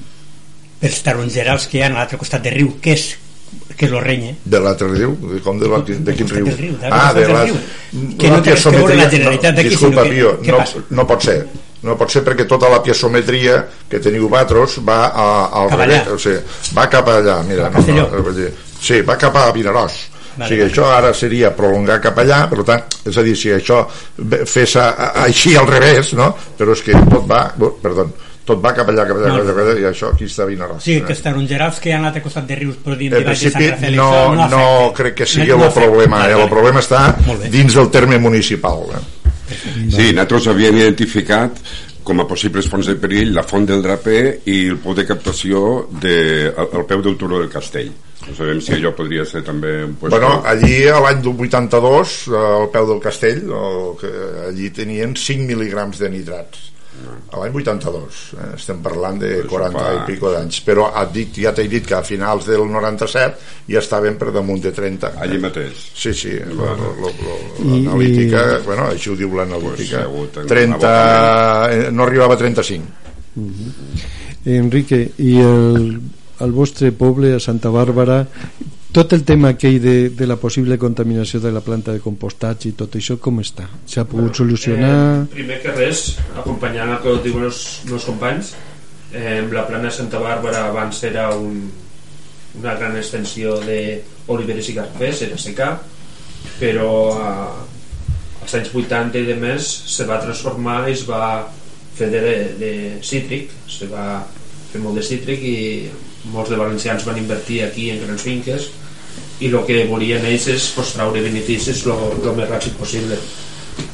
pels 0.81 1.03
tarongerals 1.03 1.67
que 1.67 1.79
hi 1.79 1.83
ha 1.83 1.87
a 1.87 1.91
l'altre 1.91 2.19
costat 2.19 2.43
de 2.43 2.51
riu 2.51 2.79
que 2.81 2.93
és 2.93 3.17
que 3.79 3.87
és 3.87 3.95
l'Orrenya 3.95 4.35
de 4.43 4.61
l'altre 4.65 4.91
riu? 4.91 5.15
De, 5.23 5.41
com 5.45 5.61
de, 5.61 5.71
la, 5.71 5.81
de 5.87 6.17
quin 6.19 6.29
riu? 6.35 6.51
riu 6.59 6.77
ah, 6.91 7.13
de 7.15 7.29
la, 7.31 7.47
que 8.19 8.33
no 8.33 8.43
té 8.43 8.59
que 8.59 8.75
veure 8.75 8.99
la 8.99 9.09
Generalitat 9.13 9.59
d'aquí 9.59 9.73
disculpa, 9.75 10.05
Pio, 10.11 10.35
no, 10.51 10.61
no 10.99 11.07
pot 11.09 11.27
ser 11.29 11.39
no 11.87 11.95
pot 11.99 12.11
ser 12.11 12.25
perquè 12.27 12.49
tota 12.51 12.71
la 12.73 12.83
piezometria 12.83 13.61
que 13.89 14.03
teniu 14.03 14.27
vosaltres 14.27 14.81
va 14.87 15.01
a, 15.09 15.29
al 15.63 15.73
cap 15.73 15.85
allà. 15.87 16.05
o 16.11 16.19
sigui, 16.19 16.41
va 16.75 16.89
cap 16.91 17.11
allà 17.15 17.41
mira, 17.47 17.71
no, 17.71 17.85
no, 17.87 18.23
no, 18.27 18.53
sí, 18.83 19.03
va 19.07 19.19
cap 19.21 19.39
a 19.39 19.51
Vinaròs 19.55 19.99
Vale, 20.39 20.47
o 20.47 20.49
sigui, 20.49 20.63
vale. 20.63 20.71
això 20.71 20.89
ara 20.95 21.13
seria 21.15 21.51
prolongar 21.51 21.99
cap 22.03 22.19
allà, 22.23 22.45
per 22.51 22.63
tant, 22.67 22.99
és 23.11 23.17
a 23.19 23.25
dir, 23.27 23.35
si 23.39 23.51
això 23.51 23.81
fes 24.47 24.77
a, 24.79 24.89
a, 24.95 25.09
així 25.25 25.57
al 25.59 25.67
revés, 25.67 26.13
no? 26.15 26.29
però 26.59 26.77
és 26.77 26.83
que 26.87 26.95
tot 27.11 27.27
va, 27.27 27.41
perdó, 27.83 28.07
tot 28.49 28.63
va 28.65 28.73
cap 28.77 28.89
allà, 28.89 29.05
cap 29.09 29.21
allà, 29.21 29.35
no, 29.37 29.45
cap 29.51 29.61
allà, 29.63 29.75
i 29.81 29.87
això 29.91 30.13
aquí 30.15 30.29
està 30.31 30.47
Vinaròs. 30.49 30.81
Sí, 30.85 30.99
que 31.05 31.15
estan 31.17 31.37
uns 31.41 31.51
gerals 31.51 31.81
que 31.83 31.93
hi 31.93 31.97
ha 31.97 32.01
a 32.09 32.25
costat 32.25 32.49
de 32.49 32.57
rius, 32.63 32.81
però 32.85 32.97
dins 32.99 33.15
de 33.15 33.23
principi 33.27 33.93
no, 33.97 34.11
no, 34.39 34.49
no 34.53 34.65
crec 34.97 35.21
que 35.21 35.29
sigui 35.29 35.53
no, 35.53 35.69
el 35.69 35.77
problema, 35.77 36.25
eh? 36.29 36.39
el 36.39 36.49
problema 36.51 36.85
està 36.85 37.05
dins 37.53 37.77
del 37.77 37.93
terme 37.95 38.21
municipal. 38.23 38.87
Eh? 38.97 39.05
Sí, 39.49 40.11
nosaltres 40.13 40.49
havíem 40.53 40.81
identificat 40.81 41.61
com 42.09 42.23
a 42.23 42.27
possibles 42.29 42.69
fonts 42.73 42.89
de 42.89 42.97
perill 43.01 43.35
la 43.37 43.45
font 43.45 43.67
del 43.69 43.83
Draper 43.85 44.21
i 44.49 44.61
el 44.73 44.79
pou 44.81 44.97
de 44.97 45.05
captació 45.09 45.65
de, 46.01 46.15
al, 46.49 46.71
al 46.81 46.87
peu 46.89 47.05
del 47.05 47.19
turó 47.21 47.43
del 47.43 47.51
castell 47.53 47.91
no 48.29 48.35
sabem 48.37 48.63
si 48.65 48.73
allò 48.75 48.95
podria 48.97 49.25
ser 49.29 49.43
també 49.47 49.75
un 49.85 49.95
puesto... 50.01 50.17
bueno, 50.17 50.41
allí 50.49 50.81
l'any 50.89 51.21
82 51.29 52.17
al 52.41 52.67
peu 52.73 52.89
del 52.89 53.03
castell 53.05 53.45
el, 53.45 53.79
que 54.01 54.11
allí 54.49 54.73
tenien 54.75 55.15
5 55.17 55.47
mil·lígrams 55.49 56.01
de 56.03 56.11
nitrats 56.17 56.65
a 57.31 57.39
l'any 57.41 57.55
82 57.55 58.37
eh? 58.39 58.55
estem 58.57 58.81
parlant 58.85 59.19
de 59.21 59.31
40 59.49 59.79
fa... 59.79 59.93
i 59.95 59.97
pico 60.09 60.31
d'anys. 60.33 60.61
Però 60.67 60.89
et 61.03 61.11
dic, 61.15 61.29
ja 61.45 61.53
t'he 61.57 61.67
dit 61.71 61.87
que 61.87 61.97
a 61.99 62.03
finals 62.07 62.45
del 62.49 62.65
97 62.69 63.35
ja 63.69 63.79
estaven 63.83 64.15
per 64.21 64.29
damunt 64.35 64.63
de 64.65 64.73
30 64.75 65.13
allí 65.25 65.39
mateix. 65.43 65.75
Sí, 65.95 66.15
sí, 66.17 66.33
l'analítica 66.39 68.43
I... 68.59 68.63
bueno, 68.67 68.85
així 68.93 69.07
ho 69.13 69.17
diu 69.19 69.31
l'analítica. 69.37 69.99
Pues 70.09 70.49
30, 70.49 70.95
eh, 71.75 71.91
no 71.93 72.03
arribava 72.07 72.35
a 72.35 72.41
35 72.41 72.85
uh 73.39 73.43
-huh. 73.43 73.71
Enrique 74.45 75.13
i 75.19 75.41
el, 75.41 76.01
el 76.41 76.53
vostre 76.53 76.93
poble 76.93 77.35
a 77.35 77.41
Santa 77.41 77.69
Bàrbara 77.69 78.27
tot 78.93 79.13
el 79.13 79.25
tema 79.29 79.53
aquell 79.55 79.77
de, 79.83 79.97
de 80.17 80.27
la 80.27 80.39
possible 80.41 80.79
contaminació 80.81 81.41
de 81.41 81.53
la 81.53 81.61
planta 81.65 81.93
de 81.93 82.01
compostatge 82.01 82.71
i 82.71 82.77
tot 82.79 82.97
això 82.97 83.19
com 83.21 83.43
està? 83.43 83.69
S'ha 83.87 84.07
pogut 84.09 84.31
bueno, 84.31 84.39
solucionar? 84.41 84.95
Eh, 84.95 85.29
primer 85.35 85.61
que 85.65 85.75
res, 85.77 86.07
acompanyant 86.37 86.95
el 86.97 87.03
que 87.05 87.19
diuen 87.27 87.49
els 87.51 87.61
meus 87.91 88.09
companys 88.09 88.55
eh, 89.13 89.45
la 89.53 89.67
plana 89.69 89.89
de 89.89 89.95
Santa 89.95 90.21
Bàrbara 90.23 90.67
abans 90.69 91.03
era 91.05 91.29
un, 91.37 91.69
una 92.61 92.75
gran 92.81 92.97
extensió 92.97 93.59
d'oliveres 93.65 94.73
i 94.73 94.77
garrafers, 94.81 95.23
era 95.29 95.39
secar 95.41 95.71
però 96.59 96.91
eh, 97.13 98.43
als 98.43 98.57
anys 98.57 98.75
80 98.75 99.21
i 99.21 99.29
de 99.29 99.37
més 99.39 99.69
se 99.93 100.07
va 100.09 100.21
transformar 100.23 100.81
i 100.89 100.97
es 100.97 101.05
va 101.09 101.23
fer 101.99 102.09
de, 102.13 102.21
de 102.59 102.73
cítric 103.05 103.51
se 103.69 103.89
va 103.91 104.23
fer 104.73 104.81
molt 104.81 105.01
de 105.01 105.05
cítric 105.05 105.43
i 105.45 105.59
molts 106.33 106.51
de 106.51 106.59
valencians 106.61 107.07
van 107.07 107.19
invertir 107.21 107.63
aquí 107.65 107.91
en 107.91 108.03
grans 108.05 108.23
finques 108.23 108.69
i 109.41 109.51
el 109.51 109.61
que 109.67 109.85
volien 109.91 110.25
ells 110.27 110.49
és 110.51 110.71
pues, 110.75 110.95
traure 110.97 111.23
beneficis 111.23 111.85
el 111.87 112.35
més 112.37 112.49
ràpid 112.51 112.75
possible. 112.79 113.19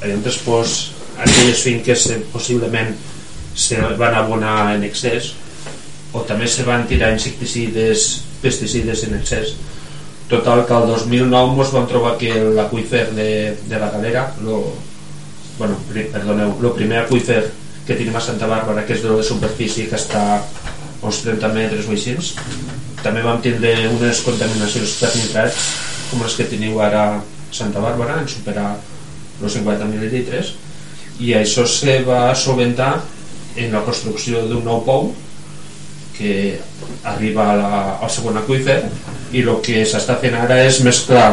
Llavors 0.00 0.38
pues, 0.46 0.76
aquelles 1.20 1.62
finques 1.62 2.06
eh, 2.10 2.20
possiblement 2.32 2.94
se 3.54 3.78
van 4.00 4.14
abonar 4.18 4.74
en 4.74 4.84
excés 4.88 5.34
o 6.14 6.22
també 6.26 6.48
se 6.48 6.64
van 6.66 6.86
tirar 6.90 7.12
insecticides 7.12 8.22
pesticides 8.42 9.04
en 9.08 9.18
excés. 9.18 9.54
Total 10.28 10.64
que 10.66 10.74
el 10.74 10.88
2009 10.88 11.60
ens 11.60 11.72
vam 11.74 11.86
trobar 11.90 12.16
que 12.18 12.32
l'aqüífer 12.56 13.10
de, 13.16 13.28
de 13.68 13.80
la 13.80 13.90
galera 13.92 14.24
lo, 14.44 14.62
bueno, 15.58 15.76
perdoneu, 15.92 16.56
el 16.56 16.72
primer 16.76 17.04
aqüífer 17.04 17.42
que 17.84 17.96
tenim 17.98 18.16
a 18.16 18.22
Santa 18.24 18.48
Bàrbara 18.48 18.86
que 18.88 18.96
és 18.96 19.04
de 19.04 19.18
superfície 19.26 19.88
que 19.90 20.00
està 20.00 20.24
uns 21.04 21.22
30 21.24 21.52
metres 21.54 21.88
o 21.88 21.94
així 21.94 22.16
també 23.04 23.22
vam 23.24 23.40
tindre 23.44 23.74
unes 23.92 24.22
contaminacions 24.24 24.96
per 25.00 25.10
nitrats 25.14 25.64
com 26.10 26.22
les 26.24 26.36
que 26.38 26.48
teniu 26.48 26.80
ara 26.80 27.04
Santa 27.54 27.82
Bàrbara 27.82 28.20
en 28.22 28.30
superar 28.30 28.70
els 29.42 29.56
50.000 29.58 30.10
litres 30.12 30.54
i 31.20 31.34
això 31.38 31.66
se 31.68 32.00
va 32.06 32.34
solventar 32.34 32.94
en 33.60 33.74
la 33.74 33.84
construcció 33.86 34.46
d'un 34.48 34.64
nou 34.66 34.80
pou 34.86 35.12
que 36.16 36.58
arriba 37.10 37.50
a 37.50 37.56
la, 37.58 37.82
al 38.02 38.10
segon 38.10 38.38
aquífer 38.38 38.80
i 39.34 39.42
el 39.42 39.60
que 39.66 39.82
s'està 39.88 40.16
fent 40.22 40.36
ara 40.38 40.60
és 40.64 40.80
mesclar 40.86 41.28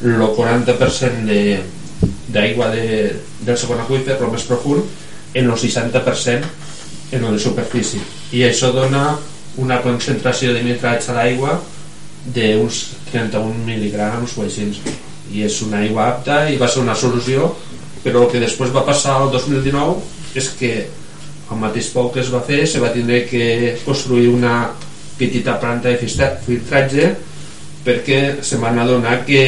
el 0.00 0.22
40% 0.36 1.26
de, 1.28 1.42
d'aigua 2.32 2.70
de, 2.72 2.86
del 3.44 3.58
segon 3.60 3.82
aquífer, 3.82 4.16
el 4.16 4.32
més 4.32 4.46
profund, 4.48 4.86
en 5.34 5.50
el 5.50 5.58
60% 5.58 6.69
en 7.10 7.24
el 7.24 7.36
de 7.36 7.42
superfície. 7.42 8.00
I 8.32 8.44
això 8.46 8.70
dona 8.74 9.16
una 9.58 9.80
concentració 9.82 10.54
de 10.54 10.62
nitrats 10.64 11.10
a 11.10 11.16
l'aigua 11.18 11.58
d'uns 12.34 12.80
31 13.10 13.64
mil·ligrams 13.66 14.36
o 14.38 14.46
així. 14.46 14.70
I 15.30 15.44
és 15.46 15.60
una 15.62 15.82
aigua 15.84 16.08
apta 16.10 16.42
i 16.50 16.58
va 16.58 16.68
ser 16.68 16.82
una 16.82 16.96
solució, 16.98 17.52
però 18.04 18.24
el 18.24 18.32
que 18.32 18.42
després 18.42 18.72
va 18.74 18.86
passar 18.86 19.20
el 19.24 19.30
2019 19.34 20.38
és 20.38 20.48
que 20.58 20.72
al 21.50 21.58
mateix 21.58 21.90
poc 21.94 22.14
que 22.14 22.22
es 22.22 22.30
va 22.32 22.42
fer 22.46 22.62
se 22.68 22.80
va 22.82 22.92
tindre 22.94 23.24
que 23.26 23.76
construir 23.84 24.28
una 24.30 24.70
petita 25.18 25.58
planta 25.60 25.90
de 25.90 25.98
filtratge 26.46 27.10
perquè 27.84 28.20
se 28.46 28.58
van 28.62 28.78
adonar 28.78 29.20
que 29.26 29.42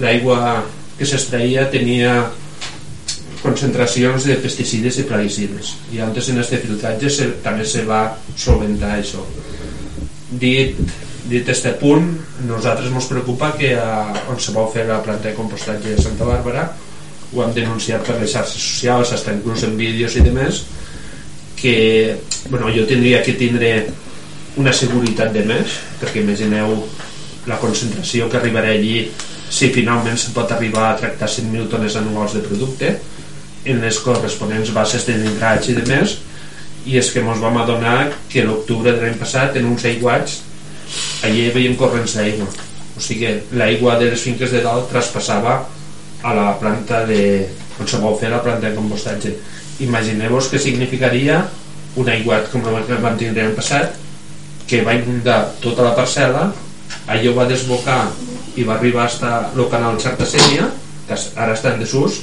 l'aigua 0.00 0.62
que 0.98 1.06
s'extraïa 1.08 1.66
tenia 1.72 2.14
concentracions 3.44 4.24
de 4.24 4.38
pesticides 4.40 4.98
i 4.98 5.06
plaguicides. 5.08 5.74
I 5.92 6.00
antes 6.04 6.30
en 6.32 6.40
este 6.40 6.58
filtratge 6.62 7.10
se, 7.12 7.28
també 7.44 7.66
se 7.68 7.84
va 7.84 8.06
solventar 8.40 8.94
això. 8.96 9.20
Dit, 10.40 10.80
dit 11.28 11.48
este 11.48 11.74
punt 11.80 12.08
nosaltres 12.48 12.88
ens 12.90 13.10
preocupa 13.10 13.52
que 13.58 13.74
a, 13.76 14.24
on 14.32 14.40
se 14.40 14.54
va 14.56 14.64
fer 14.72 14.86
la 14.88 15.02
planta 15.04 15.28
de 15.28 15.36
compostatge 15.36 15.94
de 15.94 16.02
Santa 16.02 16.26
Bàrbara 16.28 16.66
ho 17.34 17.42
hem 17.42 17.54
denunciat 17.56 18.04
per 18.06 18.18
les 18.20 18.32
xarxes 18.32 18.60
socials 18.60 19.12
està 19.16 19.32
inclús 19.34 19.64
en 19.66 19.76
vídeos 19.78 20.16
i 20.16 20.24
demés 20.24 20.64
que 21.58 21.76
bueno, 22.50 22.68
jo 22.74 22.84
tindria 22.88 23.22
que 23.24 23.36
tindre 23.40 23.70
una 24.60 24.74
seguretat 24.76 25.32
de 25.34 25.46
més 25.48 25.78
perquè 26.02 26.20
imagineu 26.22 26.76
la 27.48 27.60
concentració 27.60 28.28
que 28.28 28.40
arribarà 28.40 28.74
allí 28.74 29.08
si 29.54 29.70
finalment 29.72 30.18
se 30.20 30.32
pot 30.36 30.52
arribar 30.52 30.90
a 30.90 30.98
tractar 31.00 31.28
100.000 31.28 31.70
tones 31.72 31.96
anuals 32.00 32.36
de 32.36 32.44
producte 32.44 32.94
en 33.64 33.80
les 33.80 33.98
corresponents 34.04 34.72
bases 34.76 35.06
de 35.08 35.16
nitrats 35.18 35.70
i 35.70 35.76
de 35.78 35.84
més 35.88 36.18
i 36.84 36.98
és 37.00 37.08
que 37.12 37.22
ens 37.24 37.40
vam 37.40 37.56
adonar 37.62 38.10
que 38.28 38.44
l'octubre 38.44 38.92
de 38.92 39.00
l'any 39.00 39.16
passat 39.20 39.56
en 39.56 39.70
uns 39.70 39.86
aiguats 39.88 40.42
allà 41.24 41.32
hi 41.34 41.48
havia 41.48 41.76
corrents 41.80 42.16
d'aigua. 42.18 42.46
O 42.94 43.02
sigui 43.02 43.30
l'aigua 43.56 43.96
de 43.98 44.10
les 44.12 44.20
finques 44.20 44.52
de 44.52 44.60
dalt 44.62 44.90
traspassava 44.92 45.56
a 46.22 46.34
la 46.36 46.52
planta 46.60 47.02
de 47.08 47.20
on 47.80 47.88
se 47.90 47.98
vol 47.98 48.18
fer 48.20 48.30
la 48.30 48.42
planta 48.44 48.68
de 48.68 48.76
compostatge. 48.76 49.32
Imagineu-vos 49.82 50.50
que 50.52 50.60
significaria 50.62 51.40
un 51.96 52.08
aiguat 52.10 52.50
com 52.52 52.66
el 52.68 52.84
que 52.86 53.00
vam 53.00 53.16
tindre 53.18 53.42
l'any 53.42 53.56
passat 53.56 53.96
que 54.68 54.82
va 54.84 54.94
inundar 54.96 55.40
tota 55.62 55.84
la 55.86 55.96
parcel·la 55.96 56.44
allò 57.14 57.34
va 57.36 57.48
desbocar 57.48 58.04
i 58.56 58.64
va 58.64 58.76
arribar 58.76 59.08
fins 59.10 59.24
al 59.26 59.68
canal 59.72 59.98
Certa 60.00 60.26
Sènia 60.28 60.70
que 61.08 61.18
ara 61.36 61.56
està 61.56 61.74
en 61.74 61.82
desús 61.82 62.20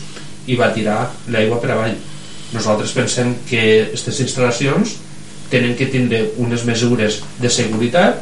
i 0.51 0.57
va 0.59 0.71
tirar 0.75 0.99
l'aigua 1.31 1.59
per 1.63 1.71
avall. 1.73 1.95
Nosaltres 2.51 2.91
pensem 2.95 3.35
que 3.47 3.61
aquestes 3.87 4.19
instal·lacions 4.25 4.97
tenen 5.51 5.75
que 5.79 5.87
tindre 5.91 6.25
unes 6.43 6.65
mesures 6.67 7.21
de 7.39 7.51
seguretat 7.51 8.19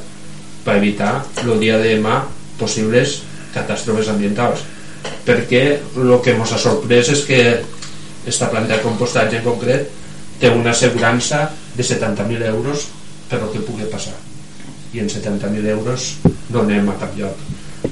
per 0.66 0.78
evitar 0.78 1.24
el 1.44 1.56
dia 1.62 1.78
de 1.82 1.96
demà 1.96 2.22
possibles 2.60 3.20
catàstrofes 3.54 4.10
ambientals 4.12 4.66
perquè 5.26 5.64
el 5.98 6.16
que 6.24 6.34
ens 6.36 6.54
ha 6.54 6.60
sorprès 6.62 7.12
és 7.14 7.24
que 7.28 7.40
esta 8.30 8.50
planta 8.52 8.76
de 8.76 8.84
compostatge 8.84 9.40
en 9.40 9.46
concret 9.46 9.88
té 10.42 10.50
una 10.54 10.74
assegurança 10.74 11.48
de 11.76 11.86
70.000 11.86 12.46
euros 12.50 12.88
per 13.30 13.40
el 13.40 13.50
que 13.54 13.64
pugui 13.66 13.88
passar. 13.92 14.16
I 14.94 15.04
en 15.04 15.10
70.000 15.12 15.70
euros 15.70 16.16
no 16.50 16.64
anem 16.64 16.90
a 16.90 16.98
cap 17.00 17.16
lloc. 17.18 17.38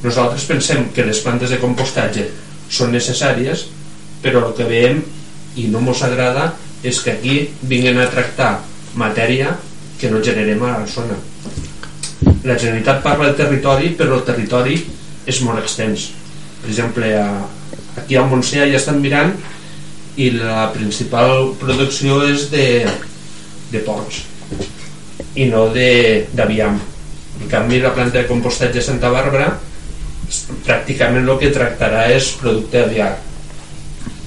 Nosaltres 0.04 0.46
pensem 0.50 0.90
que 0.94 1.06
les 1.06 1.22
plantes 1.24 1.54
de 1.54 1.60
compostatge 1.62 2.26
són 2.70 2.92
necessàries 2.96 3.68
però 4.24 4.48
el 4.48 4.56
que 4.58 4.68
veiem 4.70 5.02
i 5.58 5.68
no 5.72 5.82
ens 5.84 6.04
agrada 6.06 6.52
és 6.86 7.00
que 7.02 7.16
aquí 7.16 7.38
vinguin 7.70 8.00
a 8.02 8.10
tractar 8.12 8.52
matèria 8.98 9.56
que 9.98 10.12
no 10.12 10.22
generem 10.24 10.62
a 10.64 10.78
la 10.80 10.88
zona. 10.88 11.18
La 12.46 12.58
Generalitat 12.58 13.02
parla 13.04 13.30
del 13.30 13.38
territori 13.40 13.92
però 13.98 14.20
el 14.20 14.26
territori 14.28 14.78
és 15.28 15.42
molt 15.46 15.62
extens. 15.62 16.12
Per 16.62 16.70
exemple 16.70 17.12
a, 17.18 17.28
aquí 17.98 18.18
al 18.18 18.30
Montsea 18.30 18.68
ja 18.70 18.80
estan 18.80 19.02
mirant 19.02 19.34
i 20.18 20.32
la 20.34 20.70
principal 20.74 21.54
producció 21.62 22.24
és 22.26 22.48
de, 22.54 22.68
de 23.72 23.84
porcs 23.86 24.24
i 25.38 25.46
no 25.50 25.68
d'aviam. 25.74 26.80
En 27.38 27.50
canvi 27.52 27.82
la 27.82 27.94
planta 27.94 28.22
de 28.22 28.30
compostatge 28.30 28.80
de 28.80 28.86
Santa 28.86 29.12
Bàrbara 29.14 29.52
pràcticament 30.66 31.28
el 31.28 31.38
que 31.42 31.54
tractarà 31.56 32.08
és 32.12 32.34
producte 32.42 32.82
aviar 32.82 33.12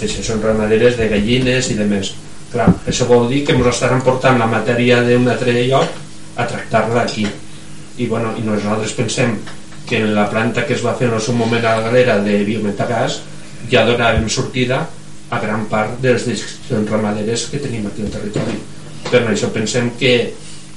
això 0.07 0.25
són 0.25 0.43
ramaderes 0.43 0.99
de 0.99 1.09
gallines 1.11 1.71
i 1.71 1.79
de 1.79 1.87
més. 1.89 2.13
Clar, 2.51 2.69
això 2.91 3.07
vol 3.07 3.29
dir 3.31 3.45
que 3.47 3.55
ens 3.55 3.69
estaran 3.71 4.03
portant 4.03 4.39
la 4.41 4.49
matèria 4.51 5.01
d'un 5.07 5.29
altre 5.31 5.55
lloc 5.69 5.99
a 6.37 6.47
tractar-la 6.51 7.05
aquí. 7.05 7.27
I, 8.01 8.07
bueno, 8.07 8.33
i 8.39 8.43
nosaltres 8.47 8.95
pensem 8.97 9.37
que 9.87 10.01
la 10.07 10.29
planta 10.31 10.65
que 10.67 10.75
es 10.75 10.83
va 10.85 10.97
fer 10.99 11.09
en 11.09 11.17
el 11.19 11.23
seu 11.23 11.37
moment 11.37 11.65
a 11.65 11.77
la 11.79 11.87
galera 11.89 12.19
de 12.25 12.41
biometagàs 12.47 13.21
ja 13.71 13.85
donàvem 13.87 14.29
sortida 14.31 14.85
a 15.31 15.39
gran 15.43 15.67
part 15.71 16.01
de 16.03 16.15
les 16.15 16.45
ramaderes 16.91 17.47
que 17.51 17.63
tenim 17.63 17.87
aquí 17.87 18.03
al 18.03 18.13
territori. 18.15 18.59
Per 19.11 19.23
això 19.27 19.51
pensem 19.55 19.93
que 19.99 20.15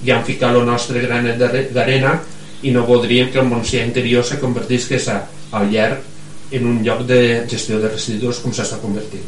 ja 0.05 0.17
han 0.17 0.25
ficat 0.27 0.55
el 0.55 0.65
nostre 0.65 1.01
granet 1.01 1.41
d'arena 1.73 2.17
i 2.63 2.71
no 2.71 2.85
voldríem 2.87 3.31
que 3.31 3.41
el 3.41 3.49
Montsià 3.49 3.83
interior 3.85 4.25
se 4.25 4.39
convertís 4.39 4.89
al 5.07 5.69
llarg 5.71 6.12
en 6.53 6.67
un 6.69 6.83
lloc 6.85 7.03
de 7.09 7.19
gestió 7.49 7.79
de 7.81 7.89
residus 7.91 8.39
com 8.43 8.53
s'està 8.53 8.79
convertint. 8.81 9.25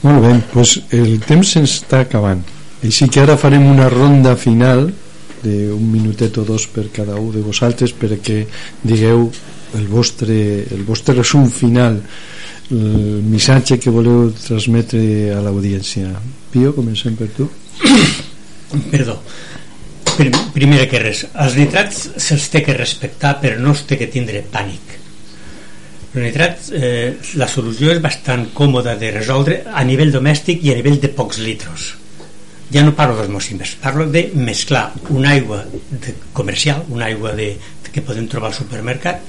Molt 0.00 0.24
bé, 0.24 0.32
doncs 0.54 0.78
el 0.96 1.18
temps 1.26 1.54
se'ns 1.56 1.76
està 1.82 2.04
acabant. 2.06 2.40
Així 2.80 3.10
que 3.12 3.20
ara 3.20 3.36
farem 3.36 3.66
una 3.68 3.90
ronda 3.92 4.36
final 4.40 4.88
d'un 5.42 5.86
minutet 5.92 6.36
o 6.38 6.44
dos 6.44 6.66
per 6.68 6.88
cada 6.92 7.16
un 7.16 7.32
de 7.32 7.40
vosaltres 7.44 7.94
perquè 7.96 8.42
digueu 8.84 9.30
el 9.78 9.86
vostre, 9.88 10.36
el 10.68 10.84
vostre 10.84 11.14
resum 11.16 11.48
final 11.50 12.00
el 12.70 13.22
missatge 13.26 13.78
que 13.82 13.90
voleu 13.90 14.30
transmetre 14.36 15.32
a 15.34 15.40
l'audiència 15.42 16.12
Pio, 16.52 16.74
comencem 16.76 17.16
per 17.18 17.30
tu 17.34 17.48
perdó 18.92 19.16
primera 20.54 20.86
que 20.90 21.00
res 21.02 21.24
els 21.32 21.56
nitrats 21.58 22.02
se'ls 22.20 22.48
té 22.52 22.62
que 22.66 22.76
respectar 22.76 23.38
però 23.42 23.58
no 23.58 23.72
es 23.74 23.86
té 23.88 23.98
que 23.98 24.10
tindre 24.12 24.44
pànic 24.52 24.98
el 26.14 26.24
nitrat, 26.26 26.70
eh, 26.74 27.16
la 27.38 27.46
solució 27.48 27.92
és 27.94 28.00
bastant 28.02 28.48
còmoda 28.54 28.96
de 28.98 29.12
resoldre 29.14 29.60
a 29.70 29.84
nivell 29.86 30.10
domèstic 30.10 30.64
i 30.66 30.72
a 30.72 30.78
nivell 30.78 30.98
de 31.00 31.10
pocs 31.14 31.38
litros. 31.38 31.92
Ja 32.70 32.82
no 32.86 32.94
parlo 32.98 33.16
dels 33.18 33.30
mòximes, 33.30 33.76
parlo 33.82 34.06
de 34.10 34.28
mesclar 34.34 34.90
una 35.10 35.30
aigua 35.36 35.64
de, 35.90 36.14
comercial, 36.32 36.84
una 36.88 37.06
aigua 37.06 37.34
de, 37.38 37.52
que 37.92 38.02
podem 38.02 38.26
trobar 38.30 38.50
al 38.50 38.58
supermercat, 38.58 39.22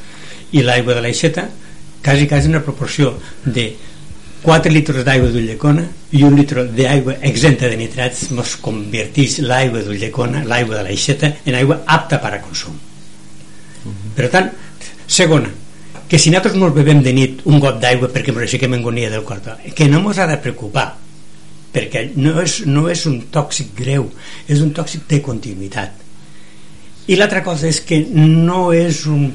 i 0.52 0.66
l'aigua 0.66 0.98
de 0.98 1.06
l'aixeta, 1.06 1.48
quasi, 2.04 2.28
quasi 2.28 2.50
una 2.50 2.64
proporció 2.66 3.16
de 3.46 3.72
4 4.42 4.74
litres 4.74 5.06
d'aigua 5.06 5.30
d'Ulldecona 5.30 5.86
i 6.18 6.24
un 6.26 6.36
litre 6.36 6.66
d'aigua 6.66 7.20
exenta 7.30 7.70
de 7.70 7.78
nitrats 7.78 8.32
mos 8.34 8.58
converteix 8.62 9.38
l'aigua 9.46 9.84
d'Ulldecona, 9.86 10.44
l'aigua 10.50 10.80
de 10.80 10.86
l'aixeta, 10.90 11.30
en 11.46 11.58
aigua 11.62 11.84
apta 11.86 12.18
per 12.22 12.34
a 12.36 12.42
consum. 12.42 12.78
Per 14.18 14.30
tant, 14.34 14.50
segona, 15.06 15.50
que 16.12 16.20
si 16.20 16.28
nosaltres 16.28 16.58
ens 16.60 16.74
bevem 16.76 17.00
de 17.00 17.14
nit 17.16 17.38
un 17.48 17.62
got 17.64 17.78
d'aigua 17.80 18.10
perquè 18.12 18.34
ens 18.34 18.42
aixequem 18.44 18.74
en 18.76 18.82
agonia 18.82 19.10
del 19.14 19.24
cor 19.24 19.40
que 19.78 19.88
no 19.88 20.02
ens 20.04 20.20
ha 20.20 20.26
de 20.28 20.36
preocupar 20.44 20.90
perquè 21.72 22.02
no 22.20 22.34
és, 22.42 22.58
no 22.68 22.90
és 22.92 23.06
un 23.08 23.22
tòxic 23.32 23.72
greu 23.78 24.10
és 24.44 24.60
un 24.60 24.74
tòxic 24.76 25.08
de 25.08 25.22
continuïtat. 25.24 25.94
I 27.08 27.16
l'altra 27.16 27.40
cosa 27.48 27.70
és 27.72 27.80
que 27.80 28.02
no 28.12 28.74
és 28.76 29.06
un, 29.08 29.30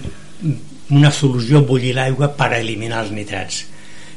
una 0.92 1.10
solució 1.10 1.64
bullir 1.64 1.94
l'aigua 1.96 2.28
per 2.36 2.52
eliminar 2.60 3.06
els 3.06 3.16
nitrats. 3.16 3.64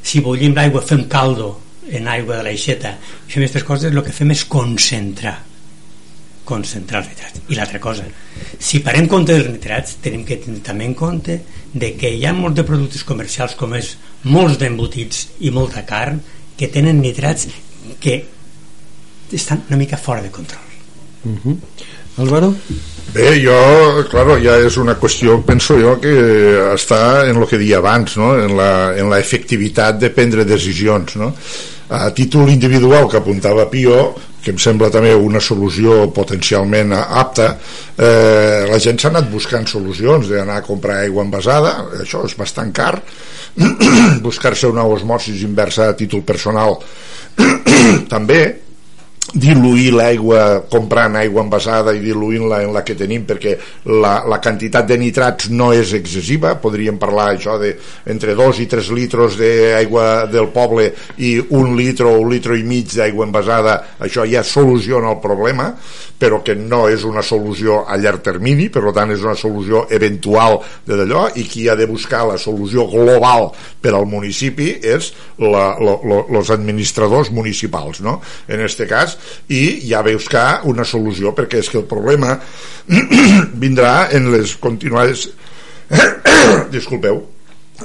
Si 0.03 0.19
bullim 0.19 0.51
l'aigua 0.57 0.83
fem 0.83 1.07
caldo 1.07 1.53
en 1.87 2.11
aigua 2.11 2.41
de 2.41 2.49
l'aixeta. 2.49 2.97
I 2.99 3.31
fem 3.31 3.45
aquestes 3.45 3.63
coses 3.63 3.95
el 3.95 4.03
que 4.03 4.11
fem 4.11 4.35
és 4.35 4.43
concentrar 4.51 5.37
concentrar 6.49 7.03
els 7.03 7.11
nitrats 7.13 7.45
i 7.47 7.57
l'altra 7.57 7.81
cosa 7.83 8.07
si 8.57 8.81
parem 8.85 9.07
compte 9.11 9.35
dels 9.35 9.51
nitrats 9.53 9.99
tenim 10.03 10.25
que 10.27 10.39
tenir 10.43 10.63
també 10.65 10.89
en 10.89 10.97
compte 10.97 11.39
de 11.73 11.93
que 12.01 12.11
hi 12.15 12.25
ha 12.25 12.33
molts 12.33 12.57
de 12.59 12.65
productes 12.67 13.05
comercials 13.07 13.55
com 13.59 13.77
és 13.77 13.93
molts 14.35 14.57
d'embotits 14.61 15.27
i 15.45 15.53
molta 15.55 15.85
carn 15.87 16.19
que 16.57 16.71
tenen 16.73 17.01
nitrats 17.03 17.47
que 18.01 18.17
estan 19.31 19.63
una 19.69 19.77
mica 19.77 19.97
fora 19.97 20.25
de 20.25 20.33
control 20.33 20.65
uh 21.25 21.37
-huh. 21.43 21.57
Álvaro? 22.19 22.53
Bé, 23.13 23.39
jo, 23.41 23.55
claro, 24.11 24.35
ja 24.37 24.57
és 24.59 24.75
una 24.77 24.97
qüestió, 24.99 25.39
penso 25.45 25.77
jo, 25.79 25.95
que 26.01 26.11
està 26.75 27.25
en 27.29 27.39
el 27.39 27.47
que 27.47 27.57
dia 27.57 27.79
abans, 27.79 28.17
no? 28.19 28.33
en, 28.37 28.55
la, 28.57 28.93
en 28.99 29.09
la 29.09 29.19
efectivitat 29.19 29.97
de 30.01 30.11
prendre 30.13 30.45
decisions. 30.45 31.15
No? 31.15 31.31
A 31.89 32.11
títol 32.13 32.51
individual 32.51 33.07
que 33.09 33.17
apuntava 33.17 33.69
Pio, 33.71 34.13
que 34.43 34.53
em 34.53 34.59
sembla 34.61 34.89
també 34.93 35.11
una 35.15 35.41
solució 35.43 36.05
potencialment 36.15 36.93
apta, 36.95 37.49
eh, 37.97 38.67
la 38.69 38.79
gent 38.79 38.99
s'ha 39.01 39.11
anat 39.11 39.27
buscant 39.31 39.67
solucions 39.67 40.29
d'anar 40.31 40.61
a 40.61 40.65
comprar 40.65 41.01
aigua 41.03 41.25
envasada, 41.27 41.75
això 41.99 42.23
és 42.27 42.37
bastant 42.39 42.71
car, 42.75 42.93
buscar-se 44.27 44.71
una 44.71 44.85
osmosis 44.87 45.43
inversa 45.43 45.89
a 45.89 45.97
títol 45.99 46.23
personal 46.23 46.77
també, 48.13 48.68
diluir 49.33 49.93
l'aigua 49.93 50.63
comprant 50.71 51.15
aigua 51.19 51.43
envasada 51.43 51.93
i 51.93 52.01
diluint-la 52.01 52.63
en 52.65 52.73
la 52.73 52.81
que 52.85 52.95
tenim 52.97 53.27
perquè 53.29 53.55
la, 53.85 54.23
la 54.25 54.39
quantitat 54.41 54.87
de 54.89 54.97
nitrats 54.97 55.49
no 55.53 55.69
és 55.75 55.93
excessiva, 55.97 56.55
podríem 56.61 56.97
parlar 57.01 57.29
això 57.35 57.59
de 57.61 57.75
entre 58.09 58.33
2 58.37 58.63
i 58.63 58.67
3 58.71 58.91
litros 58.97 59.37
d'aigua 59.39 60.25
del 60.31 60.49
poble 60.55 60.89
i 61.21 61.35
un 61.55 61.75
litre 61.77 62.09
o 62.09 62.17
un 62.23 62.33
litre 62.33 62.57
i 62.57 62.65
mig 62.65 62.89
d'aigua 62.95 63.27
envasada. 63.27 63.79
Això 64.01 64.25
ja 64.29 64.43
soluciona 64.43 65.13
el 65.13 65.21
problema 65.21 65.73
però 66.19 66.41
que 66.43 66.53
no 66.53 66.83
és 66.91 67.05
una 67.07 67.23
solució 67.23 67.85
a 67.87 67.95
llarg 67.97 68.19
termini, 68.25 68.67
per 68.69 68.83
tant 68.91 69.13
és 69.15 69.23
una 69.23 69.37
solució 69.39 69.85
eventual 69.95 70.59
de 70.85 70.97
d'allò. 70.99 71.29
I 71.39 71.45
qui 71.47 71.69
ha 71.71 71.77
de 71.79 71.87
buscar 71.87 72.25
la 72.27 72.37
solució 72.37 72.85
global 72.91 73.47
per 73.79 73.95
al 73.95 74.05
municipi 74.09 74.73
és 74.83 75.13
la, 75.39 75.71
administradors 76.49 77.31
municipals 77.31 78.01
no? 78.03 78.19
en 78.51 78.59
este 78.65 78.87
cas 78.89 79.18
i 79.49 79.63
ja 79.89 80.03
veus 80.05 80.29
que 80.31 80.45
una 80.69 80.85
solució 80.87 81.33
perquè 81.37 81.63
és 81.63 81.71
que 81.71 81.81
el 81.81 81.87
problema 81.89 82.37
vindrà 83.63 84.09
en 84.15 84.31
les 84.33 84.55
continuades 84.61 85.29
disculpeu 86.75 87.23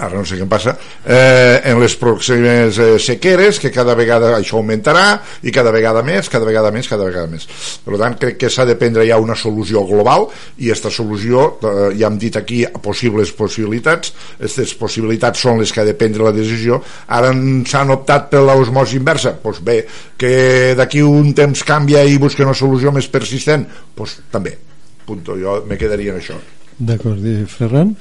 ara 0.00 0.16
no 0.16 0.24
sé 0.26 0.38
què 0.38 0.46
passa. 0.50 0.74
Eh, 1.04 1.60
en 1.70 1.80
les 1.82 1.94
pròximes 2.00 2.78
eh, 2.78 2.88
sequeres 3.02 3.60
que 3.62 3.70
cada 3.74 3.94
vegada 3.98 4.32
això 4.38 4.58
augmentarà 4.58 5.20
i 5.46 5.52
cada 5.54 5.72
vegada 5.74 6.02
més, 6.06 6.28
cada 6.32 6.46
vegada 6.48 6.72
més, 6.74 6.88
cada 6.90 7.06
vegada 7.06 7.30
més. 7.30 7.46
Per 7.84 7.98
tant 8.00 8.16
crec 8.20 8.38
que 8.42 8.50
s'ha 8.50 8.66
de 8.68 8.76
prendre 8.80 9.06
ja 9.06 9.20
una 9.22 9.36
solució 9.38 9.84
global 9.88 10.26
i 10.58 10.70
aquesta 10.70 10.92
solució 10.94 11.46
eh, 11.60 11.92
ja 11.98 12.08
hem 12.10 12.18
dit 12.20 12.36
aquí 12.40 12.64
possibles 12.82 13.32
possibilitats. 13.36 14.14
Aquestes 14.38 14.74
possibilitats 14.80 15.44
són 15.46 15.62
les 15.62 15.72
que 15.72 15.82
ha 15.82 15.88
de 15.88 15.96
prendre 15.98 16.26
la 16.26 16.34
decisió. 16.34 16.80
Ara 17.14 17.32
s'han 17.70 17.94
optat 17.94 18.30
per 18.32 18.42
l'osmosi 18.44 18.98
inversa. 19.00 19.36
Doncs 19.44 19.62
bé, 19.64 19.80
que 20.18 20.74
d'aquí 20.78 21.04
un 21.04 21.32
temps 21.36 21.64
canvia 21.66 22.04
i 22.04 22.18
busca 22.18 22.46
una 22.46 22.56
solució 22.56 22.92
més 22.94 23.08
persistent? 23.12 23.66
Doncs 23.94 24.18
també, 24.32 24.56
punto, 25.06 25.38
jo 25.38 25.60
me 25.68 25.78
quedaria 25.80 26.14
en 26.14 26.22
això 26.22 26.40
D'acord, 26.78 27.22
Ferran? 27.46 27.94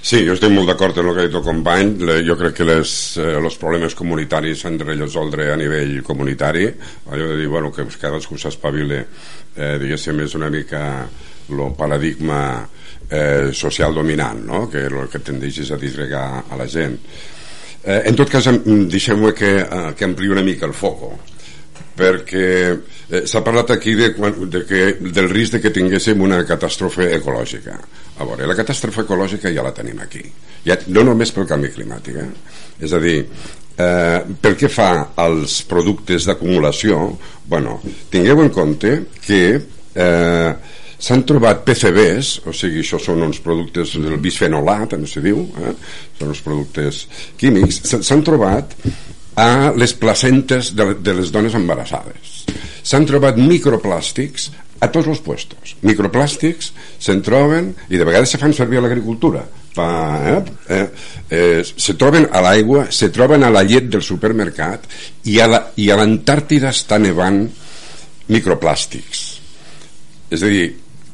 Sí, 0.00 0.22
jo 0.26 0.32
estic 0.32 0.52
molt 0.52 0.68
d'acord 0.68 0.96
amb 1.00 1.10
el 1.10 1.14
que 1.16 1.22
ha 1.22 1.28
dit 1.28 1.36
el 1.36 1.44
company. 1.44 1.92
Jo 2.24 2.36
crec 2.40 2.54
que 2.58 2.66
les, 2.68 2.92
eh, 3.20 3.36
els 3.40 3.56
problemes 3.60 3.94
comunitaris 3.94 4.62
s'han 4.62 4.78
de 4.80 4.84
resoldre 4.84 5.50
a 5.52 5.56
nivell 5.56 6.02
comunitari. 6.02 6.66
Allò 7.12 7.28
de 7.28 7.36
dir, 7.36 7.48
bueno, 7.48 7.72
que 7.72 7.84
cadascú 7.84 8.38
s'espavile, 8.38 9.06
eh, 9.56 9.78
diguéssim, 9.78 10.20
és 10.20 10.34
una 10.34 10.50
mica 10.50 11.08
el 11.50 11.74
paradigma 11.76 12.68
eh, 13.10 13.50
social 13.52 13.94
dominant, 13.94 14.44
no? 14.44 14.68
que 14.70 14.86
el 14.86 15.08
que 15.10 15.18
tendeix 15.18 15.70
a 15.70 15.76
disgregar 15.76 16.44
a 16.48 16.56
la 16.56 16.66
gent. 16.66 16.98
Eh, 17.84 18.02
en 18.06 18.14
tot 18.14 18.30
cas, 18.30 18.46
deixem-me 18.64 19.32
que, 19.32 19.58
eh, 19.60 19.92
que 19.96 20.04
ampliï 20.04 20.30
una 20.30 20.42
mica 20.42 20.66
el 20.66 20.74
foco 20.74 21.18
perquè 22.00 22.46
eh, 22.70 23.22
s'ha 23.28 23.42
parlat 23.46 23.74
aquí 23.74 23.94
de, 23.98 24.10
de 24.52 24.64
que, 24.68 24.82
del 25.00 25.30
risc 25.32 25.56
de 25.56 25.62
que 25.64 25.74
tinguéssim 25.74 26.22
una 26.24 26.42
catàstrofe 26.48 27.10
ecològica 27.18 27.76
a 28.20 28.26
veure, 28.26 28.48
la 28.48 28.56
catàstrofe 28.58 29.04
ecològica 29.04 29.52
ja 29.52 29.64
la 29.66 29.74
tenim 29.76 30.00
aquí 30.02 30.24
ja, 30.66 30.78
no 30.88 31.04
només 31.06 31.32
pel 31.36 31.48
canvi 31.50 31.72
climàtic 31.74 32.20
eh? 32.22 32.28
és 32.80 32.96
a 32.96 33.00
dir, 33.02 33.18
eh, 33.76 34.18
pel 34.40 34.56
que 34.60 34.72
fa 34.72 34.90
als 35.20 35.60
productes 35.68 36.28
d'acumulació 36.28 37.02
bueno, 37.50 37.80
tingueu 38.12 38.44
en 38.44 38.52
compte 38.54 38.96
que 39.24 39.42
eh, 39.94 40.52
s'han 41.00 41.22
trobat 41.24 41.62
PCBs, 41.64 42.42
o 42.44 42.52
sigui, 42.52 42.82
això 42.84 43.00
són 43.00 43.24
uns 43.24 43.40
productes 43.40 43.94
del 43.96 44.18
bisfenolat, 44.20 44.90
també 44.92 45.08
se 45.08 45.22
diu, 45.24 45.46
eh? 45.64 45.72
són 46.18 46.34
uns 46.34 46.42
productes 46.44 47.06
químics, 47.40 47.80
s'han 47.96 48.24
trobat 48.26 48.76
a 49.40 49.72
les 49.72 49.94
placentes 49.96 50.74
de, 50.76 50.92
de 51.00 51.14
les 51.16 51.30
dones 51.32 51.54
embarassades. 51.56 52.42
S'han 52.84 53.06
trobat 53.08 53.38
microplàstics 53.40 54.50
a 54.80 54.88
tots 54.92 55.08
els 55.12 55.20
puestos. 55.24 55.74
Microplàstics 55.84 56.70
se'n 57.00 57.22
troben 57.24 57.72
i 57.88 58.00
de 58.00 58.06
vegades 58.08 58.32
se 58.32 58.40
fan 58.40 58.54
servir 58.56 58.80
a 58.80 58.84
l'agricultura. 58.84 59.44
Eh? 59.80 60.36
Eh, 60.68 60.86
eh, 61.30 61.62
se 61.64 61.94
troben 62.00 62.26
a 62.32 62.42
l'aigua, 62.44 62.88
se 62.92 63.10
troben 63.14 63.44
a 63.46 63.52
la 63.52 63.62
llet 63.64 63.88
del 63.92 64.02
supermercat 64.04 64.88
i 65.30 65.38
a 65.40 65.48
l'Antàrtida 65.48 66.72
està 66.74 66.98
nevant 67.00 67.44
microplàstics. 68.30 69.22
És 70.30 70.42
a 70.42 70.50
dir, 70.50 70.66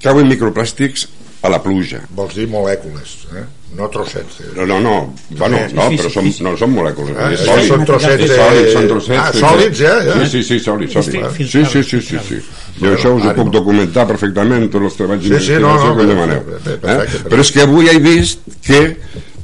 cauen 0.03 0.29
microplàstics 0.31 1.07
a 1.47 1.53
la 1.53 1.61
pluja. 1.63 2.03
Vols 2.17 2.35
dir 2.39 2.49
molècules, 2.51 3.19
eh? 3.37 3.45
No 3.77 3.89
trossets. 3.93 4.41
Eh? 4.41 4.51
No, 4.57 4.67
no, 4.67 4.79
no, 4.81 5.15
bueno, 5.31 5.59
no, 5.77 5.89
però 5.93 6.11
són, 6.13 6.29
no 6.45 6.53
són 6.59 6.73
molècules. 6.73 7.17
Ah, 7.21 7.31
sòlid. 7.37 7.71
Són 7.71 7.85
trossets 7.89 8.23
de... 8.23 8.39
Sòlids, 8.39 8.71
són 8.73 8.87
trossets. 8.93 9.19
Ah, 9.23 9.33
sòlids, 9.37 9.81
ja, 9.83 9.95
ja. 10.07 10.15
Sí, 10.23 10.29
sí, 10.33 10.43
sí, 10.49 10.61
sòlids, 10.65 10.97
sòlids. 10.97 11.37
Sí, 11.37 11.65
sí, 11.65 11.83
sí, 11.85 12.01
sí, 12.09 12.23
sí. 12.29 12.39
Jo 12.81 12.93
això 12.97 13.13
us 13.17 13.27
ho 13.29 13.35
puc 13.37 13.51
documentar 13.55 14.07
perfectament, 14.09 14.69
tots 14.73 14.91
els 14.91 14.97
treballs 15.01 15.27
sí, 15.27 15.43
sí, 15.49 15.59
no, 15.63 15.75
no, 15.81 15.91
que 15.97 16.07
demaneu. 16.09 16.57
Eh? 16.61 17.05
Però 17.29 17.45
és 17.45 17.53
que 17.53 17.65
avui 17.65 17.93
he 17.93 17.99
vist 18.05 18.49
que 18.65 18.81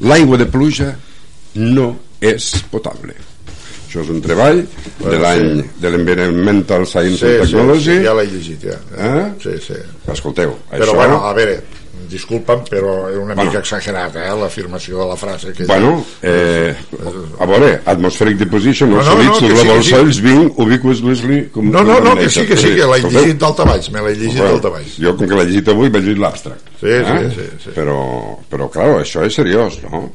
l'aigua 0.05 0.41
de 0.41 0.49
pluja 0.53 0.95
no 1.61 1.93
és 2.21 2.55
potable. 2.73 3.17
Això 3.93 4.01
és 4.01 4.11
un 4.15 4.23
treball 4.25 4.63
de 5.03 5.19
l'any 5.21 5.49
sí. 5.59 5.69
de 5.83 5.91
l'Environmental 5.93 6.87
Science 6.89 7.21
sí, 7.21 7.29
and 7.29 7.45
Technology. 7.45 7.91
Sí, 7.91 7.99
sí, 7.99 8.07
ja 8.07 8.15
l'he 8.17 8.27
llegit, 8.31 8.67
ja. 8.71 8.79
Eh? 8.97 9.25
Sí, 9.43 9.57
sí. 9.61 9.81
Escolteu, 10.13 10.55
Però 10.71 10.87
això... 10.87 10.97
bueno, 10.97 11.19
a 11.29 11.35
veure, 11.37 11.59
disculpa'm, 12.13 12.63
però 12.71 13.09
és 13.11 13.17
una 13.17 13.35
Bueno. 13.35 13.45
mica 13.51 13.59
exagerat, 13.63 14.15
eh, 14.17 14.29
l'afirmació 14.41 14.99
de 15.01 15.07
la 15.09 15.17
frase. 15.17 15.53
Que 15.53 15.65
Bueno, 15.67 16.05
eh, 16.23 16.75
a 17.41 17.47
veure, 17.47 17.81
atmospheric 17.85 18.37
deposition, 18.39 18.91
No, 18.91 18.97
no, 18.97 19.03
no, 19.03 19.11
solids, 19.13 19.39
que 19.39 19.47
sí, 19.49 19.53
global 19.55 19.77
que 19.79 19.83
sí. 19.83 19.91
soils 19.91 20.21
being 20.23 20.53
ubiquitously... 20.57 21.49
com- 21.51 21.71
No, 21.71 21.83
no, 21.83 22.01
no, 22.01 22.15
que 22.17 22.29
sí, 22.29 22.47
que 22.47 22.57
sí, 22.57 22.75
que 22.77 22.85
l'he 22.87 23.01
llegit 23.11 23.39
d'alta 23.39 23.65
baix, 23.65 23.91
me 23.91 24.01
l'he 24.03 24.15
llegit 24.15 24.37
Bueno, 24.39 24.53
d'alta 24.53 24.69
baix. 24.77 24.99
Jo, 25.01 25.17
com 25.17 25.27
que 25.29 25.35
l'he 25.35 25.45
llegit 25.47 25.69
avui, 25.69 25.91
m'he 25.91 26.01
llegit 26.01 26.19
l'abstract. 26.19 26.69
Sí, 26.81 26.93
sí, 26.93 27.35
sí, 27.35 27.49
sí. 27.65 27.71
Però, 27.75 27.99
però, 28.51 28.69
clar, 28.71 28.89
això 29.03 29.25
és 29.27 29.35
seriós, 29.35 29.81
no? 29.91 30.13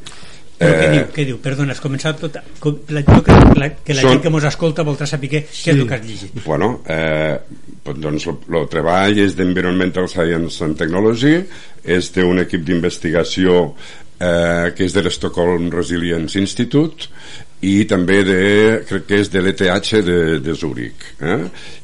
Però 0.58 0.74
què 0.74 0.86
Eh, 0.88 0.92
diu? 0.92 1.04
Què 1.14 1.24
diu? 1.28 1.38
Perdona, 1.38 1.72
has 1.76 1.80
començat 1.82 2.18
tot... 2.20 2.38
com- 2.60 2.80
La, 2.90 3.04
que 3.04 3.12
la, 3.60 3.70
que 3.86 3.94
la 3.94 4.02
Són- 4.02 4.10
gent 4.16 4.22
que 4.24 4.30
mos 4.34 4.44
escolta 4.44 4.82
voldrà 4.84 5.06
saber 5.06 5.30
què, 5.30 5.44
què 5.46 5.70
és 5.72 5.78
el 5.78 5.88
que 5.88 5.94
has 5.94 6.02
llegit. 6.06 6.44
Bueno, 6.44 6.82
eh, 6.90 7.38
doncs 7.96 8.28
el 8.28 8.68
treball 8.72 9.22
és 9.24 9.38
d'Environmental 9.38 10.10
Science 10.12 10.64
and 10.66 10.78
Technology, 10.80 11.40
és 11.88 12.12
d'un 12.16 12.44
equip 12.44 12.66
d'investigació 12.68 13.60
eh, 14.20 14.74
que 14.76 14.88
és 14.88 14.96
de 14.96 15.04
l'Stockholm 15.06 15.70
Resilience 15.74 16.40
Institute 16.40 17.12
i 17.66 17.88
també 17.90 18.20
de, 18.22 18.42
crec 18.86 19.08
que 19.10 19.20
és 19.24 19.32
de 19.34 19.42
l'ETH 19.42 20.04
de, 20.06 20.18
de 20.46 20.54
Zúrich 20.54 21.08
eh? 21.26 21.40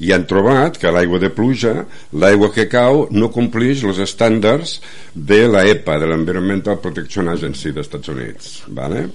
i 0.05 0.11
han 0.13 0.27
trobat 0.29 0.77
que 0.77 0.91
l'aigua 0.93 1.17
de 1.21 1.31
pluja 1.33 1.73
l'aigua 2.13 2.51
que 2.53 2.67
cau 2.69 3.07
no 3.09 3.31
complix 3.33 3.81
els 3.81 4.01
estàndards 4.03 4.75
de 5.15 5.47
la 5.49 5.63
EPA 5.71 5.97
de 6.03 6.11
l'Environmental 6.11 6.77
Protection 6.83 7.31
Agency 7.33 7.73
dels 7.73 7.89
Estats 7.89 8.13
Units 8.13 8.53
vale? 8.69 9.07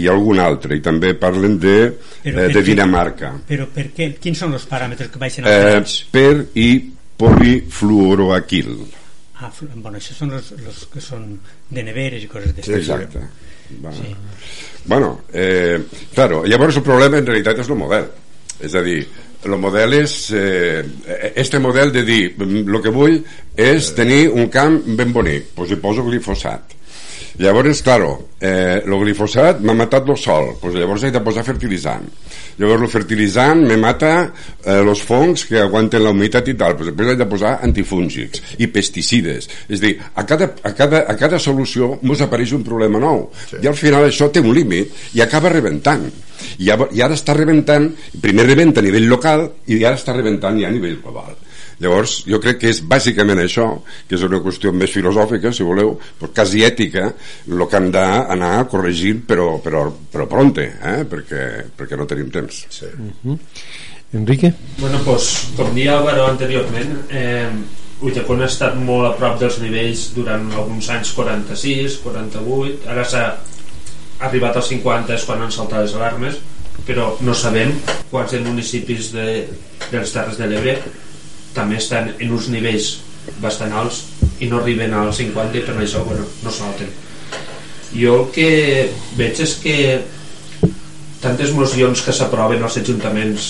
I 0.00 0.06
algun 0.10 0.40
altre 0.42 0.76
i 0.78 0.82
també 0.84 1.14
parlen 1.20 1.58
de, 1.62 1.76
Però 2.24 2.44
eh, 2.44 2.52
de? 2.52 2.62
Dinamarca 2.66 3.32
Però 3.48 3.66
per 3.74 3.88
què? 3.96 4.10
Quins 4.20 4.42
són 4.44 4.56
els 4.56 4.66
paràmetres 4.70 5.10
que 5.12 5.22
baixen 5.22 5.46
eh, 5.46 5.54
perills? 5.54 5.96
per 6.14 6.34
i 6.58 6.68
polifluoroaquil 7.20 8.76
Ah, 9.44 9.50
bueno, 9.74 9.98
això 9.98 10.14
són 10.14 10.30
els, 10.38 10.52
els 10.56 10.84
que 10.92 11.00
són 11.02 11.24
de 11.68 11.82
neveres 11.82 12.22
i 12.22 12.28
coses 12.30 12.52
d'aquestes. 12.54 12.76
exacte 12.78 13.24
Va. 13.82 13.90
Sí. 13.96 14.12
bueno, 14.86 15.24
eh, 15.32 15.80
claro, 16.14 16.44
llavors 16.46 16.76
el 16.78 16.84
problema 16.86 17.18
en 17.18 17.26
realitat 17.26 17.58
és 17.64 17.70
el 17.72 17.78
model 17.80 18.06
és 18.62 18.74
a 18.78 18.82
dir, 18.84 19.00
el 19.44 19.56
model 19.60 19.96
és 19.98 20.14
eh, 20.36 20.84
este 21.34 21.58
model 21.58 21.90
de 21.92 22.04
dir 22.06 22.20
el 22.38 22.78
que 22.84 22.92
vull 22.94 23.18
és 23.56 23.90
tenir 23.96 24.28
un 24.30 24.46
camp 24.52 24.78
ben 24.96 25.12
bonic, 25.12 25.50
doncs 25.56 25.74
hi 25.74 25.80
poso 25.82 26.04
glifosat 26.06 26.76
llavors, 27.38 27.82
claro 27.82 28.16
eh, 28.44 28.82
el 28.84 28.94
glifosat 29.00 29.62
m'ha 29.64 29.74
matat 29.78 30.08
el 30.10 30.18
sol. 30.20 30.50
Doncs 30.60 30.76
llavors 30.76 31.06
he 31.06 31.12
de 31.14 31.22
posar 31.24 31.44
fertilitzant. 31.46 32.04
Llavors 32.60 32.84
el 32.86 32.92
fertilitzant 32.92 33.64
me 33.68 33.78
mata 33.80 34.12
eh, 34.24 34.76
els 34.76 35.02
fongs 35.08 35.46
que 35.48 35.62
aguanten 35.62 36.04
la 36.04 36.12
humitat 36.14 36.50
i 36.52 36.56
tal. 36.60 36.76
Doncs 36.76 36.90
després 36.90 37.14
he 37.14 37.20
de 37.20 37.28
posar 37.30 37.54
antifúngics 37.66 38.58
i 38.60 38.68
pesticides. 38.74 39.48
És 39.68 39.80
a 39.80 39.84
dir, 39.86 39.94
a 40.14 40.26
cada, 40.28 40.50
a 40.62 40.74
cada, 40.76 41.04
a 41.08 41.16
cada 41.20 41.40
solució 41.40 41.94
ens 42.02 42.24
apareix 42.26 42.52
un 42.58 42.66
problema 42.66 43.00
nou. 43.02 43.28
Sí. 43.48 43.62
i 43.62 43.70
al 43.70 43.78
final 43.78 44.04
això 44.08 44.28
té 44.32 44.42
un 44.44 44.52
límit 44.54 45.16
i 45.16 45.24
acaba 45.24 45.52
rebentant. 45.52 46.04
I, 46.58 46.68
i 46.68 47.00
ara 47.00 47.16
està 47.16 47.32
rebentant 47.36 47.88
primer 48.20 48.44
rebenta 48.46 48.82
a 48.82 48.84
nivell 48.84 49.08
local 49.08 49.46
i 49.70 49.80
ara 49.80 49.96
està 49.96 50.12
rebentant 50.12 50.58
ja 50.60 50.68
a 50.68 50.74
nivell 50.74 51.00
global 51.00 51.32
llavors 51.84 52.16
jo 52.28 52.40
crec 52.42 52.60
que 52.62 52.72
és 52.72 52.80
bàsicament 52.90 53.42
això 53.42 53.68
que 54.08 54.16
és 54.18 54.24
una 54.26 54.40
qüestió 54.44 54.72
més 54.72 54.92
filosòfica 54.94 55.52
si 55.54 55.66
voleu, 55.66 55.94
però 56.18 56.32
quasi 56.34 56.64
ètica 56.66 57.10
el 57.12 57.64
que 57.68 57.80
han 57.80 57.90
d'anar 57.94 58.54
corregint 58.72 59.24
però, 59.28 59.58
però, 59.64 59.86
però 60.12 60.28
pronte 60.30 60.66
eh? 60.74 61.00
perquè, 61.08 61.44
perquè 61.76 62.00
no 62.00 62.08
tenim 62.10 62.30
temps 62.34 62.64
sí. 62.70 62.90
Uh 62.90 63.12
-huh. 63.24 63.38
Enrique? 64.14 64.52
Bueno, 64.78 65.00
pues, 65.04 65.48
com 65.56 65.74
dia 65.74 65.96
Álvaro 65.98 66.28
anteriorment 66.28 67.10
eh, 67.10 67.50
Ulldecon 68.00 68.42
ha 68.42 68.46
estat 68.50 68.76
molt 68.76 69.08
a 69.08 69.12
prop 69.18 69.38
dels 69.40 69.58
nivells 69.62 70.12
durant 70.14 70.50
alguns 70.52 70.88
anys 70.90 71.12
46, 71.16 71.98
48 72.04 72.90
ara 72.90 73.04
s'ha 73.04 73.24
arribat 74.20 74.56
als 74.56 74.68
50 74.72 75.14
és 75.14 75.24
quan 75.24 75.42
han 75.42 75.52
saltat 75.54 75.86
les 75.86 75.94
alarmes 75.94 76.36
però 76.86 77.14
no 77.24 77.34
sabem 77.34 77.72
quants 78.10 78.34
de 78.34 78.40
municipis 78.44 79.12
de, 79.14 79.46
de 79.90 79.98
les 79.98 80.12
Terres 80.12 80.38
de 80.38 80.48
l'Ebre 80.50 80.76
també 81.54 81.78
estan 81.80 82.12
en 82.18 82.34
uns 82.34 82.50
nivells 82.52 82.90
bastant 83.40 83.72
alts 83.72 84.02
i 84.42 84.50
no 84.50 84.60
arriben 84.60 84.94
als 84.98 85.20
50 85.22 85.58
i 85.58 85.64
per 85.64 85.76
això 85.78 86.02
bueno, 86.04 86.26
no 86.42 86.52
salten. 86.52 86.90
Jo 87.94 88.16
el 88.20 88.28
que 88.34 88.50
veig 89.18 89.40
és 89.40 89.54
que 89.62 89.76
tantes 91.22 91.54
mocions 91.56 92.02
que 92.04 92.12
s'aproven 92.12 92.62
als 92.62 92.76
ajuntaments 92.82 93.48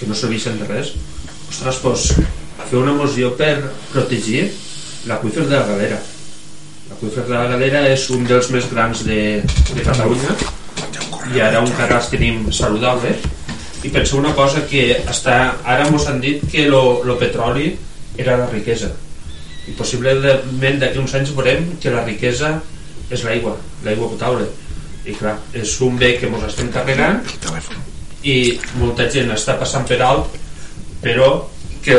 que 0.00 0.08
no 0.08 0.16
serveixen 0.16 0.58
de 0.60 0.68
res 0.68 0.94
ostres, 1.50 1.80
doncs 1.82 2.06
fer 2.70 2.78
una 2.78 2.94
moció 2.94 3.32
per 3.38 3.54
protegir 3.90 4.46
l'aqüífer 5.08 5.46
de 5.48 5.56
la 5.56 5.66
galera. 5.66 5.98
L'aqüífer 6.90 7.26
de 7.26 7.34
la 7.34 7.46
galera 7.50 7.84
és 7.88 8.06
un 8.14 8.26
dels 8.28 8.50
més 8.54 8.68
grans 8.70 9.04
de, 9.06 9.20
de 9.74 9.86
Catalunya 9.86 10.36
i 11.34 11.42
ara 11.42 11.62
encara 11.62 12.00
els 12.00 12.10
tenim 12.12 12.48
saludable 12.54 13.14
i 13.82 13.88
penseu 13.92 14.18
una 14.20 14.34
cosa 14.36 14.64
que 14.68 14.82
està, 15.08 15.36
ara 15.64 15.86
ens 15.88 16.08
han 16.08 16.20
dit 16.20 16.42
que 16.50 16.66
lo, 16.68 17.00
lo 17.04 17.16
petroli 17.20 17.70
era 18.20 18.36
la 18.36 18.48
riquesa. 18.50 18.90
I 19.68 19.76
possiblement 19.78 20.80
d'aquí 20.80 21.00
uns 21.00 21.14
anys 21.16 21.32
veurem 21.36 21.76
que 21.80 21.92
la 21.94 22.04
riquesa 22.04 22.58
és 23.10 23.24
l'aigua, 23.24 23.56
l'aigua 23.84 24.10
potable. 24.12 24.48
I 25.08 25.14
clar, 25.16 25.38
és 25.56 25.72
un 25.80 25.96
bé 25.98 26.14
que 26.20 26.28
ens 26.28 26.44
estem 26.50 26.68
carregant 26.74 27.22
i 28.20 28.36
molta 28.76 29.08
gent 29.08 29.32
està 29.32 29.56
passant 29.56 29.86
per 29.88 29.96
alt 30.04 30.34
però 31.00 31.30
que 31.80 31.96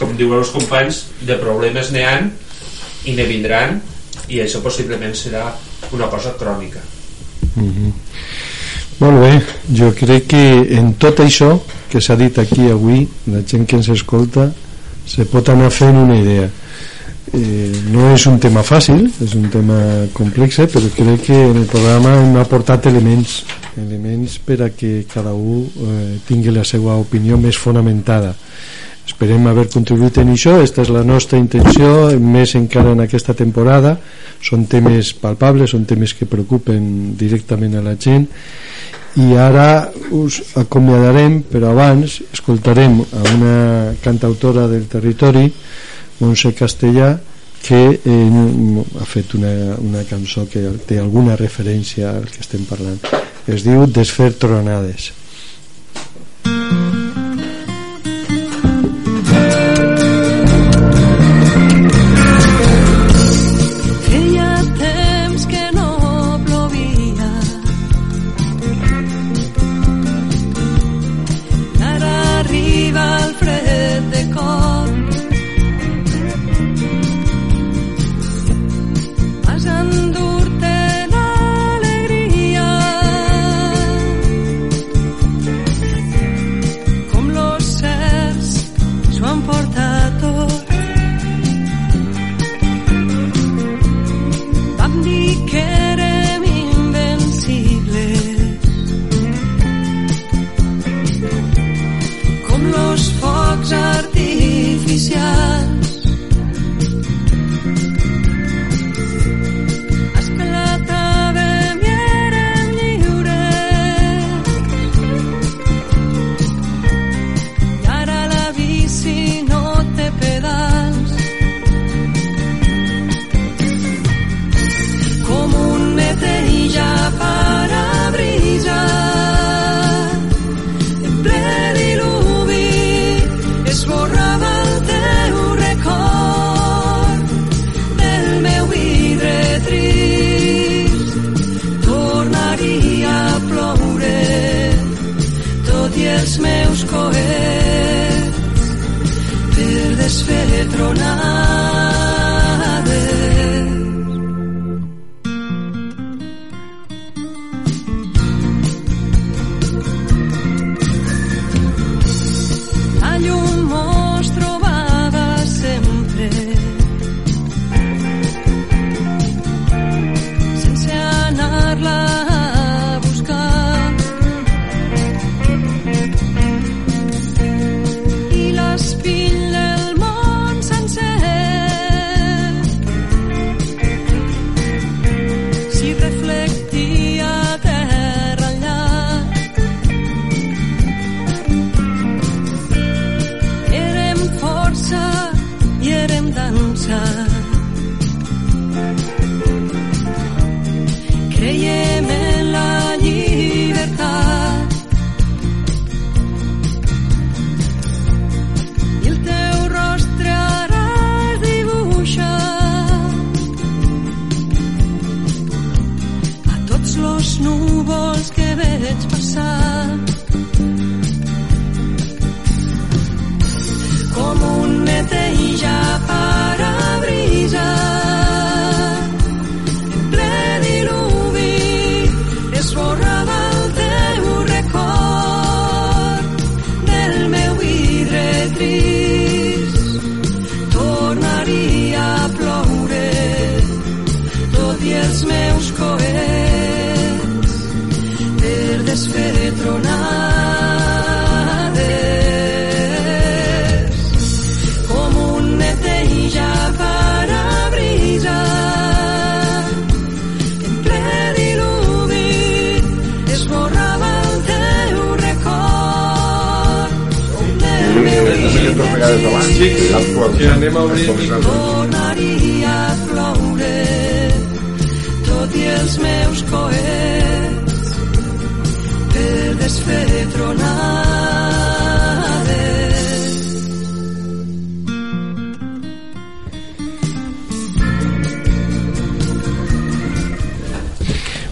com 0.00 0.12
diuen 0.18 0.42
els 0.42 0.52
companys 0.52 1.06
de 1.24 1.38
problemes 1.40 1.92
n'hi 1.92 2.02
han 2.04 2.28
i 3.08 3.16
ne 3.16 3.24
vindran 3.28 3.78
i 4.28 4.42
això 4.42 4.60
possiblement 4.64 5.14
serà 5.16 5.46
una 5.92 6.08
cosa 6.12 6.34
crònica. 6.38 6.80
Mm 7.56 7.72
-hmm. 7.72 7.92
Molt 9.02 9.18
bé, 9.18 9.30
jo 9.74 9.88
crec 9.98 10.28
que 10.30 10.42
en 10.78 10.92
tot 10.94 11.18
això 11.24 11.56
que 11.90 11.98
s'ha 11.98 12.14
dit 12.14 12.36
aquí 12.38 12.68
avui, 12.70 13.00
la 13.32 13.40
gent 13.42 13.64
que 13.66 13.74
ens 13.80 13.88
escolta 13.90 14.44
se 15.10 15.26
pot 15.26 15.48
anar 15.50 15.72
fent 15.74 15.98
una 15.98 16.18
idea. 16.20 16.44
Eh, 17.32 17.72
no 17.90 18.12
és 18.12 18.26
un 18.30 18.38
tema 18.38 18.62
fàcil, 18.62 19.08
és 19.24 19.34
un 19.34 19.48
tema 19.50 19.80
complex, 20.14 20.60
però 20.70 20.86
crec 20.94 21.26
que 21.26 21.40
en 21.48 21.58
el 21.64 21.66
programa 21.66 22.14
hem 22.20 22.38
aportat 22.44 22.86
elements 22.92 23.40
elements 23.80 24.38
per 24.46 24.60
a 24.62 24.70
que 24.70 25.06
cada 25.10 25.32
un 25.34 25.66
eh, 25.66 26.20
tingui 26.28 26.54
la 26.54 26.62
seva 26.62 26.94
opinió 27.00 27.40
més 27.40 27.58
fonamentada. 27.58 28.36
Esperem 29.12 29.44
haver 29.46 29.66
contribuït 29.70 30.16
en 30.22 30.32
això, 30.32 30.54
aquesta 30.56 30.82
és 30.86 30.90
la 30.90 31.02
nostra 31.04 31.38
intenció, 31.38 31.88
més 32.18 32.54
encara 32.56 32.94
en 32.96 33.04
aquesta 33.04 33.34
temporada, 33.36 33.92
són 34.42 34.64
temes 34.72 35.12
palpables, 35.20 35.74
són 35.74 35.84
temes 35.86 36.16
que 36.16 36.26
preocupen 36.26 37.12
directament 37.20 37.76
a 37.76 37.84
la 37.84 37.92
gent. 38.00 38.24
I 39.20 39.36
ara 39.36 39.92
us 40.16 40.40
acomiadarem 40.56 41.42
però 41.52 41.74
abans 41.74 42.16
escoltarem 42.32 43.02
a 43.04 43.22
una 43.34 43.56
cantautora 44.00 44.64
del 44.70 44.88
territori 44.88 45.44
Montse 46.22 46.54
Castellà 46.56 47.12
que 47.62 47.82
eh, 47.92 48.84
ha 48.98 49.06
fet 49.06 49.36
una, 49.36 49.52
una 49.76 50.06
cançó 50.08 50.48
que 50.48 50.64
té 50.88 50.98
alguna 50.98 51.36
referència 51.36 52.16
al 52.16 52.30
que 52.32 52.40
estem 52.40 52.64
parlant. 52.64 53.02
Es 53.46 53.68
diu 53.68 53.84
Desfer 53.86 54.32
tronades 54.40 55.12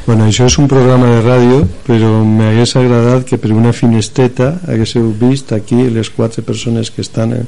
Bueno, 0.06 0.24
això 0.24 0.46
és 0.48 0.56
un 0.58 0.66
programa 0.66 1.10
de 1.10 1.18
ràdio, 1.20 1.58
però 1.84 2.22
m'hagués 2.24 2.72
agradat 2.80 3.26
que 3.28 3.36
per 3.38 3.50
una 3.52 3.74
finestreta 3.76 4.54
haguéssiu 4.66 5.10
vist 5.20 5.52
aquí 5.52 5.76
les 5.92 6.08
quatre 6.10 6.42
persones 6.42 6.88
que 6.90 7.04
estan 7.04 7.34
eh, 7.36 7.42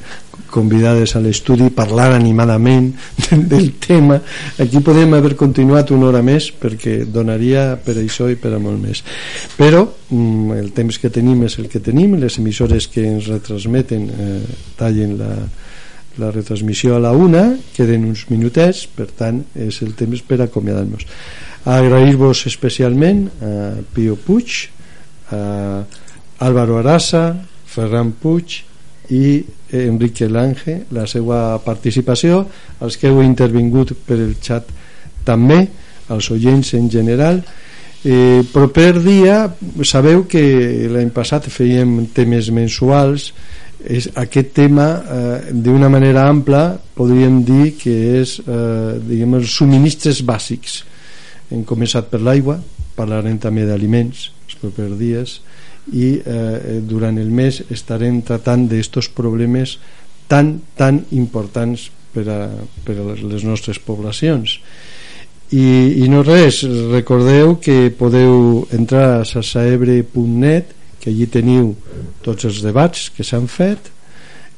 convidades 0.53 1.17
a 1.17 1.23
l'estudi 1.25 1.71
parlar 1.73 2.11
animadament 2.13 2.91
del 3.53 3.73
tema. 3.81 4.21
Aquí 4.61 4.83
podem 4.85 5.17
haver 5.17 5.33
continuat 5.41 5.95
una 5.97 6.11
hora 6.11 6.21
més 6.23 6.51
perquè 6.53 7.07
donaria 7.09 7.79
per 7.81 7.97
això 8.03 8.29
i 8.29 8.37
per 8.37 8.53
a 8.53 8.61
molt 8.61 8.83
més. 8.85 9.01
Però 9.57 9.87
mm, 9.89 10.59
el 10.61 10.71
temps 10.77 11.01
que 11.01 11.11
tenim 11.11 11.47
és 11.49 11.57
el 11.59 11.71
que 11.73 11.81
tenim, 11.81 12.19
les 12.21 12.37
emissores 12.39 12.87
que 12.93 13.07
ens 13.15 13.33
retransmeten 13.33 14.11
eh, 14.13 14.41
tallen 14.77 15.17
la, 15.19 15.33
la 16.21 16.31
retransmissió 16.31 16.99
a 16.99 17.01
la 17.01 17.15
una, 17.17 17.47
queden 17.73 18.05
uns 18.11 18.27
minutets, 18.29 18.85
per 18.93 19.09
tant 19.17 19.41
és 19.57 19.81
el 19.87 19.97
temps 19.97 20.21
per 20.29 20.43
acomiadar-nos. 20.45 21.09
Agrair-vos 21.65 22.47
especialment 22.51 23.29
a 23.39 23.53
Pio 23.95 24.17
Puig, 24.17 24.69
a 25.31 25.85
Álvaro 26.43 26.79
Arasa, 26.81 27.37
Ferran 27.67 28.13
Puig 28.19 28.59
i 29.15 29.45
Enrique 29.73 30.27
Lange 30.29 30.83
la 30.91 31.07
seva 31.07 31.59
participació, 31.63 32.43
els 32.83 32.99
que 32.99 33.09
heu 33.09 33.23
intervingut 33.23 33.95
per 34.07 34.19
el 34.19 34.35
xat 34.43 34.69
també, 35.25 35.63
als 36.11 36.31
oients 36.35 36.75
en 36.75 36.91
general. 36.91 37.41
Eh, 38.03 38.43
proper 38.51 38.99
dia 38.99 39.47
sabeu 39.87 40.27
que 40.27 40.43
l'any 40.91 41.13
passat 41.15 41.47
fèiem 41.47 42.09
temes 42.15 42.51
mensuals. 42.51 43.31
És 43.83 44.07
aquest 44.15 44.53
tema 44.55 44.87
eh, 44.99 45.51
d'una 45.51 45.89
manera 45.91 46.29
ampla 46.31 46.77
podríem 46.95 47.41
dir 47.43 47.73
que 47.81 47.95
és 48.21 48.37
eh, 48.39 48.99
diguem, 49.03 49.41
els 49.41 49.55
subministres 49.59 50.21
bàsics 50.23 50.83
hem 51.53 51.65
començat 51.69 52.09
per 52.11 52.23
l'aigua 52.25 52.59
parlarem 52.97 53.39
també 53.41 53.67
d'aliments 53.69 54.31
els 54.47 54.59
propers 54.61 54.97
dies 55.01 55.39
i 55.93 56.15
eh, 56.19 56.81
durant 56.87 57.19
el 57.19 57.31
mes 57.35 57.63
estarem 57.75 58.21
tratant 58.27 58.69
d'estos 58.71 59.09
problemes 59.13 59.79
tan, 60.31 60.59
tan 60.79 61.03
importants 61.11 61.89
per 62.13 62.27
a, 62.31 62.41
per 62.85 62.97
a 63.01 63.07
les 63.17 63.45
nostres 63.45 63.81
poblacions. 63.83 64.59
I, 65.53 65.65
i 66.05 66.07
no 66.09 66.23
res 66.25 66.63
recordeu 66.93 67.59
que 67.61 67.91
podeu 67.99 68.63
entrar 68.73 69.19
a 69.19 69.27
sassaebre.net 69.29 70.79
que 71.03 71.11
allí 71.11 71.27
teniu 71.27 71.75
tots 72.25 72.47
els 72.49 72.63
debats 72.65 73.11
que 73.13 73.27
s'han 73.27 73.51
fet 73.51 73.91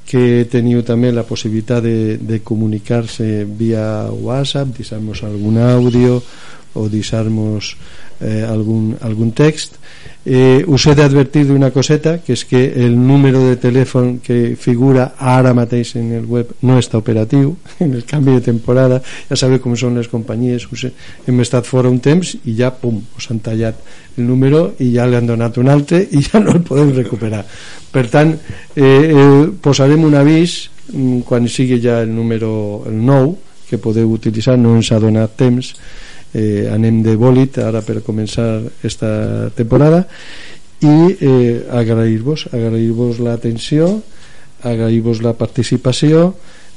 que 0.04 0.44
teniu 0.52 0.82
també 0.84 1.08
la 1.10 1.24
possibilitat 1.24 1.82
de, 1.82 2.18
de 2.20 2.42
comunicar-se 2.44 3.46
via 3.48 4.12
WhatsApp, 4.12 4.74
deixar-nos 4.76 5.24
algun 5.24 5.56
àudio 5.64 6.18
o 6.74 6.88
deixar-nos 6.88 7.76
eh, 8.20 8.42
algun, 8.42 8.96
algun 9.00 9.32
text. 9.32 9.78
Eh, 10.26 10.64
us 10.66 10.86
he 10.88 10.94
d'advertir 10.96 11.42
d'una 11.44 11.68
coseta 11.68 12.16
que 12.24 12.32
és 12.32 12.44
que 12.48 12.60
el 12.80 12.94
número 12.96 13.42
de 13.44 13.58
telèfon 13.60 14.22
que 14.24 14.56
figura 14.56 15.10
ara 15.18 15.52
mateix 15.52 15.94
en 16.00 16.14
el 16.16 16.24
web 16.24 16.54
no 16.64 16.78
està 16.80 16.96
operatiu 16.96 17.52
en 17.84 17.92
el 17.92 18.06
canvi 18.08 18.38
de 18.38 18.46
temporada. 18.46 19.02
Ja 19.28 19.36
sabeu 19.36 19.60
com 19.60 19.76
són 19.76 19.98
les 20.00 20.08
companyies 20.08 20.64
us 20.72 20.86
he, 20.88 20.92
hem 21.28 21.44
estat 21.44 21.68
fora 21.68 21.92
un 21.92 22.00
temps 22.00 22.34
i 22.44 22.56
ja 22.56 22.72
pum, 22.72 23.02
us 23.18 23.28
han 23.30 23.42
tallat 23.44 23.82
el 24.16 24.24
número 24.24 24.70
i 24.80 24.94
ja 24.94 25.04
li 25.04 25.18
han 25.18 25.28
donat 25.28 25.58
un 25.60 25.68
altre 25.68 26.00
i 26.10 26.22
ja 26.24 26.40
no 26.40 26.56
el 26.56 26.64
podem 26.64 26.94
recuperar. 26.96 27.44
Per 27.92 28.06
tant 28.08 28.32
eh, 28.32 28.80
eh, 28.80 29.50
posarem 29.60 30.08
un 30.08 30.16
avís 30.16 30.70
mm, 30.88 31.20
quan 31.28 31.50
sigui 31.52 31.82
ja 31.84 32.00
el 32.00 32.14
número 32.14 32.82
el 32.88 32.96
nou 32.96 33.34
que 33.68 33.76
podeu 33.76 34.08
utilitzar 34.16 34.56
no 34.56 34.72
ens 34.78 34.90
ha 34.92 35.02
donat 35.02 35.36
temps 35.36 35.74
eh, 36.34 36.68
anem 36.72 37.02
de 37.02 37.14
bòlit 37.16 37.58
ara 37.62 37.82
per 37.86 38.02
començar 38.06 38.60
esta 38.82 39.50
temporada 39.56 40.04
i 40.84 40.96
eh, 41.14 41.62
agrair-vos 41.70 42.48
agrair-vos 42.52 43.22
l'atenció 43.24 44.02
agrair-vos 44.62 45.22
la 45.22 45.34
participació 45.38 46.34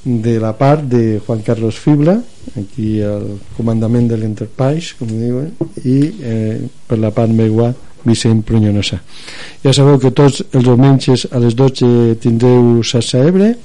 de 0.07 0.37
la 0.39 0.53
part 0.55 0.85
de 0.87 1.19
Juan 1.25 1.41
Carlos 1.41 1.75
Fibla 1.75 2.15
aquí 2.55 3.01
al 3.01 3.25
comandament 3.57 4.07
de 4.07 4.21
l'Enterprise 4.21 4.95
com 4.99 5.09
diuen 5.11 5.51
i 5.83 5.97
eh, 6.21 6.61
per 6.87 6.99
la 7.01 7.11
part 7.11 7.33
meua 7.33 7.73
Vicent 8.07 8.43
Prunyonosa. 8.47 9.01
Ja 9.65 9.73
sabeu 9.75 9.97
que 9.99 10.13
tots 10.15 10.43
els 10.53 10.63
diumenges 10.63 11.25
a 11.31 11.41
les 11.43 11.57
12 11.57 12.15
tindreu 12.23 12.83
Sassa 12.87 13.25
Ebre 13.27 13.55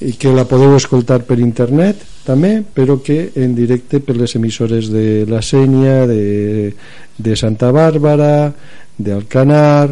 i 0.00 0.14
que 0.18 0.32
la 0.34 0.46
podeu 0.48 0.74
escoltar 0.76 1.20
per 1.28 1.38
internet 1.38 2.02
també, 2.26 2.58
però 2.64 2.98
que 3.04 3.30
en 3.38 3.54
directe 3.54 4.00
per 4.00 4.16
les 4.18 4.34
emissores 4.34 4.88
de 4.90 5.24
la 5.30 5.42
Sènia, 5.44 6.04
de, 6.10 6.72
de 7.16 7.36
Santa 7.36 7.70
Bàrbara, 7.72 8.52
d'Alcanar, 8.98 9.90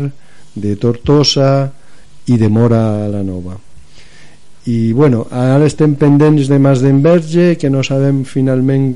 de 0.55 0.77
Tortosa 0.77 1.53
i 2.27 2.39
de 2.39 2.49
Mora 2.49 3.09
la 3.09 3.23
Nova. 3.23 3.59
I 4.65 4.93
bueno, 4.95 5.25
ara 5.35 5.67
estem 5.67 5.97
pendents 5.99 6.47
de 6.47 6.59
Mas 6.63 6.83
d'Enverge, 6.85 7.57
que 7.59 7.71
no 7.71 7.83
sabem 7.83 8.21
finalment 8.23 8.93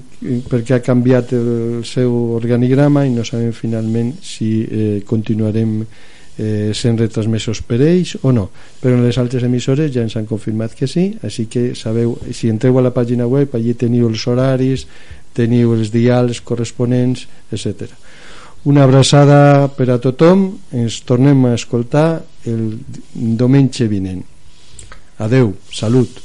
perquè 0.47 0.77
ha 0.77 0.85
canviat 0.85 1.33
el 1.35 1.81
seu 1.87 2.13
organigrama 2.37 3.03
i 3.07 3.11
no 3.11 3.25
sabem 3.27 3.51
finalment 3.51 4.13
si 4.23 4.51
eh, 4.63 5.01
continuarem 5.07 5.81
eh, 6.39 6.73
sent 6.75 6.99
retransmesos 7.01 7.63
per 7.67 7.81
ells 7.81 8.17
o 8.23 8.33
no. 8.33 8.49
Però 8.81 8.97
en 8.97 9.05
les 9.07 9.19
altres 9.19 9.45
emissores 9.47 9.93
ja 9.95 10.05
ens 10.05 10.17
han 10.17 10.29
confirmat 10.29 10.75
que 10.77 10.89
sí 10.91 11.09
així 11.27 11.47
que 11.53 11.71
sabeu, 11.75 12.17
si 12.33 12.51
entreu 12.53 12.79
a 12.79 12.87
la 12.87 12.95
pàgina 12.95 13.27
web 13.27 13.55
allí 13.57 13.75
teniu 13.75 14.11
els 14.11 14.27
horaris 14.27 14.87
teniu 15.37 15.75
els 15.77 15.93
dials 15.93 16.41
corresponents 16.41 17.27
etc. 17.53 17.91
Una 18.67 18.83
abraçada 18.83 19.69
per 19.77 19.91
a 19.95 20.01
tothom. 20.03 20.49
Ens 20.75 21.03
tornem 21.07 21.45
a 21.47 21.55
escoltar 21.55 22.25
el 22.51 22.73
diumenge 23.15 23.87
vinent. 23.87 24.25
Adeu, 25.23 25.55
salut 25.73 26.25